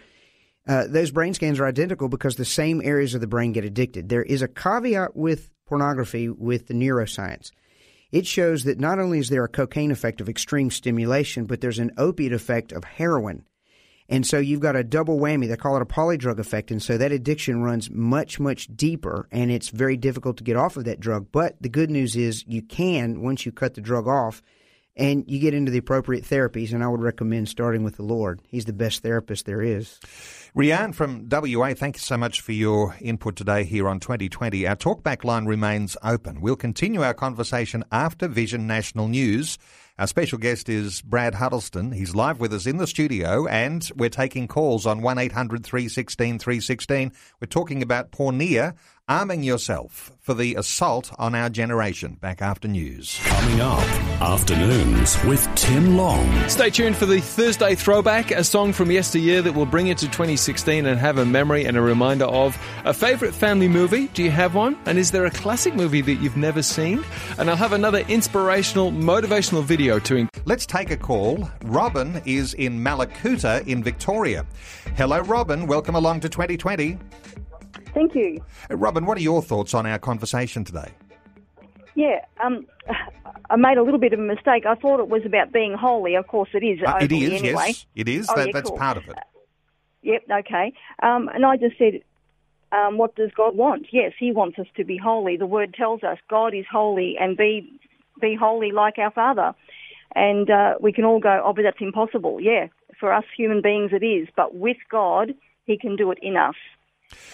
uh, 0.69 0.87
those 0.87 1.11
brain 1.11 1.35
scans 1.35 1.59
are 1.59 1.67
identical 1.67 2.09
because 2.09 2.37
the 2.37 2.45
same 2.45 2.81
areas 2.85 3.15
of 3.15 3.21
the 3.21 3.27
brain 3.27 3.51
get 3.51 3.65
addicted. 3.65 4.09
There 4.09 4.23
is 4.23 4.43
a 4.43 4.49
caveat 4.49 5.17
with 5.17 5.51
pornography 5.67 6.29
with 6.29 6.69
the 6.69 6.75
neuroscience. 6.75 7.51
It 8.13 8.27
shows 8.27 8.65
that 8.65 8.79
not 8.79 9.01
only 9.01 9.19
is 9.19 9.31
there 9.31 9.43
a 9.43 9.49
cocaine 9.49 9.91
effect 9.91 10.21
of 10.21 10.29
extreme 10.29 10.71
stimulation, 10.71 11.47
but 11.47 11.61
there's 11.61 11.81
an 11.81 11.93
opiate 11.97 12.35
effect 12.35 12.71
of 12.71 12.85
heroin. 12.85 13.45
And 14.13 14.27
so 14.27 14.39
you've 14.39 14.61
got 14.61 14.77
a 14.77 14.85
double 14.85 15.19
whammy. 15.19 15.49
They 15.49 15.57
call 15.57 15.75
it 15.77 15.81
a 15.81 15.87
polydrug 15.87 16.39
effect. 16.39 16.71
And 16.71 16.83
so 16.83 16.99
that 16.99 17.13
addiction 17.13 17.63
runs 17.63 17.91
much, 17.91 18.39
much 18.39 18.69
deeper, 18.77 19.27
and 19.33 19.51
it's 19.51 19.71
very 19.71 19.97
difficult 19.97 20.37
to 20.37 20.45
get 20.45 20.55
off 20.55 20.77
of 20.77 20.85
that 20.85 21.01
drug. 21.01 21.29
But 21.33 21.57
the 21.63 21.71
good 21.71 21.91
news 21.91 22.15
is 22.15 22.45
you 22.47 22.61
can 22.61 23.23
once 23.23 23.47
you 23.47 23.53
cut 23.53 23.73
the 23.73 23.81
drug 23.81 24.07
off 24.07 24.43
and 24.97 25.25
you 25.27 25.39
get 25.39 25.55
into 25.55 25.73
the 25.73 25.79
appropriate 25.79 26.25
therapies. 26.25 26.75
And 26.75 26.85
I 26.85 26.89
would 26.89 27.01
recommend 27.01 27.49
starting 27.49 27.85
with 27.85 27.97
the 27.97 28.03
Lord. 28.03 28.43
He's 28.47 28.67
the 28.67 28.75
best 28.75 29.03
therapist 29.03 29.47
there 29.47 29.63
is. 29.63 29.99
Rianne 30.55 30.95
from 30.95 31.31
WA, 31.31 31.73
thank 31.73 31.97
you 31.97 32.01
so 32.01 32.19
much 32.19 32.43
for 32.43 32.53
your 32.53 32.95
input 33.01 33.37
today 33.37 33.65
here 33.65 33.89
on 33.89 33.99
2020. 33.99 34.67
Our 34.67 34.77
talkback 34.77 35.25
line 35.25 35.47
remains 35.47 35.97
open. 36.03 36.43
We'll 36.43 36.57
continue 36.57 37.03
our 37.03 37.15
conversation 37.15 37.83
after 37.91 38.29
Vision 38.29 38.67
National 38.67 39.09
News. 39.09 39.57
Our 39.99 40.07
special 40.07 40.39
guest 40.39 40.71
is 40.71 41.03
Brad 41.03 41.35
Huddleston. 41.35 41.93
He's 41.93 42.15
live 42.15 42.41
with 42.41 42.55
us 42.55 42.67
in 42.67 42.79
the 42.79 42.87
studio 42.87 43.47
and 43.47 43.89
we're 43.95 44.09
taking 44.09 44.49
calls 44.49 44.87
on 44.87 45.03
1800 45.03 45.67
316 45.67 46.39
316. 46.39 47.13
We're 47.41 47.47
talking 47.47 47.83
about 47.83 48.11
porneia, 48.11 48.75
arming 49.09 49.43
yourself 49.43 50.13
for 50.21 50.35
the 50.35 50.55
assault 50.55 51.13
on 51.19 51.35
our 51.35 51.49
generation. 51.49 52.17
Back 52.21 52.41
after 52.41 52.69
news. 52.69 53.21
Coming 53.25 53.61
up, 53.61 53.83
afternoons 54.21 55.23
with 55.25 55.47
Tim 55.55 55.97
Long. 55.97 56.49
Stay 56.49 56.71
tuned 56.71 56.97
for 56.97 57.07
the 57.07 57.21
Thursday 57.21 57.75
throwback, 57.75 58.31
a 58.31 58.45
song 58.45 58.73
from 58.73 58.91
yesteryear 58.91 59.43
that 59.43 59.55
will 59.55 59.67
bring 59.67 59.89
you 59.89 59.95
to 59.95 60.07
2016. 60.07 60.53
2016 60.63 60.87
and 60.87 60.99
have 60.99 61.19
a 61.19 61.25
memory 61.25 61.65
and 61.65 61.77
a 61.77 61.81
reminder 61.81 62.25
of 62.27 62.57
a 62.85 62.93
favourite 62.93 63.35
family 63.35 63.69
movie. 63.69 64.07
Do 64.09 64.23
you 64.23 64.31
have 64.31 64.55
one? 64.55 64.77
And 64.87 64.99
is 64.99 65.11
there 65.11 65.25
a 65.25 65.31
classic 65.31 65.75
movie 65.75 66.01
that 66.01 66.15
you've 66.15 66.37
never 66.37 66.63
seen? 66.63 67.05
And 67.39 67.51
I'll 67.51 67.57
have 67.57 67.73
another 67.73 68.01
inspirational, 68.09 68.93
motivational 68.93 69.65
video 69.65 69.99
to. 70.01 70.29
Let's 70.45 70.67
take 70.67 70.91
a 70.91 70.97
call. 70.97 71.51
Robin 71.65 72.21
is 72.25 72.55
in 72.55 72.79
Mallacoota 72.79 73.67
in 73.67 73.83
Victoria. 73.83 74.47
Hello, 74.97 75.21
Robin. 75.21 75.67
Welcome 75.67 75.95
along 75.95 76.21
to 76.21 76.29
2020. 76.29 76.99
Thank 77.95 78.15
you. 78.15 78.43
Uh, 78.71 78.77
Robin, 78.77 79.07
what 79.07 79.19
are 79.19 79.23
your 79.23 79.43
thoughts 79.43 79.75
on 79.75 79.87
our 79.87 79.99
conversation 79.99 80.65
today? 80.65 80.93
Yeah, 81.95 82.25
um, 82.43 82.67
I 83.51 83.57
made 83.57 83.77
a 83.77 83.83
little 83.83 84.01
bit 84.01 84.13
of 84.13 84.19
a 84.19 84.23
mistake. 84.23 84.65
I 84.67 84.75
thought 84.75 85.01
it 85.01 85.09
was 85.09 85.23
about 85.27 85.53
being 85.53 85.75
holy. 85.75 86.15
Of 86.15 86.27
course, 86.27 86.49
it 86.55 86.65
is. 86.65 86.81
Uh, 86.85 86.99
it 87.01 87.13
is, 87.13 87.33
anyway. 87.33 87.67
yes. 87.69 87.87
It 87.95 88.09
is. 88.09 88.29
Oh, 88.31 88.37
that, 88.37 88.47
yeah, 88.47 88.53
that's 88.53 88.71
cool. 88.71 88.79
part 88.79 88.97
of 88.97 89.05
it. 89.05 89.19
Uh, 89.19 89.21
yep, 90.03 90.23
okay. 90.31 90.73
Um, 91.03 91.29
and 91.29 91.45
I 91.45 91.57
just 91.57 91.77
said, 91.77 92.01
um, 92.73 92.97
what 92.97 93.15
does 93.15 93.31
God 93.37 93.57
want? 93.57 93.89
Yes, 93.93 94.13
He 94.19 94.33
wants 94.33 94.59
us 94.59 94.67
to 94.77 94.85
be 94.85 94.97
holy. 94.97 95.37
The 95.37 95.47
Word 95.47 95.75
tells 95.75 96.03
us 96.03 96.19
God 96.31 96.55
is 96.55 96.65
holy 96.71 97.17
and 97.21 97.37
be 97.37 97.71
be 98.21 98.37
holy 98.39 98.73
like 98.73 98.99
our 98.99 99.11
Father. 99.11 99.53
And 100.15 100.51
uh, 100.51 100.75
we 100.81 100.93
can 100.93 101.05
all 101.05 101.21
go, 101.21 101.43
oh, 101.45 101.53
but 101.53 101.63
that's 101.63 101.81
impossible. 101.81 102.41
Yeah, 102.41 102.69
for 102.99 103.13
us 103.13 103.25
human 103.37 103.61
beings 103.61 103.91
it 103.93 104.05
is. 104.05 104.29
But 104.35 104.55
with 104.55 104.79
God, 104.91 105.35
He 105.67 105.77
can 105.77 105.97
do 105.97 106.11
it 106.11 106.19
in 106.23 106.37
us. 106.37 106.55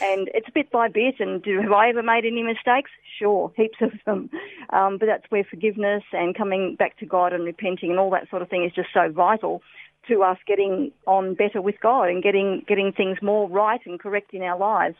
And 0.01 0.31
it's 0.35 0.49
bit 0.51 0.71
by 0.71 0.89
bit. 0.89 1.17
And 1.21 1.43
do, 1.43 1.61
have 1.61 1.73
I 1.73 1.89
ever 1.89 2.03
made 2.03 2.25
any 2.25 2.43
mistakes? 2.43 2.91
Sure, 3.19 3.53
heaps 3.57 3.79
of 3.81 3.93
them. 4.07 4.31
Um, 4.71 4.99
but 4.99 5.07
that's 5.07 5.31
where 5.31 5.45
forgiveness 5.45 6.03
and 6.13 6.37
coming 6.37 6.77
back 6.77 6.99
to 6.99 7.07
God 7.07 7.33
and 7.33 7.45
repenting 7.45 7.91
and 7.91 7.99
all 7.99 8.11
that 8.11 8.29
sort 8.31 8.43
of 8.43 8.49
thing 8.49 8.65
is 8.65 8.73
just 8.73 8.91
so 8.93 9.11
vital 9.11 9.63
to 10.09 10.23
us 10.23 10.39
getting 10.47 10.93
on 11.07 11.35
better 11.35 11.61
with 11.61 11.77
God 11.81 12.05
and 12.05 12.23
getting 12.23 12.65
getting 12.67 12.93
things 12.93 13.19
more 13.23 13.49
right 13.49 13.81
and 13.85 14.01
correct 14.01 14.33
in 14.33 14.43
our 14.43 14.59
lives. 14.59 14.97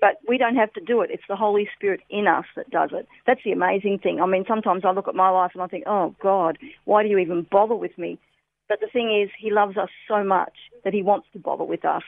But 0.00 0.18
we 0.26 0.38
don't 0.38 0.56
have 0.56 0.72
to 0.74 0.80
do 0.80 1.02
it. 1.02 1.10
It's 1.10 1.22
the 1.28 1.36
Holy 1.36 1.68
Spirit 1.76 2.00
in 2.08 2.26
us 2.26 2.46
that 2.56 2.70
does 2.70 2.90
it. 2.92 3.06
That's 3.26 3.40
the 3.44 3.52
amazing 3.52 3.98
thing. 4.02 4.20
I 4.20 4.26
mean, 4.26 4.44
sometimes 4.48 4.84
I 4.84 4.92
look 4.92 5.08
at 5.08 5.14
my 5.14 5.28
life 5.30 5.50
and 5.54 5.62
I 5.62 5.66
think, 5.66 5.84
oh 5.86 6.14
God, 6.22 6.58
why 6.84 7.02
do 7.02 7.08
you 7.08 7.18
even 7.18 7.46
bother 7.50 7.74
with 7.74 7.96
me? 7.98 8.18
But 8.68 8.80
the 8.80 8.86
thing 8.86 9.20
is, 9.22 9.30
He 9.38 9.50
loves 9.50 9.76
us 9.76 9.90
so 10.08 10.24
much 10.24 10.54
that 10.84 10.94
He 10.94 11.02
wants 11.02 11.26
to 11.32 11.38
bother 11.38 11.64
with 11.64 11.84
us. 11.84 12.04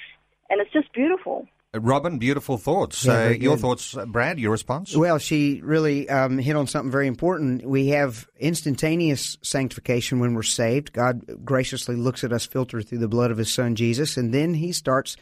And 0.49 0.61
it's 0.61 0.73
just 0.73 0.93
beautiful. 0.93 1.47
Robin, 1.75 2.19
beautiful 2.19 2.59
thoughts. 2.59 3.05
Yeah, 3.05 3.27
uh, 3.27 3.29
your 3.31 3.57
thoughts, 3.57 3.97
uh, 3.97 4.05
Brad, 4.05 4.39
your 4.39 4.51
response? 4.51 4.95
Well, 4.95 5.19
she 5.19 5.63
really 5.63 6.07
um, 6.07 6.37
hit 6.37 6.55
on 6.55 6.67
something 6.67 6.91
very 6.91 7.07
important. 7.07 7.65
We 7.65 7.89
have 7.89 8.29
instantaneous 8.39 9.39
sanctification 9.41 10.21
when 10.21 10.35
we're 10.35 10.43
saved. 10.43 10.93
God 10.93 11.45
graciously 11.45 11.97
looks 11.97 12.25
at 12.25 12.33
us 12.33 12.45
filtered 12.45 12.87
through 12.87 12.99
the 12.99 13.09
blood 13.09 13.31
of 13.31 13.39
His 13.39 13.51
Son 13.51 13.75
Jesus, 13.75 14.19
and 14.19 14.35
then 14.35 14.53
He 14.53 14.73
starts 14.73 15.17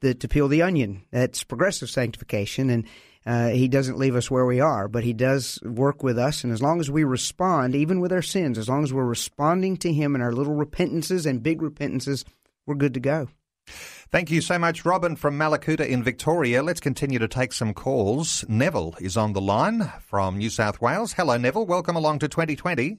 the, 0.00 0.14
to 0.14 0.28
peel 0.28 0.46
the 0.46 0.60
onion. 0.60 1.04
That's 1.10 1.42
progressive 1.42 1.88
sanctification, 1.88 2.68
and 2.68 2.86
uh, 3.24 3.48
He 3.48 3.66
doesn't 3.66 3.96
leave 3.96 4.14
us 4.14 4.30
where 4.30 4.44
we 4.44 4.60
are, 4.60 4.88
but 4.88 5.04
He 5.04 5.14
does 5.14 5.58
work 5.62 6.02
with 6.02 6.18
us. 6.18 6.44
And 6.44 6.52
as 6.52 6.60
long 6.60 6.80
as 6.80 6.90
we 6.90 7.04
respond, 7.04 7.74
even 7.74 8.00
with 8.00 8.12
our 8.12 8.20
sins, 8.20 8.58
as 8.58 8.68
long 8.68 8.84
as 8.84 8.92
we're 8.92 9.04
responding 9.04 9.78
to 9.78 9.90
Him 9.90 10.14
in 10.14 10.20
our 10.20 10.32
little 10.32 10.54
repentances 10.54 11.24
and 11.24 11.42
big 11.42 11.62
repentances, 11.62 12.26
we're 12.66 12.74
good 12.74 12.92
to 12.92 13.00
go. 13.00 13.28
Thank 13.66 14.30
you 14.30 14.40
so 14.40 14.58
much, 14.58 14.84
Robin 14.84 15.16
from 15.16 15.36
Mallacoota 15.36 15.84
in 15.84 16.02
Victoria. 16.02 16.62
Let's 16.62 16.78
continue 16.78 17.18
to 17.18 17.26
take 17.26 17.52
some 17.52 17.74
calls. 17.74 18.44
Neville 18.48 18.94
is 19.00 19.16
on 19.16 19.32
the 19.32 19.40
line 19.40 19.92
from 20.00 20.38
New 20.38 20.50
South 20.50 20.80
Wales. 20.80 21.14
Hello, 21.14 21.36
Neville. 21.36 21.66
Welcome 21.66 21.96
along 21.96 22.20
to 22.20 22.28
2020. 22.28 22.98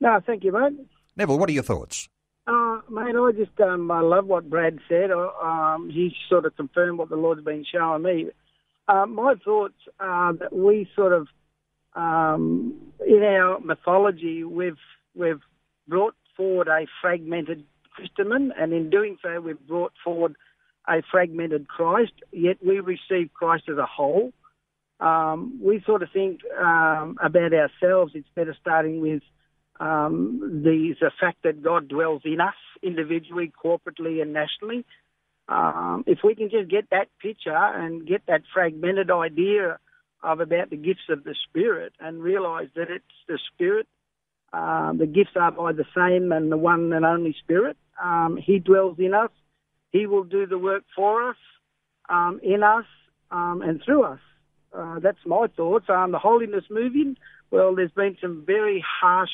No, 0.00 0.20
thank 0.26 0.44
you, 0.44 0.52
mate. 0.52 0.74
Neville, 1.16 1.38
what 1.38 1.48
are 1.48 1.52
your 1.52 1.62
thoughts? 1.62 2.08
Uh, 2.46 2.80
mate, 2.90 3.14
I 3.16 3.30
just 3.36 3.58
um, 3.60 3.90
I 3.90 4.00
love 4.00 4.26
what 4.26 4.50
Brad 4.50 4.78
said. 4.88 5.10
Um, 5.10 5.90
he 5.90 6.12
sort 6.28 6.44
of 6.44 6.56
confirmed 6.56 6.98
what 6.98 7.08
the 7.08 7.16
Lord's 7.16 7.44
been 7.44 7.64
showing 7.64 8.02
me. 8.02 8.26
Uh, 8.88 9.06
my 9.06 9.34
thoughts 9.44 9.78
are 10.00 10.34
that 10.34 10.52
we 10.52 10.88
sort 10.96 11.12
of, 11.12 11.28
um, 11.94 12.74
in 13.06 13.22
our 13.22 13.60
mythology, 13.60 14.42
we've 14.42 14.76
we've 15.14 15.40
brought 15.86 16.14
forward 16.36 16.68
a 16.68 16.86
fragmented 17.00 17.64
Christendom, 17.94 18.52
and 18.58 18.72
in 18.72 18.90
doing 18.90 19.18
so, 19.22 19.40
we've 19.40 19.66
brought 19.66 19.92
forward 20.02 20.36
a 20.88 21.02
fragmented 21.10 21.68
Christ. 21.68 22.12
Yet 22.32 22.58
we 22.64 22.80
receive 22.80 23.32
Christ 23.34 23.64
as 23.70 23.78
a 23.78 23.86
whole. 23.86 24.32
Um, 25.00 25.60
we 25.62 25.82
sort 25.84 26.02
of 26.02 26.10
think 26.12 26.40
um, 26.58 27.18
about 27.22 27.52
ourselves 27.52 28.12
instead 28.14 28.48
of 28.48 28.56
starting 28.60 29.00
with 29.00 29.22
um, 29.80 30.62
the, 30.62 30.94
the 31.00 31.10
fact 31.20 31.38
that 31.42 31.62
God 31.62 31.88
dwells 31.88 32.22
in 32.24 32.40
us 32.40 32.54
individually, 32.82 33.52
corporately, 33.64 34.22
and 34.22 34.32
nationally. 34.32 34.84
Um, 35.48 36.04
if 36.06 36.20
we 36.22 36.34
can 36.34 36.50
just 36.50 36.70
get 36.70 36.90
that 36.90 37.08
picture 37.20 37.54
and 37.54 38.06
get 38.06 38.22
that 38.28 38.42
fragmented 38.54 39.10
idea 39.10 39.78
of 40.22 40.40
about 40.40 40.70
the 40.70 40.76
gifts 40.76 41.08
of 41.08 41.24
the 41.24 41.34
Spirit 41.48 41.92
and 41.98 42.22
realise 42.22 42.68
that 42.76 42.90
it's 42.90 43.04
the 43.26 43.38
Spirit, 43.52 43.88
um, 44.52 44.98
the 44.98 45.06
gifts 45.06 45.32
are 45.36 45.50
by 45.50 45.72
the 45.72 45.86
same 45.96 46.32
and 46.32 46.52
the 46.52 46.56
one 46.56 46.92
and 46.92 47.04
only 47.04 47.34
Spirit. 47.42 47.76
Um, 48.02 48.36
he 48.36 48.58
dwells 48.58 48.98
in 48.98 49.14
us. 49.14 49.30
He 49.90 50.06
will 50.06 50.24
do 50.24 50.46
the 50.46 50.58
work 50.58 50.84
for 50.94 51.30
us, 51.30 51.36
um, 52.08 52.40
in 52.42 52.62
us, 52.62 52.84
um, 53.30 53.62
and 53.62 53.80
through 53.84 54.04
us. 54.04 54.20
Uh, 54.76 54.98
that's 55.00 55.24
my 55.26 55.46
thoughts. 55.56 55.86
Um, 55.88 56.12
the 56.12 56.18
holiness 56.18 56.64
movement, 56.70 57.18
well, 57.50 57.74
there's 57.74 57.92
been 57.92 58.16
some 58.20 58.44
very 58.46 58.82
harsh 59.00 59.30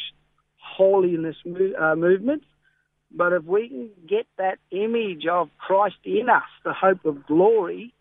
holiness 0.56 1.36
mo- 1.44 1.74
uh, 1.80 1.96
movements, 1.96 2.44
but 3.10 3.32
if 3.32 3.44
we 3.44 3.68
can 3.68 3.90
get 4.08 4.26
that 4.36 4.58
image 4.70 5.26
of 5.30 5.48
Christ 5.58 5.96
in 6.04 6.28
us, 6.28 6.42
the 6.64 6.72
hope 6.72 7.04
of 7.04 7.26
glory, 7.26 7.94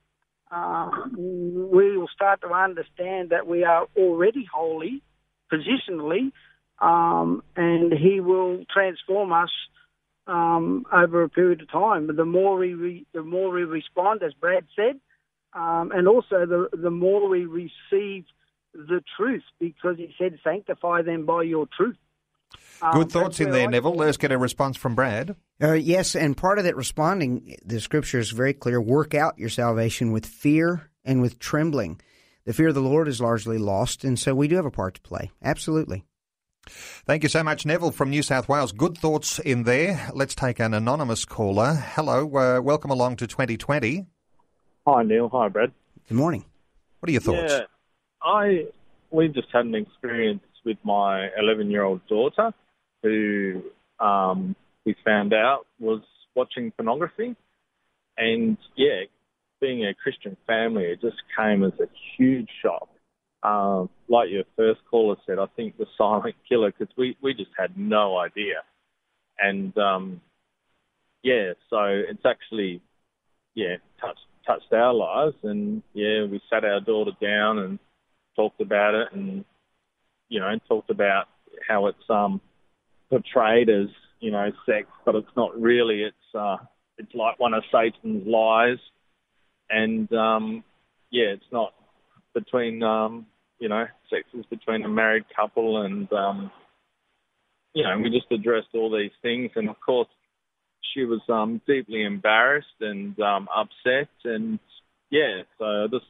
uh, 0.51 0.89
we 1.15 1.97
will 1.97 2.09
start 2.13 2.41
to 2.41 2.49
understand 2.49 3.29
that 3.29 3.47
we 3.47 3.63
are 3.63 3.87
already 3.95 4.47
holy 4.51 5.01
positionally, 5.51 6.31
um, 6.79 7.43
and 7.55 7.91
He 7.93 8.19
will 8.19 8.65
transform 8.71 9.31
us 9.31 9.51
um, 10.27 10.85
over 10.91 11.23
a 11.23 11.29
period 11.29 11.61
of 11.61 11.71
time. 11.71 12.13
The 12.15 12.25
more 12.25 12.57
we 12.57 12.73
re- 12.73 13.05
the 13.13 13.23
more 13.23 13.51
we 13.51 13.63
respond, 13.63 14.21
as 14.23 14.33
Brad 14.33 14.65
said, 14.75 14.99
um, 15.53 15.91
and 15.93 16.07
also 16.07 16.45
the 16.45 16.69
the 16.73 16.91
more 16.91 17.27
we 17.27 17.45
receive 17.45 18.25
the 18.73 19.01
truth, 19.15 19.43
because 19.59 19.97
He 19.97 20.13
said, 20.17 20.39
"Sanctify 20.43 21.03
them 21.03 21.25
by 21.25 21.43
your 21.43 21.67
truth." 21.75 21.97
Um, 22.81 22.93
Good 22.93 23.11
thoughts 23.11 23.39
in 23.39 23.51
there, 23.51 23.67
I 23.67 23.71
Neville. 23.71 23.95
Let's 23.95 24.17
get 24.17 24.31
a 24.31 24.37
response 24.37 24.77
from 24.77 24.95
Brad. 24.95 25.35
Uh, 25.61 25.73
yes, 25.73 26.15
and 26.15 26.37
part 26.37 26.59
of 26.59 26.65
that 26.65 26.75
responding, 26.75 27.57
the 27.65 27.81
scripture 27.81 28.19
is 28.19 28.29
very 28.31 28.53
clear 28.53 28.79
work 28.79 29.15
out 29.15 29.39
your 29.39 29.49
salvation 29.49 30.11
with 30.11 30.25
fear 30.25 30.91
and 31.03 31.21
with 31.21 31.39
trembling. 31.39 31.99
The 32.45 32.53
fear 32.53 32.69
of 32.69 32.75
the 32.75 32.81
Lord 32.81 33.07
is 33.07 33.19
largely 33.19 33.57
lost, 33.57 34.03
and 34.03 34.17
so 34.17 34.35
we 34.35 34.47
do 34.47 34.55
have 34.55 34.65
a 34.65 34.71
part 34.71 34.95
to 34.95 35.01
play. 35.01 35.31
Absolutely. 35.41 36.05
Thank 36.69 37.23
you 37.23 37.29
so 37.29 37.43
much, 37.43 37.65
Neville 37.65 37.91
from 37.91 38.09
New 38.09 38.23
South 38.23 38.47
Wales. 38.49 38.71
Good 38.71 38.97
thoughts 38.97 39.39
in 39.39 39.63
there. 39.63 40.09
Let's 40.13 40.35
take 40.35 40.59
an 40.59 40.73
anonymous 40.73 41.25
caller. 41.25 41.73
Hello, 41.75 42.27
uh, 42.35 42.61
welcome 42.61 42.91
along 42.91 43.17
to 43.17 43.27
2020. 43.27 44.05
Hi 44.87 45.03
Neil. 45.03 45.29
Hi 45.29 45.49
Brad. 45.49 45.71
Good 46.07 46.15
morning. 46.15 46.45
What 46.99 47.09
are 47.09 47.11
your 47.11 47.21
thoughts? 47.21 47.53
Yeah, 47.53 47.65
I 48.21 48.65
we 49.11 49.27
just 49.27 49.47
had 49.53 49.65
an 49.65 49.75
experience 49.75 50.41
with 50.65 50.77
my 50.83 51.29
11 51.37 51.71
year 51.71 51.83
old 51.83 52.05
daughter, 52.07 52.53
who 53.03 53.63
um, 53.99 54.55
we 54.85 54.95
found 55.03 55.33
out 55.33 55.65
was 55.79 56.01
watching 56.35 56.71
pornography, 56.71 57.35
and 58.17 58.57
yeah, 58.75 59.03
being 59.59 59.85
a 59.85 59.93
Christian 59.93 60.37
family, 60.45 60.83
it 60.83 61.01
just 61.01 61.17
came 61.37 61.63
as 61.63 61.73
a 61.79 61.87
huge 62.17 62.49
shock. 62.61 62.89
Um, 63.43 63.89
like 64.09 64.29
your 64.29 64.43
first 64.55 64.81
caller 64.89 65.15
said, 65.25 65.39
I 65.39 65.45
think 65.55 65.77
the 65.77 65.85
silent 65.97 66.35
killer 66.49 66.71
because 66.71 66.93
we 66.97 67.17
we 67.21 67.33
just 67.33 67.51
had 67.57 67.77
no 67.77 68.17
idea, 68.17 68.63
and 69.39 69.77
um, 69.77 70.21
yeah, 71.23 71.53
so 71.69 71.83
it's 71.83 72.25
actually 72.25 72.81
yeah 73.53 73.75
touched 74.01 74.19
touched 74.45 74.71
our 74.73 74.93
lives, 74.93 75.35
and 75.43 75.83
yeah, 75.93 76.25
we 76.25 76.41
sat 76.49 76.65
our 76.65 76.79
daughter 76.79 77.11
down 77.21 77.59
and 77.59 77.79
talked 78.35 78.61
about 78.61 78.95
it, 78.95 79.09
and 79.13 79.45
you 80.29 80.39
know, 80.39 80.53
talked 80.67 80.89
about 80.89 81.25
how 81.67 81.87
it's 81.87 82.09
um 82.09 82.41
portrayed 83.09 83.69
as 83.69 83.87
you 84.19 84.31
know 84.31 84.51
sex, 84.65 84.87
but 85.05 85.15
it's 85.15 85.35
not 85.35 85.59
really. 85.59 86.03
It's 86.03 86.35
uh, 86.35 86.57
it's 86.97 87.13
like 87.13 87.39
one 87.39 87.53
of 87.53 87.63
Satan's 87.71 88.27
lies, 88.27 88.79
and 89.69 90.11
um, 90.13 90.63
yeah, 91.11 91.27
it's 91.27 91.51
not 91.51 91.73
between 92.37 92.83
um, 92.83 93.25
you 93.59 93.69
know, 93.69 93.85
sex 94.09 94.23
is 94.37 94.45
between 94.45 94.83
a 94.83 94.89
married 94.89 95.25
couple, 95.35 95.81
and 95.81 96.11
um, 96.13 96.51
you 97.73 97.83
know, 97.83 97.97
we 97.97 98.09
just 98.09 98.31
addressed 98.31 98.67
all 98.75 98.95
these 98.95 99.11
things, 99.21 99.51
and 99.55 99.69
of 99.69 99.79
course, 99.79 100.07
she 100.93 101.03
was 101.03 101.21
um, 101.29 101.61
deeply 101.67 102.03
embarrassed 102.03 102.79
and 102.79 103.19
um, 103.19 103.47
upset, 103.55 104.09
and 104.23 104.59
yeah, 105.09 105.41
so 105.57 105.65
I 105.65 105.87
just 105.91 106.05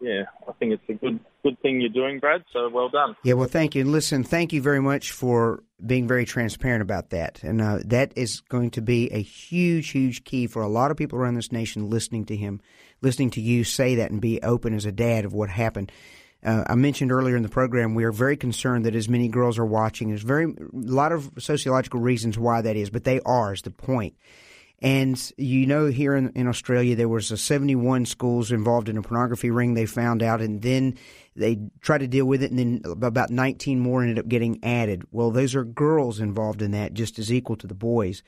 yeah, 0.00 0.22
I 0.48 0.52
think 0.52 0.72
it's 0.74 0.88
a 0.88 0.94
good 0.94 1.18
good 1.42 1.60
thing 1.60 1.80
you're 1.80 1.90
doing, 1.90 2.18
Brad. 2.18 2.44
So 2.52 2.68
well 2.68 2.88
done. 2.88 3.16
Yeah, 3.22 3.34
well, 3.34 3.48
thank 3.48 3.74
you. 3.74 3.82
And 3.82 3.92
listen, 3.92 4.24
thank 4.24 4.52
you 4.52 4.62
very 4.62 4.80
much 4.80 5.12
for 5.12 5.62
being 5.84 6.06
very 6.06 6.24
transparent 6.24 6.82
about 6.82 7.10
that. 7.10 7.42
And 7.42 7.60
uh, 7.60 7.78
that 7.86 8.12
is 8.16 8.40
going 8.40 8.70
to 8.72 8.82
be 8.82 9.10
a 9.12 9.20
huge, 9.20 9.90
huge 9.90 10.24
key 10.24 10.46
for 10.46 10.62
a 10.62 10.68
lot 10.68 10.90
of 10.90 10.96
people 10.96 11.18
around 11.18 11.34
this 11.34 11.52
nation 11.52 11.90
listening 11.90 12.24
to 12.26 12.36
him, 12.36 12.60
listening 13.00 13.30
to 13.30 13.40
you 13.40 13.64
say 13.64 13.96
that 13.96 14.10
and 14.10 14.20
be 14.20 14.40
open 14.42 14.74
as 14.74 14.86
a 14.86 14.92
dad 14.92 15.24
of 15.24 15.32
what 15.32 15.50
happened. 15.50 15.90
Uh, 16.44 16.64
I 16.66 16.74
mentioned 16.74 17.12
earlier 17.12 17.36
in 17.36 17.42
the 17.42 17.48
program 17.48 17.94
we 17.94 18.04
are 18.04 18.12
very 18.12 18.36
concerned 18.36 18.84
that 18.84 18.96
as 18.96 19.08
many 19.08 19.28
girls 19.28 19.58
are 19.58 19.66
watching. 19.66 20.08
There's 20.08 20.22
very 20.22 20.46
a 20.46 20.54
lot 20.72 21.12
of 21.12 21.30
sociological 21.38 22.00
reasons 22.00 22.38
why 22.38 22.62
that 22.62 22.76
is, 22.76 22.90
but 22.90 23.04
they 23.04 23.20
are 23.20 23.52
is 23.52 23.62
the 23.62 23.70
point. 23.70 24.14
And 24.80 25.32
you 25.36 25.66
know, 25.66 25.86
here 25.86 26.16
in, 26.16 26.30
in 26.30 26.48
Australia, 26.48 26.96
there 26.96 27.08
was 27.08 27.30
a 27.30 27.36
71 27.36 28.06
schools 28.06 28.50
involved 28.50 28.88
in 28.88 28.98
a 28.98 29.02
pornography 29.02 29.52
ring. 29.52 29.74
They 29.74 29.86
found 29.86 30.24
out, 30.24 30.40
and 30.40 30.60
then 30.60 30.98
they 31.34 31.58
tried 31.80 31.98
to 31.98 32.06
deal 32.06 32.26
with 32.26 32.42
it, 32.42 32.50
and 32.50 32.58
then 32.58 32.82
about 32.84 33.30
19 33.30 33.80
more 33.80 34.02
ended 34.02 34.18
up 34.18 34.28
getting 34.28 34.58
added. 34.62 35.02
Well, 35.10 35.30
those 35.30 35.54
are 35.54 35.64
girls 35.64 36.20
involved 36.20 36.62
in 36.62 36.72
that, 36.72 36.94
just 36.94 37.18
as 37.18 37.32
equal 37.32 37.56
to 37.56 37.66
the 37.66 37.74
boys. 37.74 38.22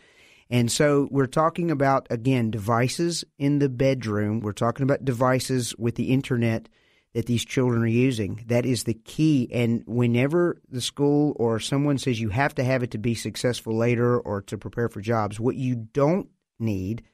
And 0.51 0.71
so 0.71 1.09
we're 1.11 1.27
talking 1.27 1.71
about 1.71 2.07
again 2.11 2.51
devices 2.51 3.25
in 3.39 3.59
the 3.59 3.69
bedroom. 3.69 4.41
We're 4.41 4.53
talking 4.53 4.85
about 4.85 5.05
devices 5.05 5.75
with 5.77 5.95
the 5.95 6.13
internet 6.13 6.69
that 7.15 7.27
these 7.27 7.45
children 7.45 7.83
are 7.83 7.87
using. 7.87 8.45
That 8.47 8.67
is 8.67 8.85
the 8.85 8.95
key. 8.95 9.49
And 9.53 9.85
whenever 9.87 10.61
the 10.69 10.81
school 10.81 11.35
or 11.37 11.61
someone 11.61 11.97
says 11.97 12.21
you 12.21 12.29
have 12.31 12.55
to 12.57 12.65
have 12.65 12.83
it 12.83 12.91
to 12.91 12.99
be 12.99 13.15
successful 13.15 13.77
later 13.77 14.19
or 14.19 14.43
to 14.43 14.59
prepare 14.59 14.89
for 14.89 15.01
jobs, 15.01 15.41
what 15.41 15.57
you 15.57 15.77
don't 15.77 16.29
need 16.59 17.05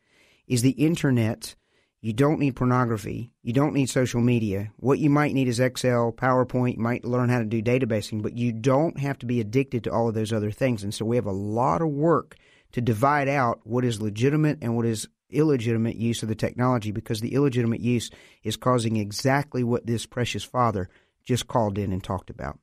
is 0.46 0.62
the 0.62 0.70
internet. 0.70 1.54
You 2.02 2.14
don't 2.14 2.40
need 2.40 2.56
pornography. 2.56 3.30
You 3.42 3.52
don't 3.52 3.74
need 3.74 3.90
social 3.90 4.22
media. 4.22 4.72
What 4.76 4.98
you 4.98 5.10
might 5.10 5.34
need 5.34 5.48
is 5.48 5.60
Excel, 5.60 6.12
PowerPoint. 6.12 6.76
You 6.76 6.82
might 6.82 7.04
learn 7.04 7.28
how 7.28 7.40
to 7.40 7.44
do 7.44 7.60
databasing, 7.60 8.22
but 8.22 8.38
you 8.38 8.52
don't 8.52 8.98
have 8.98 9.18
to 9.18 9.26
be 9.26 9.38
addicted 9.40 9.84
to 9.84 9.92
all 9.92 10.08
of 10.08 10.14
those 10.14 10.32
other 10.32 10.50
things. 10.50 10.82
And 10.82 10.94
so 10.94 11.04
we 11.04 11.16
have 11.16 11.26
a 11.26 11.32
lot 11.32 11.82
of 11.82 11.88
work 11.88 12.36
to 12.72 12.80
divide 12.80 13.28
out 13.28 13.60
what 13.64 13.84
is 13.84 14.00
legitimate 14.00 14.58
and 14.62 14.76
what 14.76 14.86
is 14.86 15.08
illegitimate 15.28 15.96
use 15.96 16.22
of 16.22 16.28
the 16.28 16.34
technology 16.34 16.90
because 16.90 17.20
the 17.20 17.34
illegitimate 17.34 17.80
use 17.80 18.10
is 18.42 18.56
causing 18.56 18.96
exactly 18.96 19.62
what 19.62 19.86
this 19.86 20.06
precious 20.06 20.42
father 20.42 20.88
just 21.24 21.48
called 21.48 21.76
in 21.76 21.92
and 21.92 22.02
talked 22.02 22.30
about. 22.30 22.58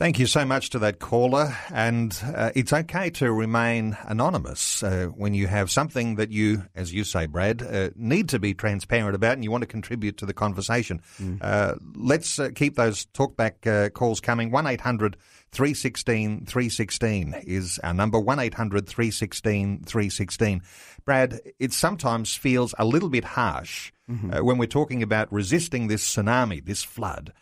Thank 0.00 0.18
you 0.18 0.26
so 0.26 0.46
much 0.46 0.70
to 0.70 0.78
that 0.78 0.98
caller. 0.98 1.54
And 1.70 2.18
uh, 2.34 2.52
it's 2.54 2.72
okay 2.72 3.10
to 3.10 3.30
remain 3.30 3.98
anonymous 4.04 4.82
uh, 4.82 5.08
when 5.14 5.34
you 5.34 5.46
have 5.46 5.70
something 5.70 6.14
that 6.14 6.30
you, 6.30 6.64
as 6.74 6.90
you 6.90 7.04
say, 7.04 7.26
Brad, 7.26 7.60
uh, 7.60 7.90
need 7.96 8.30
to 8.30 8.38
be 8.38 8.54
transparent 8.54 9.14
about 9.14 9.34
and 9.34 9.44
you 9.44 9.50
want 9.50 9.60
to 9.60 9.66
contribute 9.66 10.16
to 10.16 10.24
the 10.24 10.32
conversation. 10.32 11.02
Mm. 11.20 11.78
let's 11.94 12.38
uh, 12.38 12.48
keep 12.54 12.76
those 12.76 13.04
talkback 13.12 13.66
uh, 13.66 13.90
calls 13.90 14.22
coming. 14.22 14.50
1 14.50 14.66
800 14.66 15.18
316 15.52 16.46
316 16.46 17.34
is 17.46 17.78
our 17.84 17.92
number 17.92 18.18
1 18.18 18.38
800 18.38 18.86
316 18.88 19.84
316. 19.84 20.62
Brad, 21.04 21.40
it 21.58 21.74
sometimes 21.74 22.34
feels 22.34 22.74
a 22.78 22.86
little 22.86 23.10
bit 23.10 23.24
harsh 23.24 23.92
mm-hmm. 24.10 24.42
when 24.46 24.56
we're 24.56 24.64
talking 24.64 25.02
about 25.02 25.30
resisting 25.30 25.88
this 25.88 26.02
tsunami, 26.08 26.64
this 26.64 26.82
flood, 26.82 27.34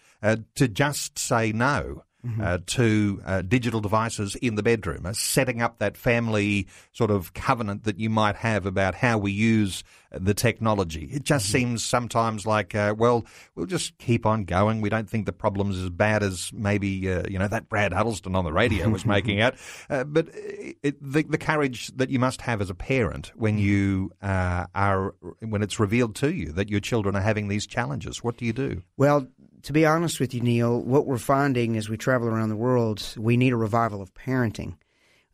to 0.56 0.66
just 0.66 1.20
say 1.20 1.52
no 1.52 2.02
mm-hmm. 2.28 2.40
uh, 2.40 2.58
to 2.66 3.22
uh, 3.24 3.42
digital 3.42 3.80
devices 3.80 4.34
in 4.36 4.54
the 4.54 4.62
bedroom, 4.62 5.06
uh, 5.06 5.12
setting 5.12 5.62
up 5.62 5.78
that 5.78 5.96
family 5.96 6.66
sort 6.92 7.10
of 7.10 7.32
covenant 7.34 7.84
that 7.84 7.98
you 7.98 8.10
might 8.10 8.36
have 8.36 8.66
about 8.66 8.94
how 8.94 9.18
we 9.18 9.32
use 9.32 9.84
the 10.10 10.34
technology. 10.34 11.04
It 11.12 11.22
just 11.22 11.46
mm-hmm. 11.46 11.58
seems 11.58 11.84
sometimes 11.84 12.46
like, 12.46 12.74
uh, 12.74 12.94
well, 12.96 13.26
we'll 13.54 13.66
just 13.66 13.98
keep 13.98 14.24
on 14.24 14.44
going. 14.44 14.80
We 14.80 14.88
don't 14.88 15.08
think 15.08 15.26
the 15.26 15.32
problem's 15.32 15.78
as 15.78 15.90
bad 15.90 16.22
as 16.22 16.50
maybe, 16.52 17.12
uh, 17.12 17.24
you 17.28 17.38
know, 17.38 17.48
that 17.48 17.68
Brad 17.68 17.92
Huddleston 17.92 18.34
on 18.34 18.44
the 18.44 18.52
radio 18.52 18.88
was 18.88 19.04
making 19.06 19.40
out. 19.40 19.54
Uh, 19.90 20.04
but 20.04 20.28
it, 20.34 20.96
the, 21.00 21.24
the, 21.24 21.38
courage 21.38 21.88
that 21.96 22.10
you 22.10 22.18
must 22.18 22.40
have 22.42 22.60
as 22.60 22.68
a 22.68 22.74
parent 22.74 23.32
when 23.36 23.58
mm-hmm. 23.58 23.66
you 23.66 24.12
are, 24.22 25.14
when 25.40 25.62
it's 25.62 25.78
revealed 25.78 26.14
to 26.16 26.34
you 26.34 26.52
that 26.52 26.68
your 26.68 26.80
children 26.80 27.14
are 27.14 27.20
having 27.20 27.48
these 27.48 27.66
challenges, 27.66 28.24
what 28.24 28.36
do 28.36 28.44
you 28.44 28.52
do? 28.52 28.82
Well, 28.96 29.28
to 29.62 29.72
be 29.72 29.86
honest 29.86 30.20
with 30.20 30.34
you, 30.34 30.40
Neil, 30.40 30.80
what 30.80 31.06
we're 31.06 31.18
finding 31.18 31.76
as 31.76 31.88
we 31.88 31.96
travel 31.96 32.28
around 32.28 32.48
the 32.48 32.56
world, 32.56 33.14
we 33.16 33.36
need 33.36 33.52
a 33.52 33.56
revival 33.56 34.00
of 34.02 34.14
parenting. 34.14 34.76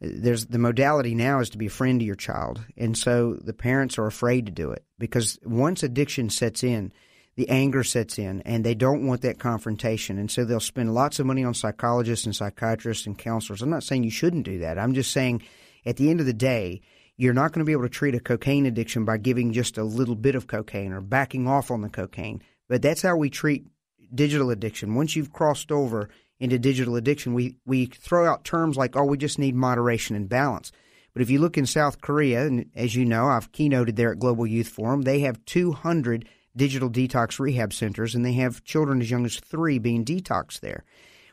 There's 0.01 0.47
the 0.47 0.59
modality 0.59 1.15
now 1.15 1.41
is 1.41 1.51
to 1.51 1.59
be 1.59 1.67
a 1.67 1.71
friend 1.71 2.01
to 2.01 2.07
your 2.07 2.15
child, 2.15 2.63
and 2.77 2.97
so 2.97 3.35
the 3.35 3.55
parents 3.55 3.97
are 3.99 4.07
afraid 4.07 4.47
to 4.47 4.53
do 4.53 4.71
it 4.71 4.85
because 4.99 5.39
once 5.45 5.83
addiction 5.83 6.31
sets 6.31 6.63
in, 6.63 6.93
the 7.37 7.49
anger 7.49 7.83
sets 7.83 8.19
in, 8.19 8.43
and 8.43 8.65
they 8.65 8.75
don't 8.75 9.07
want 9.07 9.23
that 9.23 9.39
confrontation, 9.39 10.19
and 10.19 10.31
so 10.31 10.45
they'll 10.45 10.61
spend 10.61 10.95
lots 10.95 11.19
of 11.19 11.27
money 11.27 11.43
on 11.43 11.55
psychologists 11.55 12.27
and 12.27 12.37
psychiatrists 12.37 13.07
and 13.07 13.19
counselors. 13.19 13.63
I'm 13.63 13.71
not 13.71 13.83
saying 13.83 14.05
you 14.05 14.11
shouldn't 14.11 14.45
do 14.45 14.59
that. 14.61 14.79
I'm 14.79 14.95
just 14.95 15.11
saying, 15.11 15.43
at 15.87 15.97
the 15.97 16.11
end 16.11 16.21
of 16.21 16.27
the 16.27 16.33
day, 16.33 16.83
you're 17.17 17.33
not 17.33 17.53
going 17.53 17.61
to 17.61 17.65
be 17.65 17.73
able 17.73 17.83
to 17.85 17.89
treat 17.89 18.15
a 18.15 18.21
cocaine 18.21 18.67
addiction 18.67 19.05
by 19.05 19.17
giving 19.17 19.53
just 19.53 19.79
a 19.79 19.85
little 19.85 20.17
bit 20.17 20.35
of 20.35 20.47
cocaine 20.47 20.93
or 20.93 21.01
backing 21.01 21.49
off 21.49 21.71
on 21.71 21.81
the 21.81 21.89
cocaine. 21.89 22.43
But 22.69 22.83
that's 22.83 23.03
how 23.03 23.17
we 23.17 23.31
treat 23.31 23.67
digital 24.15 24.51
addiction. 24.51 24.95
Once 24.95 25.17
you've 25.17 25.33
crossed 25.33 25.73
over 25.73 26.09
into 26.41 26.59
digital 26.59 26.97
addiction, 26.97 27.35
we, 27.35 27.57
we 27.65 27.87
throw 27.87 28.31
out 28.31 28.45
terms 28.45 28.77
like, 28.77 28.97
oh, 28.97 29.05
we 29.05 29.17
just 29.17 29.39
need 29.39 29.55
moderation 29.55 30.17
and 30.17 30.29
balance. 30.29 30.73
But 31.13 31.23
if 31.23 31.31
you 31.31 31.39
look 31.39 31.57
in 31.57 31.67
South 31.67 32.01
Korea, 32.01 32.47
and 32.47 32.71
as 32.75 32.95
you 32.95 33.05
know, 33.05 33.27
I've 33.29 33.53
keynoted 33.53 33.97
there 33.97 34.13
at 34.13 34.19
Global 34.19 34.47
Youth 34.47 34.69
Forum, 34.69 35.03
they 35.03 35.21
have 35.21 35.45
200 35.45 36.29
digital 36.57 36.91
detox 36.91 37.39
rehab 37.39 37.73
centers, 37.73 38.15
and 38.15 38.25
they 38.25 38.33
have 38.35 38.65
children 38.65 39.01
as 39.01 39.11
young 39.11 39.25
as 39.25 39.39
three 39.39 39.79
being 39.79 40.05
detoxed 40.05 40.61
there. 40.61 40.85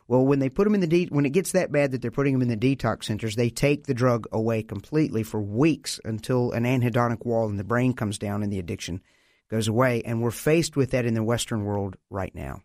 Well, 0.07 0.25
when 0.25 0.39
they 0.39 0.49
put 0.49 0.65
them 0.65 0.75
in 0.75 0.81
the 0.81 0.87
de- 0.87 1.05
when 1.05 1.25
it 1.25 1.31
gets 1.31 1.53
that 1.53 1.71
bad 1.71 1.91
that 1.91 2.01
they're 2.01 2.11
putting 2.11 2.33
them 2.33 2.41
in 2.41 2.59
the 2.59 2.75
detox 2.75 3.05
centers, 3.05 3.35
they 3.35 3.49
take 3.49 3.85
the 3.85 3.93
drug 3.93 4.27
away 4.31 4.61
completely 4.61 5.23
for 5.23 5.41
weeks 5.41 5.99
until 6.03 6.51
an 6.51 6.63
anhedonic 6.63 7.25
wall 7.25 7.49
in 7.49 7.57
the 7.57 7.63
brain 7.63 7.93
comes 7.93 8.19
down 8.19 8.43
and 8.43 8.51
the 8.51 8.59
addiction 8.59 9.01
goes 9.49 9.67
away. 9.67 10.01
And 10.03 10.21
we're 10.21 10.31
faced 10.31 10.75
with 10.75 10.91
that 10.91 11.05
in 11.05 11.13
the 11.13 11.23
Western 11.23 11.63
world 11.63 11.95
right 12.09 12.35
now. 12.35 12.61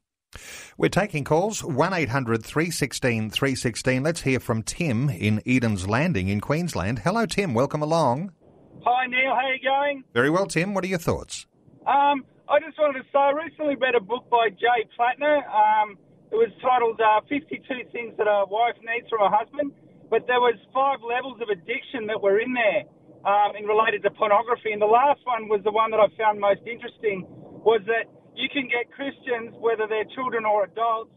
We're 0.77 0.89
taking 0.89 1.25
calls 1.25 1.63
1 1.63 1.93
800 1.93 2.45
316 2.45 3.31
316. 3.31 4.03
Let's 4.03 4.23
hear 4.23 4.41
from 4.41 4.63
Tim 4.63 5.09
in 5.11 5.43
Eden's 5.47 5.89
Landing 5.89 6.29
in 6.29 6.41
Queensland. 6.41 7.01
Hello, 7.01 7.27
Tim. 7.27 7.55
Welcome 7.55 7.83
along. 7.83 8.33
Hi, 8.85 9.07
Neil. 9.07 9.35
How 9.35 9.47
are 9.47 9.55
you 9.55 9.63
going? 9.63 10.05
Very 10.15 10.31
well, 10.31 10.47
Tim. 10.47 10.75
What 10.75 10.85
are 10.85 10.89
your 10.89 10.99
thoughts? 10.99 11.47
Um, 11.87 12.25
I 12.49 12.61
just 12.61 12.79
wanted 12.79 13.03
to 13.03 13.07
say 13.11 13.19
I 13.19 13.31
recently 13.33 13.75
read 13.75 13.95
a 13.95 14.01
book 14.01 14.31
by 14.31 14.51
Jay 14.51 14.87
Payleitner. 14.95 15.43
Um, 15.51 15.99
it 16.31 16.37
was 16.37 16.51
titled 16.63 17.01
uh, 17.01 17.21
52 17.29 17.63
Things 17.91 18.15
That 18.19 18.27
a 18.27 18.47
Wife 18.47 18.77
Needs 18.83 19.09
from 19.11 19.23
a 19.23 19.31
Husband. 19.31 19.73
But 20.11 20.27
there 20.27 20.39
was 20.39 20.55
five 20.73 21.03
levels 21.03 21.43
of 21.43 21.51
addiction 21.51 22.07
that 22.07 22.23
were 22.23 22.39
in 22.39 22.55
there 22.55 22.87
um, 23.27 23.59
in 23.59 23.67
related 23.67 24.03
to 24.05 24.11
pornography. 24.11 24.71
And 24.71 24.81
the 24.81 24.87
last 24.87 25.19
one 25.27 25.51
was 25.51 25.63
the 25.65 25.75
one 25.75 25.91
that 25.91 25.99
I 25.99 26.07
found 26.15 26.39
most 26.39 26.63
interesting 26.63 27.27
was 27.67 27.83
that 27.91 28.07
you 28.37 28.49
can 28.53 28.69
get 28.69 28.93
Christians, 28.93 29.57
whether 29.59 29.89
they're 29.89 30.09
children 30.15 30.45
or 30.45 30.65
adults, 30.65 31.13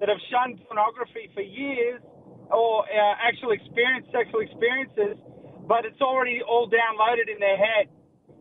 that 0.00 0.08
have 0.08 0.18
shunned 0.32 0.58
pornography 0.66 1.30
for 1.36 1.44
years 1.44 2.00
or 2.50 2.84
uh, 2.84 3.14
actual 3.22 3.52
experience 3.52 4.08
sexual 4.10 4.40
experiences, 4.40 5.20
but 5.68 5.84
it's 5.86 6.00
already 6.00 6.42
all 6.42 6.66
downloaded 6.66 7.30
in 7.30 7.38
their 7.38 7.56
head. 7.56 7.88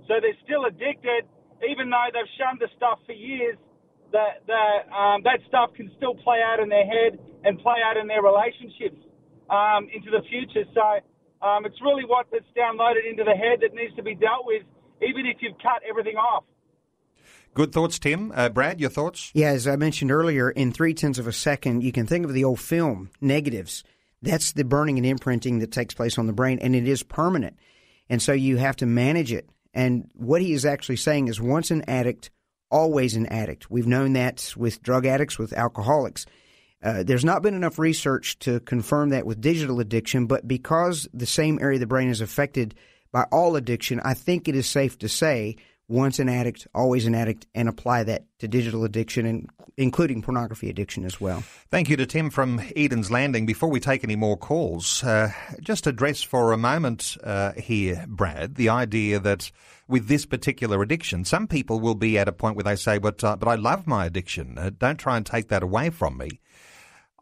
So 0.08 0.18
they're 0.20 0.38
still 0.44 0.66
addicted, 0.66 1.30
even 1.62 1.92
though 1.92 2.10
they've 2.12 2.34
shunned 2.40 2.60
the 2.60 2.68
stuff 2.76 3.00
for 3.06 3.14
years. 3.14 3.58
That 4.12 4.44
that 4.48 4.92
um, 4.92 5.24
that 5.24 5.40
stuff 5.48 5.72
can 5.72 5.88
still 5.96 6.16
play 6.20 6.44
out 6.44 6.60
in 6.60 6.68
their 6.68 6.84
head 6.84 7.16
and 7.46 7.56
play 7.64 7.80
out 7.80 7.96
in 7.96 8.08
their 8.12 8.20
relationships 8.20 9.00
um, 9.48 9.88
into 9.88 10.12
the 10.12 10.20
future. 10.28 10.68
So 10.76 11.00
um, 11.40 11.64
it's 11.64 11.80
really 11.80 12.04
what 12.04 12.28
that's 12.28 12.48
downloaded 12.52 13.08
into 13.08 13.24
the 13.24 13.32
head 13.32 13.64
that 13.64 13.72
needs 13.72 13.96
to 13.96 14.04
be 14.04 14.16
dealt 14.16 14.44
with, 14.44 14.68
even 15.00 15.24
if 15.26 15.40
you've 15.40 15.56
cut 15.64 15.80
everything 15.88 16.20
off. 16.20 16.44
Good 17.54 17.74
thoughts, 17.74 18.00
Tim. 18.00 18.32
Uh, 18.34 18.48
Brad, 18.48 18.80
your 18.80 18.90
thoughts? 18.90 19.30
Yeah, 19.34 19.50
as 19.50 19.68
I 19.68 19.76
mentioned 19.76 20.10
earlier, 20.10 20.50
in 20.50 20.72
three 20.72 20.94
tenths 20.94 21.20
of 21.20 21.28
a 21.28 21.34
second, 21.34 21.84
you 21.84 21.92
can 21.92 22.08
think 22.08 22.26
of 22.26 22.34
the 22.34 22.46
old 22.46 22.62
film, 22.62 23.10
negatives. 23.20 23.84
That's 24.22 24.54
the 24.54 24.64
burning 24.64 24.98
and 24.98 25.06
imprinting 25.06 25.60
that 25.60 25.72
takes 25.72 25.94
place 25.94 26.18
on 26.18 26.28
the 26.28 26.34
brain, 26.34 26.60
and 26.60 26.76
it 26.76 26.88
is 26.88 27.04
permanent. 27.04 27.58
And 28.10 28.22
so 28.22 28.32
you 28.32 28.56
have 28.58 28.78
to 28.78 28.86
manage 28.86 29.34
it. 29.34 29.50
And 29.74 30.10
what 30.14 30.42
he 30.42 30.54
is 30.54 30.66
actually 30.66 30.98
saying 30.98 31.28
is 31.28 31.42
once 31.42 31.72
an 31.72 31.84
addict, 31.90 32.30
always 32.70 33.16
an 33.16 33.26
addict. 33.26 33.70
We've 33.70 33.88
known 33.88 34.14
that 34.14 34.54
with 34.56 34.82
drug 34.82 35.06
addicts, 35.06 35.38
with 35.38 35.52
alcoholics. 35.52 36.26
Uh, 36.82 37.04
there's 37.04 37.26
not 37.26 37.42
been 37.42 37.54
enough 37.54 37.78
research 37.78 38.40
to 38.40 38.62
confirm 38.62 39.10
that 39.10 39.26
with 39.26 39.42
digital 39.42 39.82
addiction, 39.82 40.26
but 40.26 40.48
because 40.48 41.08
the 41.14 41.26
same 41.26 41.60
area 41.62 41.76
of 41.76 41.82
the 41.82 41.88
brain 41.88 42.10
is 42.10 42.22
affected 42.22 42.76
by 43.12 43.24
all 43.32 43.58
addiction, 43.58 44.00
I 44.00 44.14
think 44.14 44.48
it 44.48 44.56
is 44.56 44.68
safe 44.68 44.98
to 45.00 45.10
say 45.10 45.58
once 45.92 46.20
an 46.20 46.30
addict, 46.30 46.68
always 46.74 47.06
an 47.06 47.14
addict, 47.14 47.46
and 47.54 47.68
apply 47.68 48.04
that 48.04 48.26
to 48.40 48.48
digital 48.48 48.84
addiction 48.86 49.26
and 49.26 49.50
including 49.78 50.22
pornography 50.22 50.70
addiction 50.70 51.06
as 51.06 51.20
well. 51.20 51.44
Thank 51.70 51.90
you 51.90 51.98
to 51.98 52.06
Tim 52.06 52.30
from 52.30 52.62
Eden's 52.76 53.12
Landing. 53.12 53.46
Before 53.46 53.70
we 53.70 53.80
take 53.80 54.04
any 54.04 54.16
more 54.16 54.38
calls, 54.38 55.04
uh, 55.04 55.32
just 55.60 55.88
address 55.88 56.22
for 56.22 56.52
a 56.52 56.58
moment 56.58 57.18
uh, 57.24 57.54
here, 57.54 58.06
Brad, 58.08 58.56
the 58.56 58.70
idea 58.70 59.20
that 59.20 59.52
with 59.88 60.08
this 60.08 60.26
particular 60.26 60.82
addiction, 60.82 61.26
some 61.26 61.48
people 61.48 61.80
will 61.80 61.96
be 61.96 62.18
at 62.18 62.28
a 62.28 62.32
point 62.32 62.56
where 62.56 62.64
they 62.64 62.76
say, 62.76 62.98
"But 62.98 63.24
uh, 63.24 63.36
but 63.36 63.48
I 63.48 63.56
love 63.56 63.88
my 63.88 64.06
addiction. 64.06 64.58
Uh, 64.58 64.72
don't 64.78 64.98
try 64.98 65.18
and 65.18 65.26
take 65.26 65.50
that 65.50 65.64
away 65.64 65.90
from 65.90 66.18
me." 66.18 66.40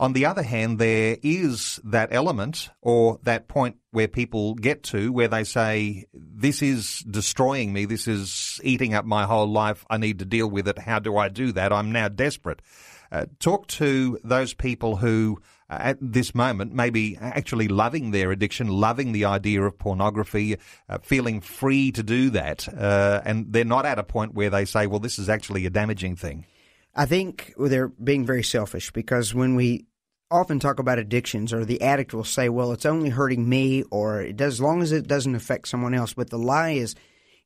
On 0.01 0.13
the 0.13 0.25
other 0.27 0.43
hand, 0.43 0.79
there 0.79 1.17
is 1.21 1.81
that 1.83 2.13
element 2.13 2.69
or 2.81 3.19
that 3.23 3.49
point 3.49 3.75
where 3.91 4.07
people 4.07 4.55
get 4.55 4.81
to 4.83 5.12
where 5.12 5.27
they 5.27 5.43
say, 5.43 6.05
this 6.13 6.62
is 6.62 6.99
destroying 6.99 7.73
me. 7.73 7.83
This 7.83 8.07
is 8.07 8.62
eating 8.63 8.93
up 8.93 9.03
my 9.03 9.25
whole 9.25 9.47
life. 9.47 9.85
I 9.89 9.97
need 9.97 10.19
to 10.19 10.25
deal 10.25 10.49
with 10.49 10.69
it. 10.69 10.79
How 10.79 10.99
do 10.99 11.17
I 11.17 11.27
do 11.27 11.51
that? 11.51 11.73
I'm 11.73 11.91
now 11.91 12.07
desperate. 12.07 12.62
Uh, 13.12 13.25
talk 13.39 13.67
to 13.67 14.19
those 14.23 14.53
people 14.53 14.95
who 14.95 15.39
uh, 15.69 15.77
at 15.79 15.97
this 15.99 16.33
moment 16.33 16.73
maybe 16.73 17.17
actually 17.19 17.67
loving 17.67 18.12
their 18.12 18.31
addiction, 18.31 18.67
loving 18.67 19.12
the 19.12 19.25
idea 19.25 19.62
of 19.63 19.77
pornography, 19.77 20.57
uh, 20.88 20.99
feeling 20.99 21.41
free 21.41 21.91
to 21.91 22.03
do 22.03 22.29
that, 22.29 22.67
uh, 22.69 23.21
and 23.25 23.51
they're 23.51 23.65
not 23.65 23.85
at 23.85 23.99
a 23.99 24.03
point 24.03 24.33
where 24.33 24.49
they 24.49 24.63
say, 24.63 24.88
well, 24.88 24.99
this 24.99 25.19
is 25.19 25.27
actually 25.27 25.65
a 25.65 25.69
damaging 25.69 26.15
thing. 26.15 26.45
I 26.95 27.05
think 27.05 27.53
they're 27.57 27.88
being 27.88 28.25
very 28.25 28.43
selfish 28.43 28.91
because 28.91 29.33
when 29.33 29.55
we 29.55 29.85
often 30.31 30.59
talk 30.59 30.79
about 30.79 30.99
addictions, 30.99 31.53
or 31.53 31.65
the 31.65 31.81
addict 31.81 32.13
will 32.13 32.23
say, 32.23 32.49
"Well, 32.49 32.71
it's 32.71 32.85
only 32.85 33.09
hurting 33.09 33.47
me," 33.47 33.83
or 33.91 34.21
"It 34.21 34.37
does 34.37 34.55
as 34.55 34.61
long 34.61 34.81
as 34.81 34.91
it 34.91 35.07
doesn't 35.07 35.35
affect 35.35 35.67
someone 35.67 35.93
else." 35.93 36.13
But 36.13 36.29
the 36.29 36.37
lie 36.37 36.71
is, 36.71 36.95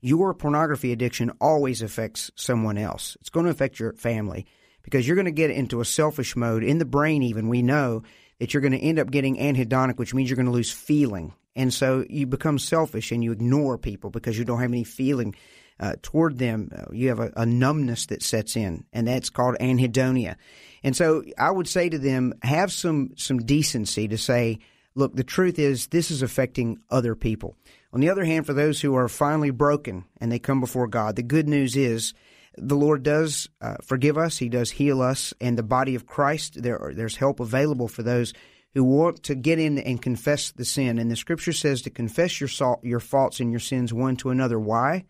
your 0.02 0.34
pornography 0.34 0.92
addiction 0.92 1.32
always 1.40 1.82
affects 1.82 2.30
someone 2.36 2.78
else. 2.78 3.16
It's 3.22 3.30
going 3.30 3.46
to 3.46 3.52
affect 3.52 3.80
your 3.80 3.94
family 3.94 4.46
because 4.84 5.08
you're 5.08 5.16
going 5.16 5.26
to 5.26 5.32
get 5.32 5.50
into 5.50 5.80
a 5.80 5.86
selfish 5.86 6.36
mode 6.36 6.64
in 6.64 6.78
the 6.78 6.86
brain. 6.86 7.24
Even 7.24 7.48
we 7.48 7.62
know 7.62 8.04
that 8.40 8.54
you're 8.54 8.62
going 8.62 8.74
to 8.74 8.80
end 8.80 9.00
up 9.00 9.12
getting 9.12 9.38
anhedonic, 9.38 9.98
which 9.98 10.14
means 10.14 10.30
you're 10.30 10.36
going 10.36 10.46
to 10.46 10.52
lose 10.52 10.72
feeling, 10.72 11.34
and 11.56 11.74
so 11.74 12.06
you 12.10 12.28
become 12.28 12.60
selfish 12.60 13.12
and 13.12 13.24
you 13.24 13.32
ignore 13.32 13.78
people 13.78 14.10
because 14.10 14.38
you 14.38 14.46
don't 14.46 14.60
have 14.60 14.72
any 14.72 14.84
feeling. 14.84 15.36
Uh, 15.80 15.96
toward 16.04 16.38
them, 16.38 16.70
uh, 16.78 16.84
you 16.92 17.10
have 17.10 17.20
a, 17.20 17.32
a 17.36 17.46
numbness 17.48 18.06
that 18.06 18.22
sets 18.22 18.56
in, 18.56 18.86
and 18.94 19.08
that's 19.08 19.32
called 19.32 19.58
anhedonia. 19.60 20.36
And 20.84 20.96
so 20.96 21.24
I 21.38 21.50
would 21.50 21.68
say 21.68 21.90
to 21.90 21.98
them, 21.98 22.34
have 22.44 22.72
some 22.72 23.12
some 23.16 23.40
decency 23.40 24.08
to 24.08 24.18
say, 24.18 24.60
look, 24.96 25.16
the 25.16 25.24
truth 25.24 25.58
is 25.58 25.88
this 25.88 26.12
is 26.12 26.22
affecting 26.22 26.80
other 26.90 27.16
people. 27.16 27.56
On 27.94 28.02
the 28.02 28.10
other 28.10 28.26
hand, 28.26 28.46
for 28.46 28.54
those 28.54 28.82
who 28.82 28.96
are 28.96 29.08
finally 29.08 29.52
broken 29.52 30.06
and 30.20 30.32
they 30.32 30.40
come 30.40 30.60
before 30.60 30.88
God, 30.88 31.16
the 31.16 31.24
good 31.24 31.48
news 31.48 31.76
is 31.76 32.14
the 32.58 32.76
Lord 32.76 33.04
does 33.04 33.50
uh, 33.62 33.76
forgive 33.84 34.18
us. 34.18 34.38
He 34.38 34.50
does 34.50 34.72
heal 34.72 35.02
us, 35.02 35.34
and 35.40 35.58
the 35.58 35.64
body 35.64 35.96
of 35.96 36.06
Christ 36.06 36.62
there 36.62 36.92
there's 36.96 37.16
help 37.16 37.40
available 37.40 37.88
for 37.88 38.04
those 38.04 38.34
who 38.74 38.84
want 38.84 39.24
to 39.24 39.36
get 39.36 39.60
in 39.60 39.78
and 39.78 40.02
confess 40.02 40.52
the 40.52 40.66
sin. 40.66 40.98
And 40.98 41.10
the 41.10 41.16
Scripture 41.16 41.54
says 41.54 41.82
to 41.84 41.90
confess 41.90 42.42
your 42.42 42.50
your 42.84 43.00
faults 43.00 43.40
and 43.40 43.52
your 43.52 43.60
sins 43.60 43.94
one 43.94 44.18
to 44.18 44.30
another. 44.30 44.60
Why? 44.60 45.06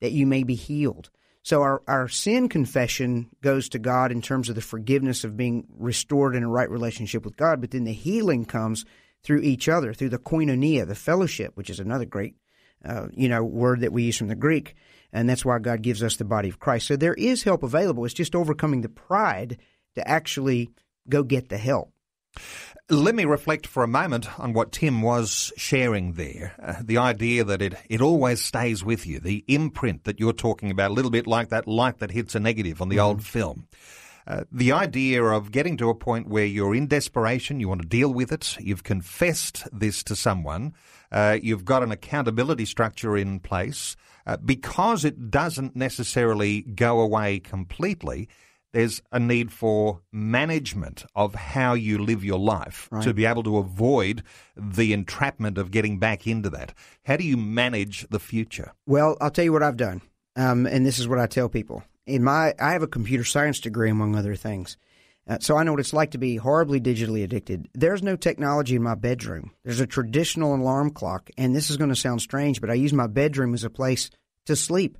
That 0.00 0.12
you 0.12 0.26
may 0.26 0.42
be 0.42 0.54
healed. 0.54 1.10
So 1.44 1.60
our, 1.60 1.82
our 1.86 2.08
sin 2.08 2.48
confession 2.48 3.28
goes 3.42 3.68
to 3.68 3.78
God 3.78 4.10
in 4.10 4.22
terms 4.22 4.48
of 4.48 4.54
the 4.54 4.62
forgiveness 4.62 5.24
of 5.24 5.36
being 5.36 5.66
restored 5.78 6.34
in 6.34 6.42
a 6.42 6.48
right 6.48 6.70
relationship 6.70 7.22
with 7.22 7.36
God, 7.36 7.60
but 7.60 7.70
then 7.70 7.84
the 7.84 7.92
healing 7.92 8.46
comes 8.46 8.86
through 9.22 9.40
each 9.40 9.68
other, 9.68 9.92
through 9.92 10.08
the 10.08 10.18
koinonia, 10.18 10.88
the 10.88 10.94
fellowship, 10.94 11.52
which 11.54 11.68
is 11.68 11.80
another 11.80 12.06
great, 12.06 12.34
uh, 12.82 13.08
you 13.12 13.28
know, 13.28 13.44
word 13.44 13.80
that 13.80 13.92
we 13.92 14.04
use 14.04 14.16
from 14.16 14.28
the 14.28 14.34
Greek, 14.34 14.74
and 15.12 15.28
that's 15.28 15.44
why 15.44 15.58
God 15.58 15.82
gives 15.82 16.02
us 16.02 16.16
the 16.16 16.24
body 16.24 16.48
of 16.48 16.58
Christ. 16.58 16.86
So 16.86 16.96
there 16.96 17.14
is 17.14 17.42
help 17.42 17.62
available. 17.62 18.06
It's 18.06 18.14
just 18.14 18.34
overcoming 18.34 18.80
the 18.80 18.88
pride 18.88 19.58
to 19.96 20.08
actually 20.08 20.70
go 21.10 21.22
get 21.22 21.50
the 21.50 21.58
help. 21.58 21.93
Let 22.90 23.14
me 23.14 23.24
reflect 23.24 23.66
for 23.66 23.82
a 23.82 23.88
moment 23.88 24.38
on 24.38 24.52
what 24.52 24.72
Tim 24.72 25.00
was 25.00 25.52
sharing 25.56 26.14
there. 26.14 26.54
Uh, 26.62 26.74
the 26.82 26.98
idea 26.98 27.42
that 27.42 27.62
it, 27.62 27.74
it 27.88 28.02
always 28.02 28.42
stays 28.42 28.84
with 28.84 29.06
you, 29.06 29.20
the 29.20 29.42
imprint 29.48 30.04
that 30.04 30.20
you're 30.20 30.34
talking 30.34 30.70
about, 30.70 30.90
a 30.90 30.94
little 30.94 31.10
bit 31.10 31.26
like 31.26 31.48
that 31.48 31.66
light 31.66 31.98
that 31.98 32.10
hits 32.10 32.34
a 32.34 32.40
negative 32.40 32.82
on 32.82 32.90
the 32.90 32.96
mm-hmm. 32.96 33.06
old 33.06 33.24
film. 33.24 33.68
Uh, 34.26 34.44
the 34.52 34.72
idea 34.72 35.22
of 35.22 35.50
getting 35.50 35.76
to 35.78 35.88
a 35.88 35.94
point 35.94 36.28
where 36.28 36.44
you're 36.44 36.74
in 36.74 36.86
desperation, 36.86 37.60
you 37.60 37.68
want 37.68 37.82
to 37.82 37.88
deal 37.88 38.12
with 38.12 38.32
it, 38.32 38.56
you've 38.60 38.84
confessed 38.84 39.66
this 39.72 40.02
to 40.02 40.16
someone, 40.16 40.74
uh, 41.10 41.38
you've 41.42 41.64
got 41.64 41.82
an 41.82 41.92
accountability 41.92 42.64
structure 42.64 43.16
in 43.16 43.40
place. 43.40 43.96
Uh, 44.26 44.38
because 44.38 45.04
it 45.04 45.30
doesn't 45.30 45.76
necessarily 45.76 46.62
go 46.62 47.00
away 47.00 47.38
completely, 47.38 48.26
there's 48.74 49.00
a 49.12 49.20
need 49.20 49.52
for 49.52 50.00
management 50.10 51.04
of 51.14 51.34
how 51.36 51.74
you 51.74 51.96
live 51.96 52.24
your 52.24 52.40
life 52.40 52.88
right. 52.90 53.04
to 53.04 53.14
be 53.14 53.24
able 53.24 53.44
to 53.44 53.56
avoid 53.56 54.24
the 54.56 54.92
entrapment 54.92 55.56
of 55.58 55.70
getting 55.70 56.00
back 56.00 56.26
into 56.26 56.50
that. 56.50 56.74
How 57.04 57.16
do 57.16 57.24
you 57.24 57.36
manage 57.36 58.06
the 58.10 58.18
future? 58.18 58.72
Well, 58.84 59.16
I'll 59.20 59.30
tell 59.30 59.44
you 59.44 59.52
what 59.52 59.62
I've 59.62 59.76
done, 59.76 60.02
um, 60.34 60.66
and 60.66 60.84
this 60.84 60.98
is 60.98 61.06
what 61.06 61.20
I 61.20 61.28
tell 61.28 61.48
people. 61.48 61.84
In 62.04 62.24
my, 62.24 62.52
I 62.60 62.72
have 62.72 62.82
a 62.82 62.88
computer 62.88 63.22
science 63.22 63.60
degree, 63.60 63.90
among 63.90 64.16
other 64.16 64.34
things. 64.34 64.76
Uh, 65.26 65.38
so 65.40 65.56
I 65.56 65.62
know 65.62 65.70
what 65.70 65.80
it's 65.80 65.94
like 65.94 66.10
to 66.10 66.18
be 66.18 66.36
horribly 66.36 66.80
digitally 66.80 67.22
addicted. 67.22 67.68
There's 67.74 68.02
no 68.02 68.16
technology 68.16 68.74
in 68.74 68.82
my 68.82 68.96
bedroom. 68.96 69.52
There's 69.64 69.80
a 69.80 69.86
traditional 69.86 70.54
alarm 70.54 70.90
clock, 70.90 71.30
and 71.38 71.54
this 71.54 71.70
is 71.70 71.76
going 71.76 71.90
to 71.90 71.96
sound 71.96 72.22
strange, 72.22 72.60
but 72.60 72.70
I 72.70 72.74
use 72.74 72.92
my 72.92 73.06
bedroom 73.06 73.54
as 73.54 73.62
a 73.62 73.70
place 73.70 74.10
to 74.46 74.56
sleep 74.56 74.98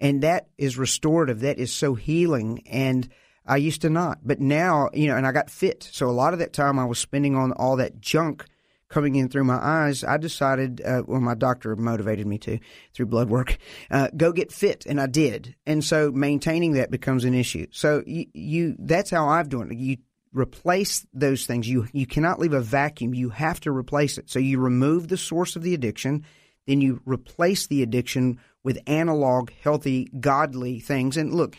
and 0.00 0.22
that 0.22 0.48
is 0.58 0.78
restorative. 0.78 1.40
That 1.40 1.58
is 1.58 1.72
so 1.72 1.94
healing. 1.94 2.62
And 2.66 3.08
I 3.46 3.56
used 3.58 3.82
to 3.82 3.90
not, 3.90 4.18
but 4.24 4.40
now 4.40 4.90
you 4.92 5.08
know, 5.08 5.16
and 5.16 5.26
I 5.26 5.32
got 5.32 5.50
fit. 5.50 5.88
So 5.92 6.08
a 6.08 6.12
lot 6.12 6.32
of 6.32 6.40
that 6.40 6.52
time 6.52 6.78
I 6.78 6.84
was 6.84 6.98
spending 6.98 7.36
on 7.36 7.52
all 7.52 7.76
that 7.76 8.00
junk 8.00 8.44
coming 8.88 9.16
in 9.16 9.28
through 9.28 9.44
my 9.44 9.58
eyes. 9.60 10.04
I 10.04 10.16
decided, 10.16 10.80
uh, 10.80 11.02
well, 11.06 11.20
my 11.20 11.34
doctor 11.34 11.74
motivated 11.76 12.26
me 12.26 12.38
to 12.38 12.58
through 12.94 13.06
blood 13.06 13.28
work, 13.28 13.58
uh, 13.90 14.08
go 14.16 14.32
get 14.32 14.52
fit, 14.52 14.86
and 14.86 15.00
I 15.00 15.06
did. 15.06 15.54
And 15.66 15.84
so 15.84 16.12
maintaining 16.12 16.72
that 16.72 16.90
becomes 16.90 17.24
an 17.24 17.34
issue. 17.34 17.66
So 17.72 18.02
you, 18.06 18.26
you 18.32 18.76
that's 18.78 19.10
how 19.10 19.28
I've 19.28 19.48
done 19.48 19.72
it. 19.72 19.78
You 19.78 19.98
replace 20.32 21.06
those 21.12 21.46
things. 21.46 21.68
You 21.68 21.86
you 21.92 22.06
cannot 22.06 22.38
leave 22.38 22.52
a 22.52 22.60
vacuum. 22.60 23.14
You 23.14 23.30
have 23.30 23.60
to 23.60 23.72
replace 23.72 24.18
it. 24.18 24.30
So 24.30 24.38
you 24.38 24.58
remove 24.58 25.08
the 25.08 25.16
source 25.16 25.56
of 25.56 25.62
the 25.62 25.74
addiction, 25.74 26.24
then 26.66 26.80
you 26.80 27.00
replace 27.04 27.66
the 27.66 27.82
addiction 27.82 28.38
with 28.66 28.80
analog, 28.88 29.52
healthy, 29.62 30.08
godly 30.18 30.80
things. 30.80 31.16
And 31.16 31.32
look, 31.32 31.56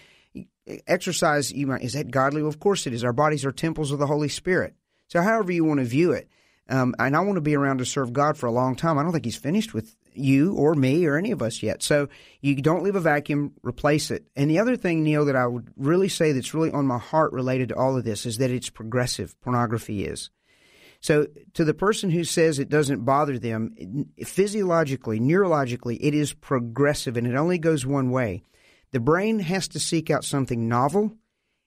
exercise, 0.85 1.53
you 1.53 1.65
might, 1.65 1.81
is 1.81 1.93
that 1.93 2.11
godly? 2.11 2.41
Well, 2.41 2.49
of 2.49 2.59
course 2.59 2.85
it 2.85 2.91
is. 2.91 3.01
Our 3.05 3.13
bodies 3.13 3.45
are 3.45 3.53
temples 3.53 3.93
of 3.93 3.99
the 3.99 4.07
Holy 4.07 4.27
Spirit. 4.27 4.75
So, 5.07 5.21
however 5.21 5.53
you 5.53 5.63
want 5.63 5.79
to 5.79 5.85
view 5.85 6.11
it, 6.11 6.27
um, 6.67 6.93
and 6.99 7.15
I 7.15 7.21
want 7.21 7.35
to 7.35 7.41
be 7.41 7.55
around 7.55 7.77
to 7.77 7.85
serve 7.85 8.11
God 8.11 8.35
for 8.35 8.47
a 8.47 8.51
long 8.51 8.75
time. 8.75 8.97
I 8.97 9.03
don't 9.03 9.13
think 9.13 9.23
He's 9.23 9.37
finished 9.37 9.73
with 9.73 9.95
you 10.15 10.55
or 10.55 10.75
me 10.75 11.05
or 11.05 11.15
any 11.15 11.31
of 11.31 11.41
us 11.41 11.63
yet. 11.63 11.81
So 11.81 12.09
you 12.41 12.61
don't 12.61 12.83
leave 12.83 12.97
a 12.97 12.99
vacuum, 12.99 13.53
replace 13.63 14.11
it. 14.11 14.25
And 14.35 14.51
the 14.51 14.59
other 14.59 14.75
thing, 14.75 15.01
Neil, 15.01 15.23
that 15.25 15.37
I 15.37 15.47
would 15.47 15.71
really 15.77 16.09
say 16.09 16.33
that's 16.33 16.53
really 16.53 16.71
on 16.71 16.85
my 16.87 16.97
heart 16.97 17.31
related 17.31 17.69
to 17.69 17.77
all 17.77 17.95
of 17.95 18.03
this 18.03 18.25
is 18.25 18.39
that 18.39 18.51
it's 18.51 18.69
progressive. 18.69 19.39
Pornography 19.39 20.03
is. 20.03 20.29
So, 20.99 21.27
to 21.53 21.63
the 21.63 21.73
person 21.73 22.09
who 22.09 22.23
says 22.23 22.59
it 22.59 22.69
doesn't 22.69 23.05
bother 23.05 23.37
them, 23.37 24.09
physiologically, 24.25 25.19
neurologically, 25.19 25.97
it 26.01 26.13
is 26.13 26.33
progressive 26.33 27.17
and 27.17 27.27
it 27.27 27.35
only 27.35 27.57
goes 27.57 27.85
one 27.85 28.09
way. 28.09 28.43
The 28.91 28.99
brain 28.99 29.39
has 29.39 29.67
to 29.69 29.79
seek 29.79 30.09
out 30.09 30.23
something 30.23 30.67
novel 30.67 31.13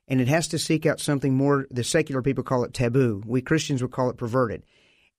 and 0.09 0.21
it 0.21 0.29
has 0.29 0.49
to 0.49 0.59
seek 0.59 0.87
out 0.87 0.99
something 0.99 1.35
more, 1.35 1.67
the 1.71 1.85
secular 1.85 2.23
people 2.23 2.43
call 2.43 2.65
it 2.65 2.75
taboo. 2.75 3.23
We 3.25 3.43
Christians 3.43 3.83
would 3.83 3.93
call 3.93 4.11
it 4.11 4.17
perverted. 4.17 4.65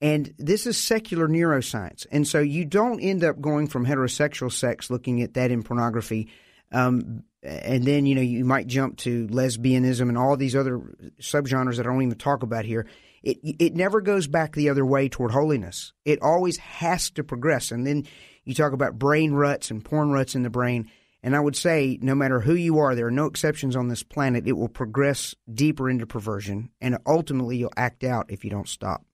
And 0.01 0.33
this 0.37 0.65
is 0.65 0.77
secular 0.77 1.27
neuroscience. 1.27 2.05
And 2.11 2.27
so 2.27 2.39
you 2.39 2.65
don't 2.65 2.99
end 2.99 3.23
up 3.23 3.39
going 3.39 3.67
from 3.67 3.85
heterosexual 3.85 4.51
sex, 4.51 4.89
looking 4.89 5.21
at 5.21 5.35
that 5.35 5.51
in 5.51 5.63
pornography. 5.63 6.29
Um, 6.71 7.23
and 7.43 7.85
then, 7.85 8.05
you 8.05 8.15
know, 8.15 8.21
you 8.21 8.43
might 8.43 8.67
jump 8.67 8.97
to 8.97 9.27
lesbianism 9.27 10.09
and 10.09 10.17
all 10.17 10.35
these 10.35 10.55
other 10.55 10.79
subgenres 11.21 11.77
that 11.77 11.85
I 11.85 11.89
don't 11.89 12.01
even 12.01 12.17
talk 12.17 12.43
about 12.43 12.65
here 12.65 12.87
it 13.23 13.37
it 13.43 13.75
never 13.75 14.01
goes 14.01 14.27
back 14.27 14.53
the 14.53 14.69
other 14.69 14.85
way 14.85 15.09
toward 15.09 15.31
holiness. 15.31 15.93
It 16.05 16.21
always 16.21 16.57
has 16.57 17.09
to 17.11 17.23
progress. 17.23 17.71
And 17.71 17.85
then 17.85 18.05
you 18.43 18.53
talk 18.53 18.73
about 18.73 18.97
brain 18.99 19.33
ruts 19.33 19.71
and 19.71 19.83
porn 19.83 20.11
ruts 20.11 20.35
in 20.35 20.43
the 20.43 20.49
brain. 20.49 20.89
And 21.23 21.35
I 21.35 21.39
would 21.39 21.55
say, 21.55 21.99
no 22.01 22.15
matter 22.15 22.39
who 22.39 22.55
you 22.55 22.79
are, 22.79 22.95
there 22.95 23.05
are 23.05 23.11
no 23.11 23.27
exceptions 23.27 23.75
on 23.75 23.89
this 23.89 24.01
planet. 24.01 24.47
It 24.47 24.53
will 24.53 24.67
progress 24.67 25.35
deeper 25.53 25.87
into 25.87 26.07
perversion, 26.07 26.71
and 26.81 26.97
ultimately 27.05 27.57
you'll 27.57 27.73
act 27.77 28.03
out 28.03 28.31
if 28.31 28.43
you 28.43 28.49
don't 28.49 28.67
stop. 28.67 29.05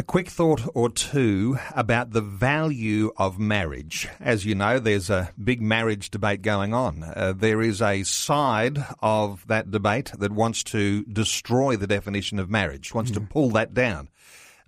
A 0.00 0.04
quick 0.04 0.28
thought 0.28 0.62
or 0.74 0.90
two 0.90 1.58
about 1.74 2.12
the 2.12 2.20
value 2.20 3.10
of 3.16 3.40
marriage. 3.40 4.08
As 4.20 4.46
you 4.46 4.54
know, 4.54 4.78
there's 4.78 5.10
a 5.10 5.32
big 5.42 5.60
marriage 5.60 6.10
debate 6.10 6.40
going 6.40 6.72
on. 6.72 7.02
Uh, 7.02 7.32
there 7.36 7.60
is 7.60 7.82
a 7.82 8.04
side 8.04 8.78
of 9.00 9.44
that 9.48 9.72
debate 9.72 10.12
that 10.16 10.30
wants 10.30 10.62
to 10.64 11.02
destroy 11.06 11.74
the 11.74 11.88
definition 11.88 12.38
of 12.38 12.48
marriage, 12.48 12.94
wants 12.94 13.10
to 13.10 13.20
pull 13.20 13.50
that 13.50 13.74
down. 13.74 14.08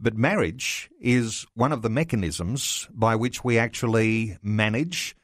But 0.00 0.16
marriage 0.16 0.90
is 1.00 1.46
one 1.54 1.70
of 1.70 1.82
the 1.82 1.90
mechanisms 1.90 2.88
by 2.92 3.14
which 3.14 3.44
we 3.44 3.56
actually 3.56 4.36
manage 4.42 5.14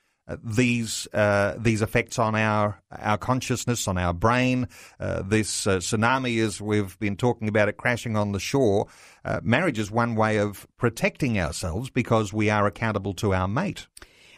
these 0.43 1.07
uh, 1.13 1.55
these 1.59 1.83
effects 1.83 2.19
on 2.19 2.35
our 2.35 2.81
our 2.91 3.19
consciousness, 3.19 3.87
on 3.87 3.99
our 3.99 4.13
brain. 4.13 4.69
Uh, 4.99 5.23
this 5.23 5.67
uh, 5.67 5.77
tsunami, 5.77 6.45
as 6.45 6.61
we've 6.61 6.99
been 6.99 7.17
talking 7.17 7.49
about 7.49 7.69
it, 7.69 7.77
crashing 7.77 8.17
on 8.17 8.33
the 8.33 8.41
shore. 8.41 8.87
Uh, 9.25 9.41
marriage 9.43 9.79
is 9.79 9.91
one 9.91 10.15
way 10.15 10.39
of 10.39 10.67
protecting 10.77 11.39
ourselves 11.39 11.91
because 11.91 12.33
we 12.33 12.51
are 12.51 12.67
accountable 12.67 13.15
to 13.15 13.35
our 13.35 13.49
mate. 13.49 13.87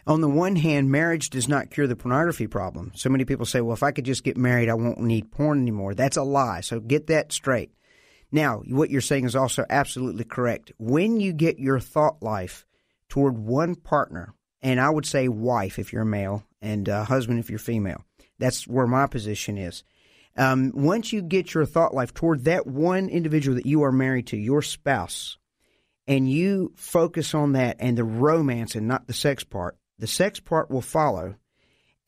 On 0.07 0.21
the 0.21 0.29
one 0.29 0.55
hand, 0.55 0.89
marriage 0.89 1.29
does 1.29 1.47
not 1.47 1.69
cure 1.69 1.85
the 1.85 1.95
pornography 1.95 2.47
problem. 2.47 2.91
So 2.95 3.09
many 3.09 3.25
people 3.25 3.45
say, 3.45 3.61
well, 3.61 3.75
if 3.75 3.83
I 3.83 3.91
could 3.91 4.05
just 4.05 4.23
get 4.23 4.37
married, 4.37 4.69
I 4.69 4.73
won't 4.73 4.99
need 4.99 5.31
porn 5.31 5.61
anymore. 5.61 5.93
That's 5.93 6.17
a 6.17 6.23
lie. 6.23 6.61
So 6.61 6.79
get 6.79 7.07
that 7.07 7.31
straight. 7.31 7.71
Now, 8.31 8.63
what 8.67 8.89
you're 8.89 9.01
saying 9.01 9.25
is 9.25 9.35
also 9.35 9.65
absolutely 9.69 10.23
correct. 10.23 10.71
When 10.77 11.19
you 11.19 11.33
get 11.33 11.59
your 11.59 11.79
thought 11.79 12.23
life 12.23 12.65
toward 13.07 13.37
one 13.37 13.75
partner, 13.75 14.33
and 14.61 14.79
I 14.79 14.89
would 14.89 15.05
say 15.05 15.27
wife 15.27 15.79
if 15.79 15.93
you're 15.93 16.03
a 16.03 16.05
male 16.05 16.43
and 16.61 16.87
uh, 16.87 17.03
husband 17.03 17.39
if 17.39 17.49
you're 17.49 17.59
female, 17.59 18.03
that's 18.37 18.67
where 18.67 18.87
my 18.87 19.07
position 19.07 19.57
is. 19.57 19.83
Um, 20.37 20.71
once 20.73 21.11
you 21.11 21.21
get 21.21 21.53
your 21.53 21.65
thought 21.65 21.93
life 21.93 22.13
toward 22.13 22.45
that 22.45 22.65
one 22.65 23.09
individual 23.09 23.55
that 23.55 23.65
you 23.65 23.83
are 23.83 23.91
married 23.91 24.27
to, 24.27 24.37
your 24.37 24.61
spouse, 24.61 25.37
and 26.07 26.29
you 26.29 26.71
focus 26.75 27.35
on 27.35 27.53
that 27.53 27.77
and 27.79 27.97
the 27.97 28.03
romance 28.03 28.75
and 28.75 28.87
not 28.87 29.07
the 29.07 29.13
sex 29.13 29.43
part, 29.43 29.77
the 29.99 30.07
sex 30.07 30.39
part 30.39 30.71
will 30.71 30.81
follow. 30.81 31.35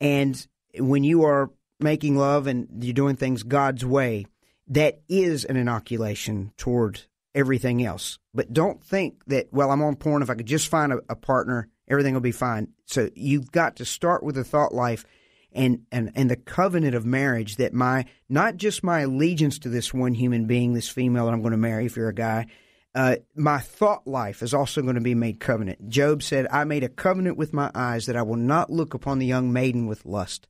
And 0.00 0.44
when 0.78 1.04
you 1.04 1.24
are 1.24 1.50
making 1.78 2.16
love 2.16 2.46
and 2.46 2.68
you're 2.82 2.94
doing 2.94 3.16
things 3.16 3.42
God's 3.42 3.84
way, 3.84 4.26
that 4.68 5.02
is 5.08 5.44
an 5.44 5.56
inoculation 5.56 6.52
toward 6.56 7.02
everything 7.34 7.84
else. 7.84 8.18
But 8.34 8.52
don't 8.52 8.82
think 8.82 9.22
that, 9.26 9.52
well, 9.52 9.70
I'm 9.70 9.82
on 9.82 9.96
porn. 9.96 10.22
If 10.22 10.30
I 10.30 10.34
could 10.34 10.46
just 10.46 10.68
find 10.68 10.92
a, 10.92 11.00
a 11.08 11.16
partner, 11.16 11.68
everything 11.92 12.14
will 12.14 12.20
be 12.20 12.32
fine. 12.32 12.68
So 12.86 13.10
you've 13.14 13.52
got 13.52 13.76
to 13.76 13.84
start 13.84 14.22
with 14.22 14.36
a 14.38 14.44
thought 14.44 14.74
life 14.74 15.04
and, 15.52 15.84
and, 15.92 16.10
and 16.14 16.30
the 16.30 16.36
covenant 16.36 16.94
of 16.94 17.04
marriage 17.04 17.56
that 17.56 17.74
my, 17.74 18.06
not 18.28 18.56
just 18.56 18.82
my 18.82 19.00
allegiance 19.00 19.58
to 19.60 19.68
this 19.68 19.92
one 19.92 20.14
human 20.14 20.46
being, 20.46 20.72
this 20.72 20.88
female 20.88 21.26
that 21.26 21.32
I'm 21.34 21.42
going 21.42 21.52
to 21.52 21.58
marry 21.58 21.86
if 21.86 21.96
you're 21.96 22.08
a 22.08 22.14
guy, 22.14 22.46
uh, 22.94 23.16
my 23.36 23.58
thought 23.58 24.06
life 24.06 24.42
is 24.42 24.54
also 24.54 24.82
going 24.82 24.94
to 24.94 25.00
be 25.00 25.14
made 25.14 25.38
covenant. 25.38 25.88
Job 25.88 26.22
said, 26.22 26.46
I 26.50 26.64
made 26.64 26.84
a 26.84 26.88
covenant 26.88 27.36
with 27.36 27.52
my 27.52 27.70
eyes 27.74 28.06
that 28.06 28.16
I 28.16 28.22
will 28.22 28.36
not 28.36 28.70
look 28.70 28.94
upon 28.94 29.18
the 29.18 29.26
young 29.26 29.52
maiden 29.52 29.86
with 29.86 30.06
lust. 30.06 30.48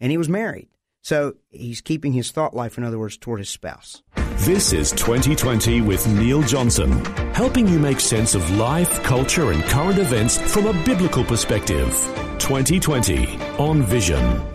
And 0.00 0.10
he 0.10 0.18
was 0.18 0.28
married. 0.28 0.68
So 1.00 1.34
he's 1.50 1.80
keeping 1.80 2.12
his 2.12 2.30
thought 2.30 2.54
life, 2.54 2.76
in 2.76 2.84
other 2.84 2.98
words, 2.98 3.16
toward 3.16 3.40
his 3.40 3.48
spouse. 3.48 4.02
This 4.36 4.72
is 4.72 4.90
2020 4.92 5.82
with 5.82 6.08
Neil 6.08 6.42
Johnson, 6.42 7.04
helping 7.34 7.68
you 7.68 7.78
make 7.78 8.00
sense 8.00 8.34
of 8.34 8.50
life, 8.56 9.02
culture, 9.02 9.52
and 9.52 9.62
current 9.64 9.98
events 9.98 10.38
from 10.38 10.66
a 10.66 10.72
biblical 10.84 11.22
perspective. 11.22 11.90
2020 12.38 13.38
on 13.58 13.82
Vision. 13.82 14.51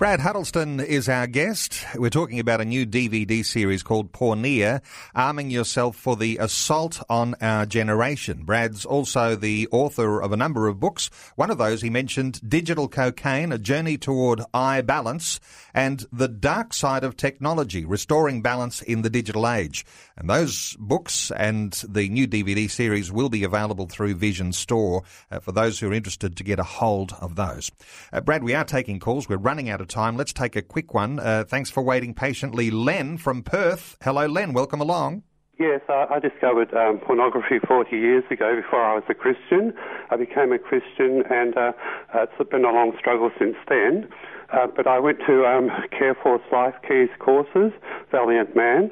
Brad 0.00 0.20
Huddleston 0.20 0.80
is 0.80 1.10
our 1.10 1.26
guest. 1.26 1.84
We're 1.94 2.08
talking 2.08 2.40
about 2.40 2.62
a 2.62 2.64
new 2.64 2.86
DVD 2.86 3.44
series 3.44 3.82
called 3.82 4.12
Porneia, 4.12 4.80
Arming 5.14 5.50
Yourself 5.50 5.94
for 5.94 6.16
the 6.16 6.38
Assault 6.38 7.02
on 7.10 7.34
Our 7.42 7.66
Generation. 7.66 8.44
Brad's 8.44 8.86
also 8.86 9.36
the 9.36 9.68
author 9.70 10.22
of 10.22 10.32
a 10.32 10.38
number 10.38 10.68
of 10.68 10.80
books. 10.80 11.10
One 11.36 11.50
of 11.50 11.58
those 11.58 11.82
he 11.82 11.90
mentioned, 11.90 12.40
Digital 12.48 12.88
Cocaine, 12.88 13.52
A 13.52 13.58
Journey 13.58 13.98
Toward 13.98 14.40
iBalance, 14.54 15.38
and 15.74 16.06
The 16.10 16.28
Dark 16.28 16.72
Side 16.72 17.04
of 17.04 17.18
Technology, 17.18 17.84
Restoring 17.84 18.40
Balance 18.40 18.80
in 18.80 19.02
the 19.02 19.10
Digital 19.10 19.46
Age. 19.46 19.84
And 20.16 20.30
those 20.30 20.78
books 20.80 21.30
and 21.30 21.72
the 21.86 22.08
new 22.08 22.26
DVD 22.26 22.70
series 22.70 23.12
will 23.12 23.28
be 23.28 23.44
available 23.44 23.86
through 23.86 24.14
Vision 24.14 24.54
Store 24.54 25.02
uh, 25.30 25.40
for 25.40 25.52
those 25.52 25.78
who 25.78 25.90
are 25.90 25.94
interested 25.94 26.38
to 26.38 26.44
get 26.44 26.58
a 26.58 26.64
hold 26.64 27.14
of 27.20 27.36
those. 27.36 27.70
Uh, 28.14 28.22
Brad, 28.22 28.42
we 28.42 28.54
are 28.54 28.64
taking 28.64 28.98
calls. 28.98 29.28
We're 29.28 29.36
running 29.36 29.68
out 29.68 29.82
of 29.82 29.89
time. 29.90 30.16
Let's 30.16 30.32
take 30.32 30.56
a 30.56 30.62
quick 30.62 30.94
one. 30.94 31.18
Uh, 31.18 31.44
thanks 31.46 31.68
for 31.68 31.82
waiting 31.82 32.14
patiently. 32.14 32.70
Len 32.70 33.18
from 33.18 33.42
Perth. 33.42 33.98
Hello, 34.02 34.26
Len. 34.26 34.54
Welcome 34.54 34.80
along. 34.80 35.24
Yes, 35.58 35.82
I, 35.90 36.18
discovered 36.20 36.72
um, 36.72 37.00
pornography 37.04 37.58
40 37.68 37.94
years 37.94 38.24
ago 38.30 38.56
before 38.56 38.82
I 38.82 38.94
was 38.94 39.04
a 39.10 39.14
Christian. 39.14 39.74
I 40.10 40.16
became 40.16 40.52
a 40.52 40.58
Christian 40.58 41.22
and 41.28 41.54
uh, 41.54 41.72
it's 42.14 42.50
been 42.50 42.64
a 42.64 42.72
long 42.72 42.92
struggle 42.98 43.30
since 43.38 43.56
then. 43.68 44.08
Uh, 44.50 44.66
but 44.74 44.86
I 44.86 44.98
went 44.98 45.18
to 45.26 45.44
um, 45.44 45.68
Careforce 45.92 46.40
Life 46.50 46.74
Keys 46.88 47.10
courses, 47.18 47.72
Valiant 48.10 48.56
Man, 48.56 48.90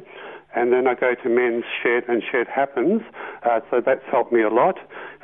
and 0.55 0.73
then 0.73 0.87
I 0.87 0.95
go 0.95 1.15
to 1.15 1.29
Men's 1.29 1.65
Shed 1.83 2.05
and 2.09 2.23
Shed 2.23 2.47
Happens. 2.49 3.03
Uh, 3.43 3.61
so 3.71 3.81
that's 3.85 4.05
helped 4.11 4.33
me 4.33 4.43
a 4.43 4.49
lot. 4.49 4.77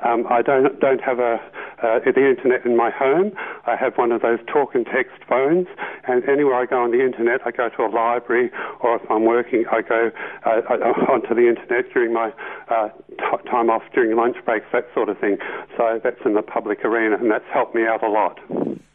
Um, 0.04 0.26
I 0.28 0.42
don't 0.42 0.78
don't 0.80 1.00
have 1.00 1.18
a 1.18 1.40
uh, 1.82 1.98
the 2.04 2.28
internet 2.28 2.64
in 2.64 2.76
my 2.76 2.90
home. 2.90 3.32
I 3.66 3.76
have 3.76 3.96
one 3.96 4.12
of 4.12 4.22
those 4.22 4.38
talk 4.46 4.74
and 4.74 4.87
text 4.87 5.16
phones, 5.28 5.66
and 6.06 6.26
anywhere 6.28 6.54
I 6.54 6.66
go 6.66 6.82
on 6.82 6.90
the 6.90 7.04
internet, 7.04 7.40
I 7.46 7.50
go 7.50 7.68
to 7.68 7.82
a 7.82 7.90
library, 7.90 8.50
or 8.80 8.96
if 8.96 9.10
I'm 9.10 9.24
working, 9.24 9.64
I 9.70 9.82
go 9.82 10.10
uh, 10.44 10.50
onto 11.12 11.34
the 11.34 11.48
internet 11.48 11.92
during 11.92 12.12
my 12.12 12.32
uh, 12.68 12.88
t- 13.10 13.50
time 13.50 13.70
off 13.70 13.82
during 13.94 14.16
lunch 14.16 14.37
breaks, 14.44 14.66
that 14.72 14.87
sort 14.94 15.08
of 15.08 15.18
thing. 15.18 15.38
So 15.76 16.00
that's 16.02 16.20
in 16.24 16.34
the 16.34 16.42
public 16.42 16.84
arena, 16.84 17.16
and 17.16 17.30
that's 17.30 17.44
helped 17.52 17.74
me 17.74 17.82
out 17.87 18.02
a 18.02 18.08
lot. 18.08 18.38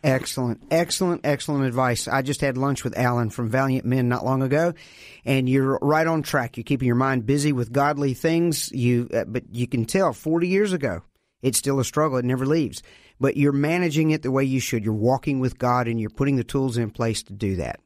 Excellent, 0.04 0.62
excellent, 0.72 1.22
excellent 1.26 1.66
advice. 1.66 2.08
I 2.08 2.22
just 2.22 2.40
had 2.40 2.58
lunch 2.58 2.86
with 2.86 2.98
Alan 2.98 3.30
from 3.30 3.50
Valiant 3.50 3.86
Men 3.86 4.08
not 4.08 4.24
long 4.24 4.42
ago, 4.42 4.74
and 5.26 5.50
you're 5.50 5.78
right 5.82 6.08
on 6.08 6.19
track. 6.24 6.58
You're 6.58 6.64
keeping 6.64 6.88
your 6.88 6.96
mind 6.96 7.26
busy 7.26 7.52
with 7.52 7.72
godly 7.72 8.14
things. 8.14 8.72
You, 8.72 9.10
uh, 9.14 9.26
but 9.26 9.44
you 9.52 9.68
can 9.68 9.86
tell 9.86 10.14
40 10.14 10.48
years 10.48 10.74
ago, 10.74 11.02
it's 11.42 11.58
still 11.58 11.80
a 11.80 11.86
struggle. 11.86 12.18
It 12.18 12.26
never 12.26 12.46
leaves. 12.46 12.84
But 13.20 13.38
you're 13.38 13.52
managing 13.52 14.12
it 14.12 14.22
the 14.22 14.32
way 14.32 14.44
you 14.44 14.60
should. 14.60 14.86
You're 14.86 14.94
walking 14.94 15.40
with 15.40 15.58
God, 15.58 15.88
and 15.88 16.00
you're 16.00 16.10
putting 16.10 16.38
the 16.38 16.44
tools 16.44 16.78
in 16.78 16.90
place 16.90 17.24
to 17.24 17.34
do 17.34 17.58
that. 17.58 17.80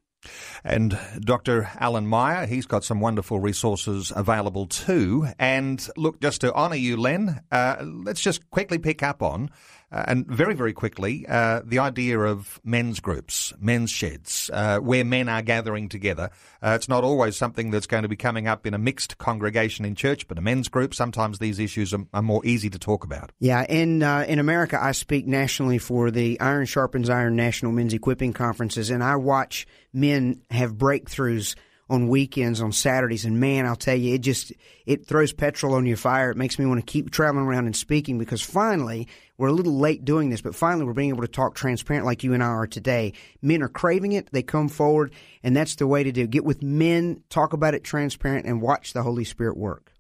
And 0.64 0.98
Dr. 1.20 1.70
Alan 1.80 2.08
Meyer, 2.08 2.46
he's 2.46 2.66
got 2.66 2.84
some 2.84 3.00
wonderful 3.00 3.40
resources 3.40 4.12
available 4.16 4.68
too. 4.68 5.28
And 5.38 5.86
look, 5.98 6.22
just 6.22 6.42
to 6.42 6.54
honour 6.54 6.76
you, 6.76 6.98
Len, 6.98 7.42
uh, 7.52 7.84
let's 7.84 8.22
just 8.22 8.50
quickly 8.50 8.78
pick 8.78 9.04
up 9.04 9.22
on 9.22 9.50
uh, 9.94 10.06
and 10.08 10.26
very, 10.26 10.56
very 10.56 10.74
quickly, 10.74 11.26
uh, 11.30 11.62
the 11.64 11.78
idea 11.78 12.20
of 12.20 12.60
men's 12.64 13.00
groups, 13.00 13.54
men's 13.60 13.92
sheds, 13.92 14.50
uh, 14.52 14.80
where 14.80 15.06
men 15.06 15.30
are 15.30 15.44
gathering 15.44 15.88
together. 15.88 16.32
Uh, 16.64 16.72
it's 16.76 16.90
not 16.90 17.04
always 17.04 17.38
something 17.38 17.70
that's 17.70 17.86
going 17.86 18.02
to 18.02 18.10
be 18.10 18.16
coming 18.16 18.48
up 18.48 18.66
in 18.66 18.74
a 18.74 18.78
mixed 18.80 19.20
congregation 19.20 19.86
in 19.86 19.94
church, 19.94 20.28
but 20.28 20.40
a 20.40 20.42
men's 20.42 20.68
group, 20.68 20.96
sometimes 20.96 21.38
these 21.38 21.60
issues 21.60 21.94
are, 21.94 22.06
are 22.14 22.24
more 22.24 22.44
easy 22.44 22.70
to 22.72 22.80
talk 22.80 23.04
about. 23.04 23.32
Yeah, 23.40 23.64
in, 23.70 24.02
uh, 24.02 24.26
in 24.28 24.40
America, 24.40 24.82
I 24.82 24.94
speak 24.94 25.28
nationally 25.28 25.78
for 25.78 26.10
the 26.10 26.40
Iron 26.40 26.66
Sharpens 26.66 27.10
Iron 27.10 27.36
National 27.36 27.72
Men's 27.72 27.94
Equipping 27.94 28.34
Conferences, 28.34 28.90
and 28.90 29.04
I 29.04 29.18
watch 29.18 29.68
men 29.94 30.42
have 30.50 30.74
breakthroughs 30.74 31.56
on 31.90 32.08
weekends, 32.08 32.62
on 32.62 32.72
Saturdays, 32.72 33.26
and 33.26 33.40
man, 33.40 33.66
I'll 33.66 33.76
tell 33.76 33.96
you, 33.96 34.16
it 34.16 34.22
just 34.22 34.54
it 34.86 35.06
throws 35.06 35.34
petrol 35.34 35.76
on 35.76 35.86
your 35.86 35.98
fire. 35.98 36.32
It 36.32 36.38
makes 36.38 36.58
me 36.58 36.66
want 36.66 36.80
to 36.80 36.92
keep 36.92 37.12
traveling 37.12 37.46
around 37.46 37.66
and 37.66 37.76
speaking 37.76 38.18
because 38.18 38.42
finally 38.42 39.08
we're 39.38 39.50
a 39.50 39.54
little 39.54 39.78
late 39.78 40.06
doing 40.06 40.30
this, 40.30 40.42
but 40.42 40.56
finally 40.56 40.86
we're 40.86 40.94
being 40.94 41.10
able 41.10 41.22
to 41.22 41.28
talk 41.28 41.56
transparent 41.56 42.06
like 42.06 42.24
you 42.24 42.34
and 42.34 42.44
I 42.44 42.48
are 42.48 42.68
today. 42.68 43.14
Men 43.42 43.62
are 43.62 43.70
craving 43.70 44.14
it; 44.14 44.30
they 44.32 44.44
come 44.44 44.70
forward, 44.70 45.14
and 45.44 45.56
that's 45.56 45.76
the 45.76 45.88
way 45.88 46.04
to 46.04 46.12
do. 46.12 46.26
Get 46.26 46.46
with 46.46 46.64
men, 46.64 47.24
talk 47.30 47.54
about 47.54 47.74
it 47.74 47.84
transparent, 47.84 48.46
and 48.46 48.62
watch 48.62 48.94
the 48.94 49.04
Holy 49.04 49.26
Spirit 49.26 49.58
work. 49.58 49.92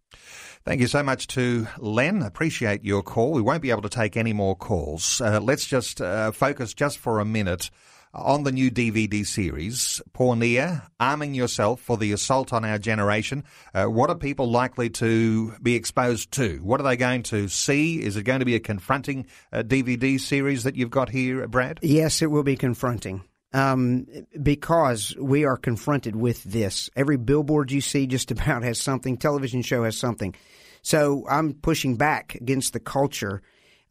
Thank 0.65 0.79
you 0.79 0.87
so 0.87 1.03
much 1.03 1.27
to 1.27 1.67
Len. 1.77 2.21
Appreciate 2.21 2.85
your 2.85 3.03
call. 3.03 3.33
We 3.33 3.41
won't 3.41 3.61
be 3.61 3.71
able 3.71 3.81
to 3.81 3.89
take 3.89 4.15
any 4.15 4.31
more 4.31 4.55
calls. 4.55 5.19
Uh, 5.19 5.41
let's 5.41 5.65
just 5.65 5.99
uh, 5.99 6.31
focus 6.31 6.73
just 6.73 6.99
for 6.99 7.19
a 7.19 7.25
minute 7.25 7.69
on 8.13 8.43
the 8.43 8.51
new 8.51 8.69
DVD 8.69 9.25
series, 9.25 10.01
Porneia, 10.13 10.87
Arming 10.99 11.33
Yourself 11.33 11.81
for 11.81 11.97
the 11.97 12.11
Assault 12.11 12.53
on 12.53 12.63
Our 12.63 12.77
Generation. 12.77 13.43
Uh, 13.73 13.85
what 13.85 14.09
are 14.09 14.15
people 14.15 14.49
likely 14.49 14.89
to 14.91 15.53
be 15.61 15.75
exposed 15.75 16.31
to? 16.33 16.59
What 16.63 16.79
are 16.79 16.83
they 16.83 16.95
going 16.95 17.23
to 17.23 17.47
see? 17.47 18.01
Is 18.01 18.15
it 18.15 18.23
going 18.23 18.39
to 18.39 18.45
be 18.45 18.55
a 18.55 18.59
confronting 18.59 19.25
uh, 19.51 19.63
DVD 19.63 20.19
series 20.19 20.63
that 20.63 20.75
you've 20.75 20.91
got 20.91 21.09
here, 21.09 21.47
Brad? 21.47 21.79
Yes, 21.81 22.21
it 22.21 22.29
will 22.29 22.43
be 22.43 22.55
confronting. 22.55 23.23
Um, 23.51 24.07
because 24.41 25.15
we 25.19 25.45
are 25.45 25.57
confronted 25.57 26.15
with 26.15 26.43
this. 26.43 26.89
Every 26.95 27.17
billboard 27.17 27.71
you 27.71 27.81
see 27.81 28.07
just 28.07 28.31
about 28.31 28.63
has 28.63 28.79
something, 28.79 29.17
television 29.17 29.63
show 29.63 29.83
has 29.83 29.97
something. 29.97 30.35
So 30.83 31.25
I'm 31.29 31.53
pushing 31.53 31.95
back 31.95 32.35
against 32.35 32.73
the 32.73 32.79
culture 32.79 33.41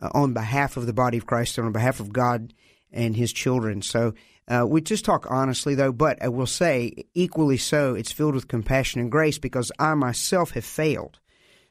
uh, 0.01 0.11
on 0.15 0.33
behalf 0.33 0.77
of 0.77 0.87
the 0.87 0.93
body 0.93 1.17
of 1.17 1.27
Christ, 1.27 1.59
and 1.59 1.67
on 1.67 1.73
behalf 1.73 2.01
of 2.01 2.13
God 2.13 2.53
and 2.93 3.17
his 3.17 3.33
children. 3.33 3.83
So 3.83 4.15
uh, 4.49 4.67
we 4.69 4.81
just 4.81 5.05
talk 5.05 5.27
honestly, 5.31 5.75
though, 5.75 5.93
but 5.93 6.23
I 6.23 6.29
will 6.29 6.47
say, 6.47 7.05
equally 7.15 7.57
so, 7.57 7.95
it's 7.95 8.13
filled 8.13 8.35
with 8.35 8.49
compassion 8.49 9.01
and 9.01 9.11
grace 9.11 9.39
because 9.39 9.71
I 9.79 9.95
myself 9.95 10.53
have 10.53 10.65
failed. 10.65 11.19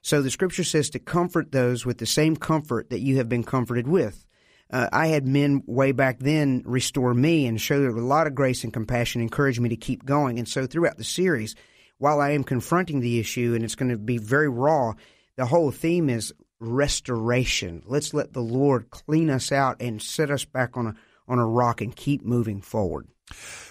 So 0.01 0.21
the 0.21 0.31
scripture 0.31 0.63
says 0.63 0.89
to 0.91 0.99
comfort 0.99 1.51
those 1.51 1.85
with 1.85 1.99
the 1.99 2.05
same 2.05 2.35
comfort 2.35 2.89
that 2.89 3.01
you 3.01 3.17
have 3.17 3.29
been 3.29 3.43
comforted 3.43 3.87
with. 3.87 4.25
Uh, 4.71 4.87
I 4.91 5.07
had 5.07 5.27
men 5.27 5.63
way 5.67 5.91
back 5.91 6.19
then 6.19 6.63
restore 6.65 7.13
me 7.13 7.45
and 7.45 7.59
show 7.59 7.85
a 7.85 7.91
lot 7.91 8.25
of 8.25 8.35
grace 8.35 8.63
and 8.63 8.71
compassion, 8.71 9.21
encourage 9.21 9.59
me 9.59 9.69
to 9.69 9.75
keep 9.75 10.05
going. 10.05 10.39
And 10.39 10.47
so 10.47 10.65
throughout 10.65 10.97
the 10.97 11.03
series, 11.03 11.55
while 11.97 12.21
I 12.21 12.31
am 12.31 12.43
confronting 12.43 13.01
the 13.01 13.19
issue 13.19 13.53
and 13.53 13.63
it's 13.65 13.75
going 13.75 13.91
to 13.91 13.97
be 13.97 14.17
very 14.17 14.49
raw, 14.49 14.93
the 15.35 15.45
whole 15.45 15.71
theme 15.71 16.09
is 16.09 16.33
restoration. 16.59 17.83
Let's 17.85 18.13
let 18.13 18.33
the 18.33 18.41
Lord 18.41 18.89
clean 18.91 19.29
us 19.29 19.51
out 19.51 19.81
and 19.81 20.01
set 20.01 20.31
us 20.31 20.45
back 20.45 20.77
on 20.77 20.87
a 20.87 20.95
on 21.31 21.39
a 21.39 21.47
rock 21.47 21.81
and 21.81 21.95
keep 21.95 22.23
moving 22.23 22.61
forward. 22.61 23.07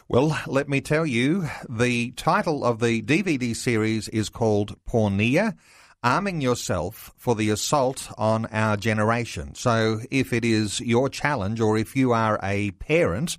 Well, 0.08 0.36
let 0.46 0.68
me 0.68 0.80
tell 0.80 1.06
you, 1.06 1.48
the 1.68 2.12
title 2.12 2.64
of 2.64 2.80
the 2.80 3.02
DVD 3.02 3.54
series 3.54 4.08
is 4.08 4.28
called 4.28 4.76
Porneia 4.84 5.54
arming 6.02 6.40
yourself 6.40 7.12
for 7.16 7.34
the 7.34 7.50
assault 7.50 8.10
on 8.16 8.46
our 8.46 8.76
generation. 8.76 9.54
So 9.54 10.00
if 10.10 10.32
it 10.32 10.44
is 10.44 10.80
your 10.80 11.08
challenge 11.08 11.60
or 11.60 11.76
if 11.76 11.94
you 11.94 12.12
are 12.12 12.40
a 12.42 12.70
parent, 12.72 13.36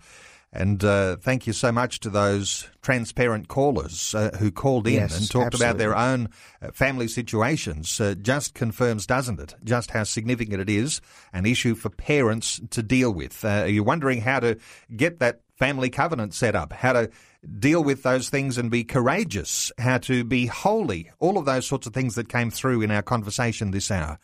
and 0.53 0.83
uh, 0.83 1.15
thank 1.17 1.47
you 1.47 1.53
so 1.53 1.71
much 1.71 2.01
to 2.01 2.09
those 2.09 2.67
transparent 2.81 3.47
callers 3.47 4.13
uh, 4.13 4.31
who 4.37 4.51
called 4.51 4.85
in 4.85 4.95
Yes, 4.95 5.17
and 5.17 5.29
talked 5.29 5.55
about 5.55 5.77
their 5.77 5.95
own 5.95 6.29
uh, 6.61 6.71
family 6.71 7.07
situations. 7.07 8.01
Uh, 8.01 8.15
just 8.21 8.53
confirms, 8.53 9.05
doesn't 9.05 9.39
it, 9.39 9.55
just 9.63 9.91
how 9.91 10.03
significant 10.03 10.59
it 10.59 10.69
is, 10.69 10.99
an 11.31 11.45
issue 11.45 11.73
for 11.73 11.89
parents 11.89 12.59
to 12.71 12.83
deal 12.83 13.13
with. 13.13 13.45
Uh, 13.45 13.65
you're 13.67 13.83
wondering 13.83 14.21
how 14.21 14.39
to 14.41 14.57
get 14.95 15.19
that 15.19 15.41
family 15.55 15.89
covenant 15.89 16.33
set 16.33 16.55
up, 16.55 16.73
how 16.73 16.93
to 16.93 17.09
deal 17.59 17.83
with 17.83 18.03
those 18.03 18.29
things 18.29 18.57
and 18.57 18.69
be 18.69 18.83
courageous, 18.83 19.71
how 19.77 19.97
to 19.99 20.23
be 20.23 20.47
holy, 20.47 21.11
all 21.19 21.37
of 21.37 21.45
those 21.45 21.65
sorts 21.65 21.87
of 21.87 21.93
things 21.93 22.15
that 22.15 22.27
came 22.27 22.51
through 22.51 22.81
in 22.81 22.91
our 22.91 23.01
conversation 23.01 23.71
this 23.71 23.89
hour. 23.89 24.19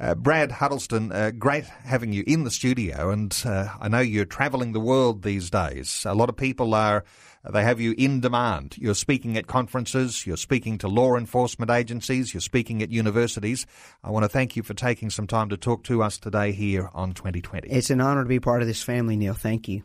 Uh, 0.00 0.14
Brad 0.14 0.52
Huddleston, 0.52 1.12
uh, 1.12 1.30
great 1.30 1.64
having 1.64 2.12
you 2.12 2.24
in 2.26 2.44
the 2.44 2.50
studio, 2.50 3.10
and 3.10 3.40
uh, 3.44 3.68
I 3.80 3.88
know 3.88 4.00
you're 4.00 4.24
travelling 4.24 4.72
the 4.72 4.80
world 4.80 5.22
these 5.22 5.50
days. 5.50 6.04
A 6.06 6.14
lot 6.14 6.28
of 6.28 6.36
people 6.36 6.74
are, 6.74 7.04
they 7.48 7.62
have 7.62 7.80
you 7.80 7.94
in 7.96 8.20
demand. 8.20 8.76
You're 8.78 8.94
speaking 8.94 9.36
at 9.36 9.46
conferences, 9.46 10.26
you're 10.26 10.36
speaking 10.36 10.78
to 10.78 10.88
law 10.88 11.16
enforcement 11.16 11.70
agencies, 11.70 12.34
you're 12.34 12.40
speaking 12.40 12.82
at 12.82 12.90
universities. 12.90 13.66
I 14.02 14.10
want 14.10 14.24
to 14.24 14.28
thank 14.28 14.56
you 14.56 14.62
for 14.62 14.74
taking 14.74 15.10
some 15.10 15.26
time 15.26 15.48
to 15.50 15.56
talk 15.56 15.84
to 15.84 16.02
us 16.02 16.18
today 16.18 16.52
here 16.52 16.90
on 16.94 17.12
2020. 17.12 17.68
It's 17.68 17.90
an 17.90 18.00
honor 18.00 18.22
to 18.22 18.28
be 18.28 18.40
part 18.40 18.62
of 18.62 18.68
this 18.68 18.82
family, 18.82 19.16
Neil. 19.16 19.34
Thank 19.34 19.68
you. 19.68 19.84